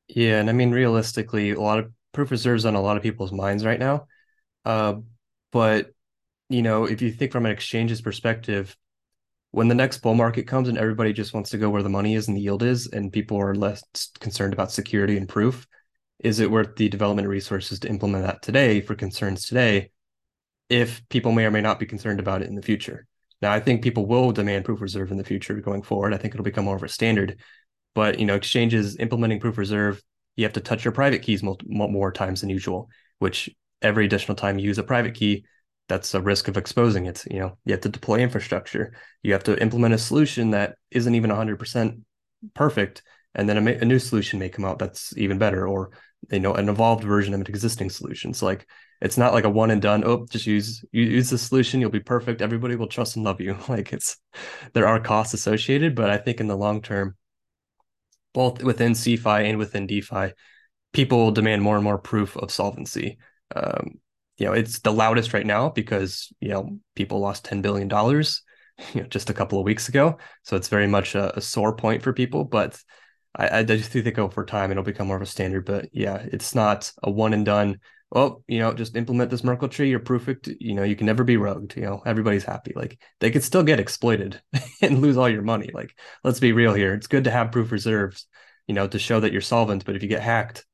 Yeah 0.07 0.39
and 0.39 0.49
i 0.49 0.53
mean 0.53 0.71
realistically 0.71 1.51
a 1.51 1.59
lot 1.59 1.79
of 1.79 1.91
proof 2.11 2.31
reserves 2.31 2.65
on 2.65 2.75
a 2.75 2.81
lot 2.81 2.97
of 2.97 3.03
people's 3.03 3.31
minds 3.31 3.65
right 3.65 3.79
now. 3.79 4.07
Uh, 4.65 4.95
but 5.51 5.91
you 6.53 6.61
know 6.61 6.85
if 6.85 7.01
you 7.01 7.11
think 7.11 7.31
from 7.31 7.45
an 7.45 7.51
exchange's 7.51 8.01
perspective 8.01 8.77
when 9.51 9.67
the 9.67 9.75
next 9.75 9.99
bull 9.99 10.15
market 10.15 10.47
comes 10.47 10.67
and 10.67 10.77
everybody 10.77 11.13
just 11.13 11.33
wants 11.33 11.49
to 11.51 11.57
go 11.57 11.69
where 11.69 11.83
the 11.83 11.89
money 11.89 12.15
is 12.15 12.27
and 12.27 12.37
the 12.37 12.41
yield 12.41 12.63
is 12.63 12.87
and 12.87 13.11
people 13.11 13.37
are 13.37 13.55
less 13.55 13.83
concerned 14.19 14.53
about 14.53 14.71
security 14.71 15.17
and 15.17 15.27
proof 15.27 15.67
is 16.19 16.39
it 16.39 16.51
worth 16.51 16.75
the 16.75 16.89
development 16.89 17.27
resources 17.27 17.79
to 17.79 17.89
implement 17.89 18.23
that 18.23 18.41
today 18.41 18.81
for 18.81 18.95
concerns 18.95 19.47
today 19.47 19.89
if 20.69 21.07
people 21.09 21.31
may 21.31 21.45
or 21.45 21.51
may 21.51 21.61
not 21.61 21.79
be 21.79 21.85
concerned 21.85 22.19
about 22.19 22.41
it 22.41 22.47
in 22.47 22.55
the 22.55 22.61
future? 22.61 23.05
Now 23.41 23.51
i 23.51 23.59
think 23.59 23.81
people 23.81 24.05
will 24.05 24.31
demand 24.31 24.63
proof 24.63 24.79
reserve 24.79 25.11
in 25.11 25.17
the 25.17 25.23
future 25.23 25.55
going 25.55 25.81
forward. 25.81 26.13
I 26.13 26.17
think 26.17 26.33
it'll 26.33 26.43
become 26.43 26.65
more 26.65 26.75
of 26.75 26.83
a 26.83 26.87
standard. 26.87 27.39
But 27.95 28.19
you 28.19 28.25
know 28.25 28.35
exchanges 28.35 28.97
implementing 28.97 29.39
proof 29.39 29.57
reserve 29.57 30.01
you 30.35 30.45
have 30.45 30.53
to 30.53 30.61
touch 30.61 30.83
your 30.83 30.93
private 30.93 31.21
keys 31.21 31.43
more, 31.43 31.57
more 31.63 32.11
times 32.11 32.41
than 32.41 32.49
usual 32.49 32.89
which 33.19 33.49
every 33.81 34.05
additional 34.05 34.35
time 34.35 34.57
you 34.57 34.65
use 34.65 34.77
a 34.77 34.83
private 34.83 35.13
key 35.13 35.45
that's 35.89 36.13
a 36.13 36.21
risk 36.21 36.47
of 36.47 36.57
exposing 36.57 37.05
it. 37.05 37.23
You 37.29 37.39
know, 37.39 37.57
you 37.65 37.73
have 37.73 37.81
to 37.81 37.89
deploy 37.89 38.19
infrastructure. 38.19 38.93
You 39.21 39.33
have 39.33 39.43
to 39.45 39.61
implement 39.61 39.93
a 39.93 39.97
solution 39.97 40.51
that 40.51 40.75
isn't 40.91 41.15
even 41.15 41.29
100% 41.29 42.01
perfect, 42.53 43.03
and 43.35 43.49
then 43.49 43.67
a, 43.67 43.71
a, 43.71 43.85
new 43.85 43.99
solution 43.99 44.39
may 44.39 44.49
come 44.49 44.65
out 44.65 44.79
that's 44.79 45.15
even 45.17 45.37
better, 45.37 45.67
or 45.67 45.91
you 46.31 46.39
know, 46.39 46.53
an 46.53 46.69
evolved 46.69 47.03
version 47.03 47.33
of 47.33 47.41
an 47.41 47.47
existing 47.47 47.89
solution. 47.89 48.33
So 48.33 48.45
like, 48.45 48.67
it's 49.01 49.17
not 49.17 49.33
like 49.33 49.43
a 49.43 49.49
one 49.49 49.71
and 49.71 49.81
done. 49.81 50.03
Oh, 50.05 50.25
just 50.29 50.47
use 50.47 50.83
use 50.91 51.29
the 51.29 51.37
solution, 51.37 51.81
you'll 51.81 51.89
be 51.89 51.99
perfect. 51.99 52.41
Everybody 52.41 52.75
will 52.75 52.87
trust 52.87 53.15
and 53.15 53.25
love 53.25 53.41
you. 53.41 53.57
Like 53.67 53.91
it's 53.91 54.17
there 54.73 54.87
are 54.87 54.99
costs 54.99 55.33
associated, 55.33 55.95
but 55.95 56.09
I 56.09 56.17
think 56.17 56.39
in 56.39 56.47
the 56.47 56.57
long 56.57 56.81
term, 56.81 57.15
both 58.33 58.63
within 58.63 58.93
CeFi 58.93 59.49
and 59.49 59.57
within 59.57 59.87
DeFi, 59.87 60.33
people 60.93 61.31
demand 61.31 61.61
more 61.61 61.75
and 61.75 61.83
more 61.83 61.97
proof 61.97 62.37
of 62.37 62.51
solvency. 62.51 63.17
Um, 63.53 63.99
you 64.43 64.49
know 64.49 64.55
it's 64.55 64.79
the 64.79 64.91
loudest 64.91 65.33
right 65.33 65.45
now 65.45 65.69
because 65.69 66.33
you 66.41 66.49
know 66.49 66.77
people 66.95 67.19
lost 67.19 67.45
10 67.45 67.61
billion 67.61 67.87
dollars 67.87 68.41
you 68.93 68.99
know 69.01 69.07
just 69.07 69.29
a 69.29 69.33
couple 69.33 69.57
of 69.57 69.63
weeks 69.63 69.87
ago. 69.87 70.17
So 70.43 70.57
it's 70.57 70.67
very 70.67 70.87
much 70.87 71.15
a, 71.15 71.37
a 71.37 71.39
sore 71.39 71.73
point 71.77 72.03
for 72.03 72.11
people 72.11 72.43
but 72.43 72.77
I, 73.33 73.59
I 73.59 73.63
just 73.63 73.91
think 73.91 74.19
over 74.19 74.43
time 74.43 74.69
it'll 74.69 74.83
become 74.83 75.07
more 75.07 75.15
of 75.15 75.21
a 75.21 75.25
standard. 75.25 75.65
But 75.65 75.87
yeah 75.93 76.25
it's 76.29 76.53
not 76.53 76.91
a 77.01 77.09
one 77.09 77.33
and 77.33 77.45
done 77.45 77.79
oh 78.13 78.43
you 78.49 78.59
know 78.59 78.73
just 78.73 78.97
implement 78.97 79.31
this 79.31 79.45
merkle 79.45 79.69
tree 79.69 79.89
you're 79.89 79.99
perfect. 79.99 80.49
You 80.59 80.73
know 80.73 80.83
you 80.83 80.97
can 80.97 81.05
never 81.05 81.23
be 81.23 81.37
rogued 81.37 81.77
you 81.77 81.83
know 81.83 82.01
everybody's 82.05 82.43
happy. 82.43 82.73
Like 82.75 82.99
they 83.21 83.31
could 83.31 83.45
still 83.45 83.63
get 83.63 83.79
exploited 83.79 84.41
and 84.81 84.99
lose 84.99 85.15
all 85.15 85.29
your 85.29 85.43
money. 85.43 85.69
Like 85.73 85.97
let's 86.25 86.41
be 86.41 86.51
real 86.51 86.73
here 86.73 86.93
it's 86.93 87.07
good 87.07 87.23
to 87.23 87.31
have 87.31 87.53
proof 87.53 87.71
reserves 87.71 88.27
you 88.67 88.75
know 88.75 88.89
to 88.89 88.99
show 88.99 89.21
that 89.21 89.31
you're 89.31 89.39
solvent 89.39 89.85
but 89.85 89.95
if 89.95 90.03
you 90.03 90.09
get 90.09 90.21
hacked 90.21 90.65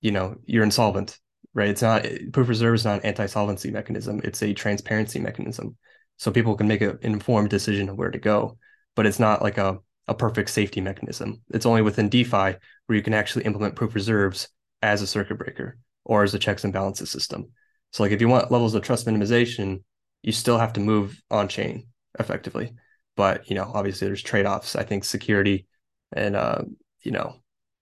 you 0.00 0.10
know 0.10 0.36
you're 0.46 0.64
insolvent 0.64 1.18
right? 1.58 1.68
It's 1.68 1.82
not 1.82 2.06
proof 2.32 2.48
reserve 2.48 2.76
is 2.76 2.84
not 2.84 3.00
an 3.00 3.06
anti-solvency 3.06 3.70
mechanism. 3.70 4.20
It's 4.22 4.42
a 4.42 4.54
transparency 4.54 5.18
mechanism. 5.18 5.76
So 6.16 6.30
people 6.30 6.56
can 6.56 6.68
make 6.68 6.80
an 6.80 6.98
informed 7.02 7.50
decision 7.50 7.88
of 7.88 7.98
where 7.98 8.10
to 8.10 8.18
go, 8.18 8.58
but 8.96 9.06
it's 9.06 9.18
not 9.18 9.42
like 9.42 9.58
a, 9.58 9.78
a 10.06 10.14
perfect 10.14 10.50
safety 10.50 10.80
mechanism. 10.80 11.42
It's 11.52 11.66
only 11.66 11.82
within 11.82 12.08
DeFi 12.08 12.56
where 12.86 12.96
you 12.96 13.02
can 13.02 13.14
actually 13.14 13.44
implement 13.44 13.76
proof 13.76 13.94
reserves 13.94 14.48
as 14.82 15.02
a 15.02 15.06
circuit 15.06 15.36
breaker 15.38 15.78
or 16.04 16.22
as 16.22 16.32
a 16.32 16.38
checks 16.38 16.64
and 16.64 16.72
balances 16.72 17.10
system. 17.10 17.50
So 17.92 18.02
like 18.02 18.12
if 18.12 18.20
you 18.20 18.28
want 18.28 18.50
levels 18.50 18.74
of 18.74 18.82
trust 18.82 19.06
minimization, 19.06 19.82
you 20.22 20.32
still 20.32 20.58
have 20.58 20.72
to 20.74 20.80
move 20.80 21.20
on 21.30 21.48
chain 21.48 21.88
effectively. 22.18 22.74
But 23.16 23.50
you 23.50 23.56
know, 23.56 23.70
obviously 23.74 24.06
there's 24.06 24.22
trade-offs. 24.22 24.76
I 24.76 24.84
think 24.84 25.04
security 25.04 25.66
and 26.12 26.36
uh, 26.36 26.62
you 27.02 27.12
know, 27.12 27.36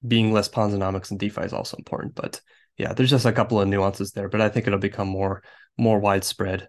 being 0.07 0.33
less 0.33 0.49
Ponzinomics 0.49 1.11
and 1.11 1.21
DeFi 1.21 1.43
is 1.43 1.53
also 1.53 1.77
important. 1.77 2.15
But 2.15 2.41
yeah, 2.77 2.93
there's 2.93 3.11
just 3.11 3.25
a 3.25 3.33
couple 3.33 3.61
of 3.61 3.69
nuances 3.69 4.13
there, 4.13 4.29
but 4.29 4.41
I 4.41 4.49
think 4.49 4.67
it'll 4.67 4.79
become 4.79 5.09
more 5.09 5.43
more 5.79 5.99
widespread. 5.99 6.69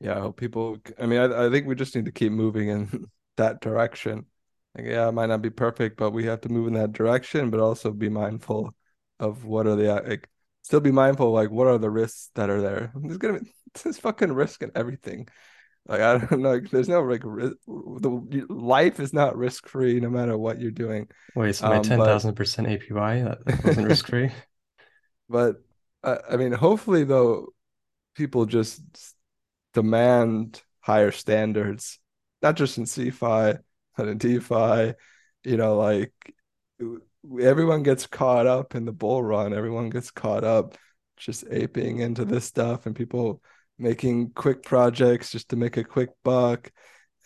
Yeah, 0.00 0.16
I 0.16 0.20
hope 0.20 0.36
people. 0.36 0.78
I 0.98 1.06
mean, 1.06 1.20
I, 1.20 1.46
I 1.46 1.50
think 1.50 1.66
we 1.66 1.74
just 1.74 1.94
need 1.94 2.04
to 2.06 2.12
keep 2.12 2.32
moving 2.32 2.68
in 2.68 3.06
that 3.36 3.60
direction. 3.60 4.26
Like, 4.76 4.86
yeah, 4.86 5.08
it 5.08 5.12
might 5.12 5.26
not 5.26 5.42
be 5.42 5.50
perfect, 5.50 5.96
but 5.96 6.10
we 6.10 6.24
have 6.26 6.40
to 6.42 6.48
move 6.48 6.68
in 6.68 6.74
that 6.74 6.92
direction, 6.92 7.50
but 7.50 7.60
also 7.60 7.90
be 7.90 8.08
mindful 8.08 8.74
of 9.18 9.44
what 9.44 9.66
are 9.66 9.76
the 9.76 10.02
like. 10.06 10.28
Still 10.62 10.80
be 10.80 10.92
mindful, 10.92 11.30
like 11.30 11.50
what 11.50 11.66
are 11.66 11.78
the 11.78 11.90
risks 11.90 12.30
that 12.36 12.48
are 12.48 12.60
there? 12.60 12.92
There's 12.94 13.18
gonna 13.18 13.40
be 13.40 13.52
there's 13.82 13.98
fucking 13.98 14.32
risk 14.32 14.62
in 14.62 14.70
everything. 14.74 15.28
Like 15.86 16.00
I 16.00 16.18
don't 16.18 16.30
know, 16.42 16.52
like, 16.54 16.70
there's 16.70 16.88
no 16.88 17.02
like 17.02 17.22
risk, 17.24 17.56
the 17.66 18.46
life 18.48 19.00
is 19.00 19.12
not 19.12 19.36
risk 19.36 19.68
free 19.68 20.00
no 20.00 20.10
matter 20.10 20.38
what 20.38 20.60
you're 20.60 20.70
doing. 20.70 21.08
Wait, 21.34 21.56
so 21.56 21.68
my 21.68 21.76
um, 21.76 21.82
ten 21.82 21.98
thousand 21.98 22.34
percent 22.34 22.68
APY 22.68 23.24
that 23.24 23.64
wasn't 23.64 23.88
risk 23.88 24.08
free. 24.08 24.30
But 25.28 25.56
I 26.02 26.36
mean, 26.36 26.52
hopefully, 26.52 27.04
though, 27.04 27.48
people 28.14 28.46
just 28.46 28.82
demand 29.72 30.62
higher 30.80 31.10
standards, 31.10 31.98
not 32.42 32.56
just 32.56 32.78
in 32.78 32.84
CeFi, 32.84 33.58
but 33.96 34.08
in 34.08 34.18
DeFi. 34.18 34.94
You 35.44 35.56
know, 35.56 35.76
like 35.76 36.12
everyone 37.40 37.82
gets 37.82 38.06
caught 38.06 38.46
up 38.46 38.74
in 38.74 38.84
the 38.84 38.92
bull 38.92 39.22
run. 39.22 39.54
Everyone 39.54 39.90
gets 39.90 40.10
caught 40.10 40.44
up 40.44 40.76
just 41.16 41.44
aping 41.50 42.00
into 42.00 42.24
this 42.24 42.44
stuff, 42.44 42.86
and 42.86 42.94
people 42.94 43.42
making 43.78 44.30
quick 44.30 44.62
projects 44.62 45.32
just 45.32 45.48
to 45.50 45.56
make 45.56 45.76
a 45.76 45.84
quick 45.84 46.10
buck, 46.22 46.70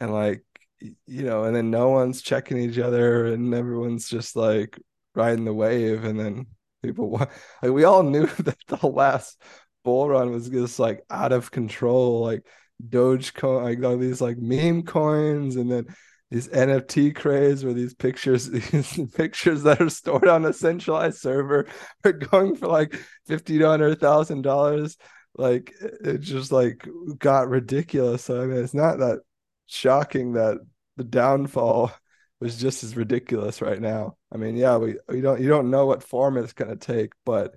and 0.00 0.12
like 0.12 0.44
you 0.80 1.24
know, 1.24 1.44
and 1.44 1.56
then 1.56 1.70
no 1.70 1.88
one's 1.90 2.22
checking 2.22 2.58
each 2.58 2.78
other, 2.78 3.26
and 3.26 3.52
everyone's 3.54 4.08
just 4.08 4.36
like 4.36 4.78
riding 5.14 5.44
the 5.44 5.54
wave, 5.54 6.04
and 6.04 6.18
then 6.18 6.46
people 6.82 7.10
like 7.10 7.30
we 7.62 7.84
all 7.84 8.02
knew 8.04 8.26
that 8.38 8.58
the 8.68 8.86
last 8.86 9.40
bull 9.84 10.08
run 10.08 10.30
was 10.30 10.48
just 10.48 10.78
like 10.78 11.02
out 11.10 11.32
of 11.32 11.50
control 11.50 12.22
like 12.22 12.44
dogecoin 12.88 13.62
like 13.64 13.84
all 13.84 13.96
these 13.96 14.20
like 14.20 14.38
meme 14.38 14.82
coins 14.82 15.56
and 15.56 15.70
then 15.70 15.84
these 16.30 16.48
nft 16.48 17.14
craze 17.14 17.64
where 17.64 17.72
these 17.74 17.94
pictures 17.94 18.48
these 18.50 18.98
pictures 19.14 19.62
that 19.62 19.80
are 19.80 19.88
stored 19.88 20.28
on 20.28 20.44
a 20.44 20.52
centralized 20.52 21.18
server 21.18 21.66
are 22.04 22.12
going 22.12 22.54
for 22.54 22.66
like 22.68 22.94
50 23.26 23.58
to 23.58 23.64
100 23.64 24.00
thousand 24.00 24.42
dollars. 24.42 24.96
Like 25.36 25.72
it 25.80 26.18
just 26.18 26.50
like 26.50 26.86
got 27.18 27.48
ridiculous. 27.48 28.24
So 28.24 28.42
i 28.42 28.46
mean 28.46 28.58
it's 28.58 28.74
not 28.74 28.98
that 28.98 29.20
shocking 29.66 30.32
that 30.32 30.58
the 30.96 31.04
downfall 31.04 31.92
was 32.40 32.56
just 32.56 32.84
as 32.84 32.96
ridiculous 32.96 33.60
right 33.60 33.80
now. 33.80 34.16
I 34.32 34.36
mean, 34.36 34.56
yeah, 34.56 34.76
we 34.76 34.96
we 35.08 35.20
don't 35.20 35.40
you 35.40 35.48
don't 35.48 35.70
know 35.70 35.86
what 35.86 36.02
form 36.02 36.36
it's 36.36 36.52
going 36.52 36.70
to 36.70 36.76
take, 36.76 37.12
but 37.24 37.54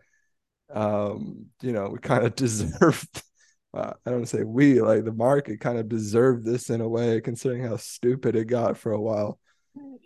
um, 0.74 1.48
you 1.62 1.72
know, 1.72 1.90
we 1.90 2.00
kind 2.00 2.26
of 2.26 2.36
deserved. 2.36 3.24
Uh, 3.74 3.94
I 4.06 4.10
don't 4.10 4.26
say 4.26 4.44
we 4.44 4.82
like 4.82 5.06
the 5.06 5.14
market 5.14 5.62
kind 5.62 5.78
of 5.78 5.88
deserved 5.88 6.46
this 6.46 6.70
in 6.70 6.82
a 6.82 6.90
way, 6.90 7.22
considering 7.22 7.64
how 7.64 7.78
stupid 7.78 8.36
it 8.36 8.46
got 8.46 8.78
for 8.78 8.92
a 8.92 9.02
while. 9.02 9.40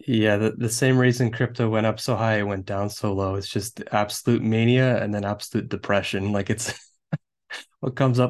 Yeah, 0.08 0.38
the, 0.38 0.52
the 0.52 0.70
same 0.70 0.98
reason 0.98 1.32
crypto 1.32 1.70
went 1.70 1.88
up 1.88 2.00
so 2.00 2.16
high, 2.16 2.38
it 2.38 2.44
went 2.44 2.66
down 2.66 2.90
so 2.90 3.14
low. 3.14 3.36
It's 3.36 3.50
just 3.50 3.82
absolute 3.92 4.44
mania 4.44 5.02
and 5.02 5.14
then 5.14 5.26
absolute 5.26 5.70
depression. 5.70 6.32
Like 6.32 6.52
it's 6.52 6.74
what 7.80 7.96
comes 7.96 8.20
up 8.20 8.30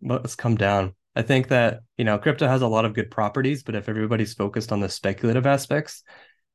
must 0.00 0.38
come 0.38 0.56
down. 0.56 0.94
I 1.16 1.22
think 1.22 1.48
that, 1.48 1.80
you 1.96 2.04
know, 2.04 2.18
crypto 2.18 2.46
has 2.46 2.60
a 2.60 2.68
lot 2.68 2.84
of 2.84 2.92
good 2.92 3.10
properties, 3.10 3.62
but 3.62 3.74
if 3.74 3.88
everybody's 3.88 4.34
focused 4.34 4.70
on 4.70 4.80
the 4.80 4.88
speculative 4.90 5.46
aspects, 5.46 6.04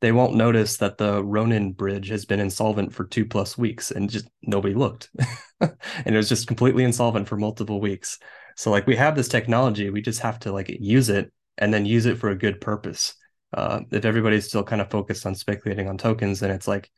they 0.02 0.12
won't 0.12 0.36
notice 0.36 0.78
that 0.78 1.00
the 1.00 1.24
Ronin 1.24 1.74
bridge 1.74 2.10
has 2.10 2.26
been 2.26 2.40
insolvent 2.40 2.94
for 2.94 3.06
two 3.06 3.26
plus 3.26 3.58
weeks 3.58 3.90
and 3.90 4.10
just 4.10 4.28
nobody 4.44 4.76
looked. 4.76 5.10
and 5.60 5.76
it 6.06 6.16
was 6.16 6.30
just 6.30 6.48
completely 6.48 6.84
insolvent 6.84 7.28
for 7.28 7.38
multiple 7.38 7.82
weeks. 7.82 8.20
So 8.56 8.70
like 8.70 8.86
we 8.86 8.96
have 8.96 9.16
this 9.16 9.28
technology, 9.28 9.90
we 9.90 10.02
just 10.02 10.20
have 10.22 10.38
to 10.42 10.52
like 10.52 10.70
use 10.70 11.10
it 11.10 11.32
and 11.58 11.74
then 11.74 11.86
use 11.88 12.06
it 12.06 12.20
for 12.20 12.30
a 12.30 12.38
good 12.38 12.62
purpose. 12.62 13.16
Uh, 13.54 13.82
if 13.92 14.06
everybody's 14.06 14.48
still 14.48 14.64
kind 14.64 14.82
of 14.82 14.92
focused 14.92 15.26
on 15.26 15.34
speculating 15.34 15.90
on 15.90 15.98
tokens, 15.98 16.40
then 16.40 16.52
it's 16.52 16.68
like 16.68 16.92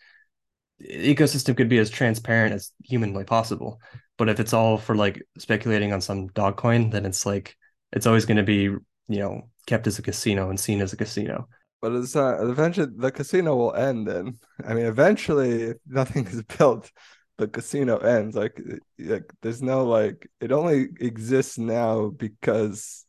ecosystem 0.89 1.55
could 1.55 1.69
be 1.69 1.79
as 1.79 1.89
transparent 1.89 2.53
as 2.53 2.71
humanly 2.83 3.23
possible. 3.23 3.79
But 4.17 4.29
if 4.29 4.39
it's 4.39 4.53
all 4.53 4.77
for 4.77 4.95
like 4.95 5.23
speculating 5.37 5.93
on 5.93 6.01
some 6.01 6.27
dog 6.27 6.57
coin, 6.57 6.89
then 6.89 7.05
it's 7.05 7.25
like 7.25 7.55
it's 7.91 8.07
always 8.07 8.25
going 8.25 8.37
to 8.37 8.43
be 8.43 8.63
you 8.63 9.19
know 9.19 9.49
kept 9.67 9.87
as 9.87 9.99
a 9.99 10.01
casino 10.01 10.49
and 10.49 10.59
seen 10.59 10.81
as 10.81 10.93
a 10.93 10.97
casino. 10.97 11.47
But 11.81 11.93
it's 11.93 12.15
not 12.15 12.41
eventually 12.41 12.87
the 12.95 13.11
casino 13.11 13.55
will 13.55 13.75
end. 13.75 14.07
And 14.07 14.39
I 14.65 14.73
mean, 14.73 14.85
eventually, 14.85 15.63
if 15.63 15.77
nothing 15.87 16.27
is 16.27 16.43
built, 16.57 16.91
the 17.37 17.47
casino 17.47 17.97
ends. 17.97 18.35
Like, 18.35 18.59
like 18.99 19.31
there's 19.41 19.61
no 19.61 19.85
like 19.85 20.29
it 20.39 20.51
only 20.51 20.87
exists 20.99 21.57
now 21.57 22.09
because 22.09 23.05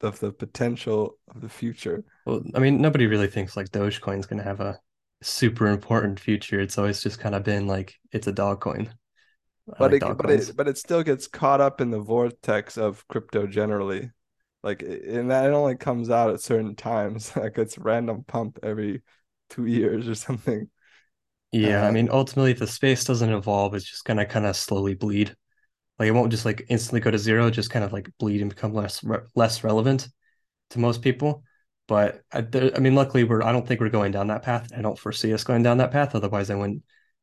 of 0.00 0.20
the 0.20 0.32
potential 0.32 1.18
of 1.34 1.40
the 1.40 1.48
future. 1.48 2.04
Well, 2.26 2.42
I 2.54 2.58
mean, 2.58 2.80
nobody 2.80 3.06
really 3.06 3.28
thinks 3.28 3.56
like 3.56 3.70
Dogecoin's 3.70 4.26
going 4.26 4.38
to 4.38 4.44
have 4.44 4.60
a 4.60 4.78
super 5.24 5.66
important 5.68 6.20
future. 6.20 6.60
It's 6.60 6.78
always 6.78 7.02
just 7.02 7.18
kind 7.20 7.34
of 7.34 7.44
been 7.44 7.66
like 7.66 7.96
it's 8.12 8.26
a 8.26 8.32
dog 8.32 8.60
coin. 8.60 8.94
I 9.78 9.82
but 9.82 9.94
like 9.94 10.00
it 10.00 10.16
but 10.16 10.30
coins. 10.30 10.30
it 10.30 10.56
but 10.56 10.68
it 10.68 10.78
still 10.78 11.02
gets 11.02 11.26
caught 11.26 11.60
up 11.60 11.80
in 11.80 11.90
the 11.90 12.00
vortex 12.00 12.76
of 12.78 13.06
crypto 13.08 13.46
generally. 13.46 14.10
Like 14.62 14.82
and 14.82 15.30
that 15.30 15.46
it 15.46 15.52
only 15.52 15.76
comes 15.76 16.10
out 16.10 16.30
at 16.30 16.40
certain 16.40 16.76
times. 16.76 17.32
Like 17.36 17.58
it's 17.58 17.78
random 17.78 18.24
pump 18.24 18.58
every 18.62 19.02
two 19.50 19.66
years 19.66 20.08
or 20.08 20.14
something. 20.14 20.70
Yeah, 21.52 21.86
I 21.86 21.88
Uh, 21.88 21.92
mean, 21.92 22.08
ultimately, 22.10 22.50
if 22.52 22.58
the 22.58 22.66
space 22.66 23.04
doesn't 23.04 23.30
evolve, 23.32 23.74
it's 23.74 23.84
just 23.88 24.04
gonna 24.04 24.26
kind 24.26 24.44
of 24.46 24.56
slowly 24.56 24.94
bleed. 24.94 25.36
Like 25.98 26.08
it 26.08 26.12
won't 26.12 26.32
just 26.32 26.44
like 26.46 26.66
instantly 26.70 27.00
go 27.00 27.10
to 27.12 27.18
zero, 27.18 27.50
just 27.50 27.70
kind 27.70 27.84
of 27.84 27.92
like 27.92 28.10
bleed 28.18 28.40
and 28.42 28.50
become 28.50 28.74
less 28.74 29.04
re 29.04 29.18
less 29.36 29.64
relevant 29.64 30.08
to 30.70 30.80
most 30.80 31.02
people. 31.02 31.44
But 31.86 32.22
I, 32.32 32.40
there, 32.40 32.74
I 32.74 32.80
mean, 32.80 32.94
luckily, 32.94 33.24
we're 33.24 33.42
I 33.42 33.52
don't 33.52 33.66
think 33.66 33.80
we're 33.80 33.90
going 33.90 34.12
down 34.12 34.28
that 34.28 34.42
path. 34.42 34.70
I 34.76 34.82
don't 34.82 34.98
foresee 34.98 35.32
us 35.34 35.44
going 35.44 35.62
down 35.62 35.78
that 35.78 35.90
path. 35.90 36.14
Otherwise, 36.14 36.50
I 36.50 36.54
wouldn't 36.54 36.82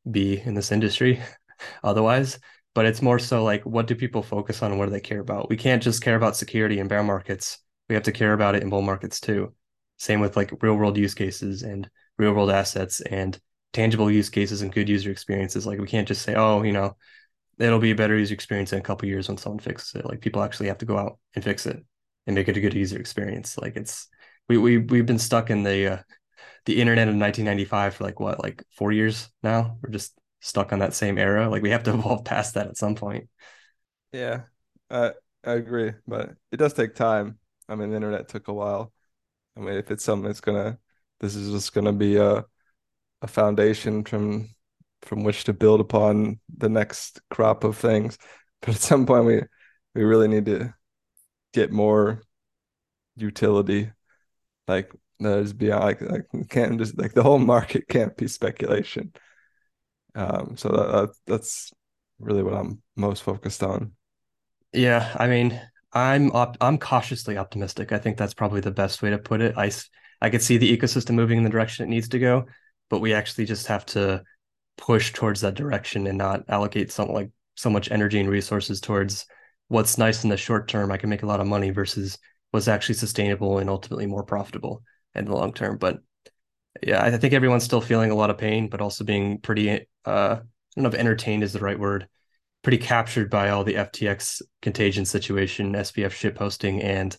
be 0.09 0.39
in 0.39 0.53
this 0.53 0.72
industry. 0.72 1.22
Otherwise, 1.84 2.39
but 2.74 2.86
it's 2.86 3.01
more 3.01 3.20
so 3.20 3.43
like 3.43 3.64
what 3.66 3.88
do 3.88 3.95
people 3.95 4.24
focus 4.24 4.62
on 4.62 4.72
and 4.72 4.80
what 4.80 4.86
do 4.86 4.91
they 4.91 4.99
care 4.99 5.20
about? 5.20 5.49
We 5.49 5.57
can't 5.57 5.84
just 5.84 6.01
care 6.01 6.16
about 6.16 6.36
security 6.36 6.80
in 6.80 6.88
bear 6.88 7.03
markets. 7.03 7.59
We 7.89 7.95
have 7.95 8.03
to 8.03 8.12
care 8.12 8.34
about 8.34 8.55
it 8.55 8.64
in 8.64 8.70
bull 8.70 8.82
markets 8.82 9.20
too. 9.20 9.53
Same 9.97 10.20
with 10.20 10.36
like 10.36 10.51
real 10.64 10.76
world 10.76 10.97
use 10.97 11.14
cases 11.14 11.64
and 11.64 11.89
real 12.18 12.34
world 12.34 12.51
assets 12.51 13.01
and 13.01 13.39
tangible 13.74 14.09
use 14.09 14.30
cases 14.30 14.62
and 14.62 14.74
good 14.74 14.89
user 14.89 15.12
experiences. 15.12 15.66
Like 15.66 15.80
we 15.80 15.88
can't 15.88 16.07
just 16.07 16.24
say, 16.24 16.36
oh, 16.36 16.64
you 16.64 16.72
know, 16.72 16.95
it'll 17.59 17.80
be 17.80 17.91
a 17.91 17.95
better 17.95 18.18
user 18.18 18.34
experience 18.34 18.74
in 18.74 18.80
a 18.80 18.84
couple 18.84 19.07
years 19.07 19.28
when 19.28 19.38
someone 19.38 19.59
fixes 19.59 19.95
it. 19.95 20.05
Like 20.05 20.22
people 20.22 20.41
actually 20.41 20.68
have 20.68 20.80
to 20.80 20.86
go 20.86 20.97
out 20.97 21.20
and 21.36 21.43
fix 21.43 21.66
it 21.66 21.84
and 22.26 22.36
make 22.36 22.47
it 22.47 22.57
a 22.57 22.62
good 22.62 22.74
user 22.74 22.99
experience. 22.99 23.57
Like 23.57 23.76
it's 23.76 24.07
we 24.51 24.57
we 24.57 24.77
we've 24.77 25.05
been 25.05 25.19
stuck 25.19 25.49
in 25.49 25.63
the 25.63 25.87
uh, 25.93 25.97
the 26.65 26.81
internet 26.81 27.07
of 27.07 27.15
1995 27.15 27.95
for 27.95 28.03
like 28.03 28.19
what 28.19 28.41
like 28.43 28.63
four 28.71 28.91
years 28.91 29.29
now. 29.43 29.77
We're 29.81 29.91
just 29.91 30.17
stuck 30.41 30.73
on 30.73 30.79
that 30.79 30.93
same 30.93 31.17
era. 31.17 31.49
Like 31.49 31.63
we 31.63 31.69
have 31.69 31.83
to 31.83 31.93
evolve 31.95 32.25
past 32.25 32.55
that 32.55 32.67
at 32.67 32.77
some 32.77 32.95
point. 32.95 33.29
yeah, 34.11 34.43
I 34.89 35.13
I 35.43 35.53
agree, 35.53 35.93
but 36.07 36.31
it 36.51 36.57
does 36.57 36.73
take 36.73 36.95
time. 36.95 37.39
I 37.69 37.75
mean, 37.75 37.89
the 37.89 37.95
internet 37.95 38.27
took 38.27 38.47
a 38.47 38.53
while. 38.53 38.93
I 39.57 39.61
mean, 39.61 39.75
if 39.75 39.91
it's 39.91 40.03
something 40.03 40.27
that's 40.27 40.41
gonna, 40.41 40.79
this 41.19 41.35
is 41.35 41.51
just 41.51 41.73
gonna 41.73 41.93
be 41.93 42.17
a 42.17 42.45
a 43.21 43.27
foundation 43.27 44.03
from 44.05 44.49
from 45.03 45.23
which 45.23 45.45
to 45.45 45.53
build 45.53 45.81
upon 45.81 46.39
the 46.57 46.69
next 46.69 47.21
crop 47.31 47.63
of 47.63 47.77
things. 47.77 48.17
But 48.61 48.75
at 48.75 48.81
some 48.81 49.05
point, 49.07 49.25
we 49.25 49.41
we 49.95 50.03
really 50.03 50.27
need 50.29 50.45
to 50.47 50.73
get 51.53 51.71
more 51.71 52.23
utility. 53.15 53.91
Like 54.68 54.91
there's 55.20 55.53
beyond 55.53 55.84
like 55.84 56.01
like 56.01 56.49
can't 56.49 56.78
just 56.78 56.97
like 56.97 57.14
the 57.14 57.24
whole 57.24 57.39
market 57.39 57.88
can't 57.88 58.16
be 58.16 58.28
speculation. 58.28 59.14
Um, 60.16 60.55
so 60.57 60.70
that, 60.70 60.91
that 60.91 61.09
that's 61.26 61.72
really 62.20 62.43
what 62.43 62.53
I'm 62.53 62.82
most 62.95 63.24
focused 63.24 63.64
on. 63.64 63.93
Yeah, 64.74 65.16
I 65.18 65.28
mean, 65.28 65.59
I'm 65.93 66.32
op 66.32 66.57
I'm 66.62 66.78
cautiously 66.78 67.38
optimistic. 67.38 67.91
I 67.91 67.97
think 67.97 68.18
that's 68.18 68.34
probably 68.34 68.62
the 68.62 68.72
best 68.72 69.01
way 69.01 69.09
to 69.09 69.18
put 69.18 69.41
it. 69.41 69.57
I 69.57 69.72
I 70.22 70.30
could 70.30 70.41
see 70.41 70.57
the 70.57 70.78
ecosystem 70.78 71.16
moving 71.16 71.38
in 71.38 71.43
the 71.43 71.49
direction 71.49 71.86
it 71.86 71.89
needs 71.89 72.09
to 72.09 72.20
go, 72.20 72.45
but 72.89 72.99
we 72.99 73.14
actually 73.14 73.45
just 73.45 73.68
have 73.68 73.86
to 73.88 74.24
push 74.78 75.14
towards 75.14 75.41
that 75.41 75.55
direction 75.55 76.07
and 76.07 76.18
not 76.18 76.43
allocate 76.47 76.91
some 76.91 77.09
like 77.09 77.32
so 77.55 77.70
much 77.70 77.91
energy 77.91 78.20
and 78.20 78.30
resources 78.30 78.80
towards 78.80 79.26
what's 79.68 79.97
nice 79.97 80.24
in 80.24 80.30
the 80.30 80.38
short 80.38 80.68
term. 80.68 80.91
I 80.91 80.97
can 80.97 81.09
make 81.09 81.24
a 81.24 81.28
lot 81.28 81.39
of 81.39 81.47
money 81.47 81.70
versus 81.70 82.18
what's 82.51 82.67
actually 82.67 82.95
sustainable 82.95 83.57
and 83.57 83.69
ultimately 83.69 84.05
more 84.05 84.23
profitable 84.23 84.83
in 85.15 85.25
the 85.25 85.35
long 85.35 85.53
term. 85.53 85.77
But 85.77 85.99
yeah, 86.81 87.03
I 87.03 87.17
think 87.17 87.33
everyone's 87.33 87.63
still 87.63 87.81
feeling 87.81 88.11
a 88.11 88.15
lot 88.15 88.29
of 88.29 88.37
pain, 88.37 88.69
but 88.69 88.81
also 88.81 89.03
being 89.03 89.39
pretty 89.39 89.87
uh 90.05 90.37
I 90.41 90.79
don't 90.79 90.83
know 90.83 90.89
if 90.89 90.95
entertained 90.95 91.43
is 91.43 91.53
the 91.53 91.59
right 91.59 91.79
word 91.79 92.07
pretty 92.61 92.77
captured 92.77 93.29
by 93.29 93.49
all 93.49 93.63
the 93.63 93.75
FTX 93.75 94.41
contagion 94.61 95.05
situation, 95.05 95.73
SBF 95.73 96.11
shit 96.11 96.35
posting, 96.35 96.81
and 96.81 97.17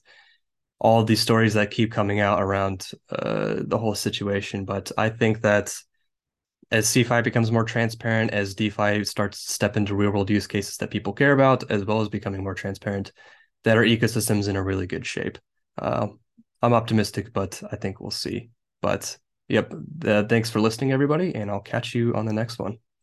all 0.79 1.05
these 1.05 1.21
stories 1.21 1.55
that 1.55 1.71
keep 1.71 1.93
coming 1.93 2.21
out 2.21 2.43
around 2.43 2.91
uh, 3.11 3.57
the 3.59 3.79
whole 3.79 3.95
situation. 3.95 4.65
But 4.65 4.91
I 4.97 5.11
think 5.11 5.43
that 5.43 5.75
as 6.71 6.87
CeFi 6.87 7.23
becomes 7.23 7.53
more 7.53 7.65
transparent, 7.65 8.31
as 8.33 8.55
DeFi 8.55 9.05
starts 9.05 9.45
to 9.45 9.53
step 9.53 9.77
into 9.77 9.95
real 9.95 10.11
world 10.11 10.31
use 10.31 10.47
cases 10.47 10.79
that 10.79 10.91
people 10.91 11.13
care 11.13 11.33
about, 11.33 11.71
as 11.71 11.85
well 11.85 12.01
as 12.01 12.09
becoming 12.09 12.43
more 12.43 12.55
transparent, 12.55 13.13
that 13.65 13.77
our 13.77 13.85
ecosystem's 13.85 14.49
in 14.49 14.57
a 14.57 14.63
really 14.63 14.87
good 14.87 15.07
shape. 15.07 15.39
Uh, 15.79 16.09
I'm 16.63 16.75
optimistic, 16.75 17.33
but 17.33 17.63
I 17.71 17.77
think 17.77 18.01
we'll 18.01 18.11
see. 18.11 18.51
But 18.81 19.17
yep, 19.49 19.73
the, 19.99 20.27
thanks 20.29 20.51
for 20.51 20.61
listening, 20.61 20.93
everybody, 20.93 21.35
and 21.35 21.51
I'll 21.51 21.61
catch 21.61 21.95
you 21.95 22.15
on 22.15 22.27
the 22.27 22.33
next 22.33 22.59
one. 22.59 22.79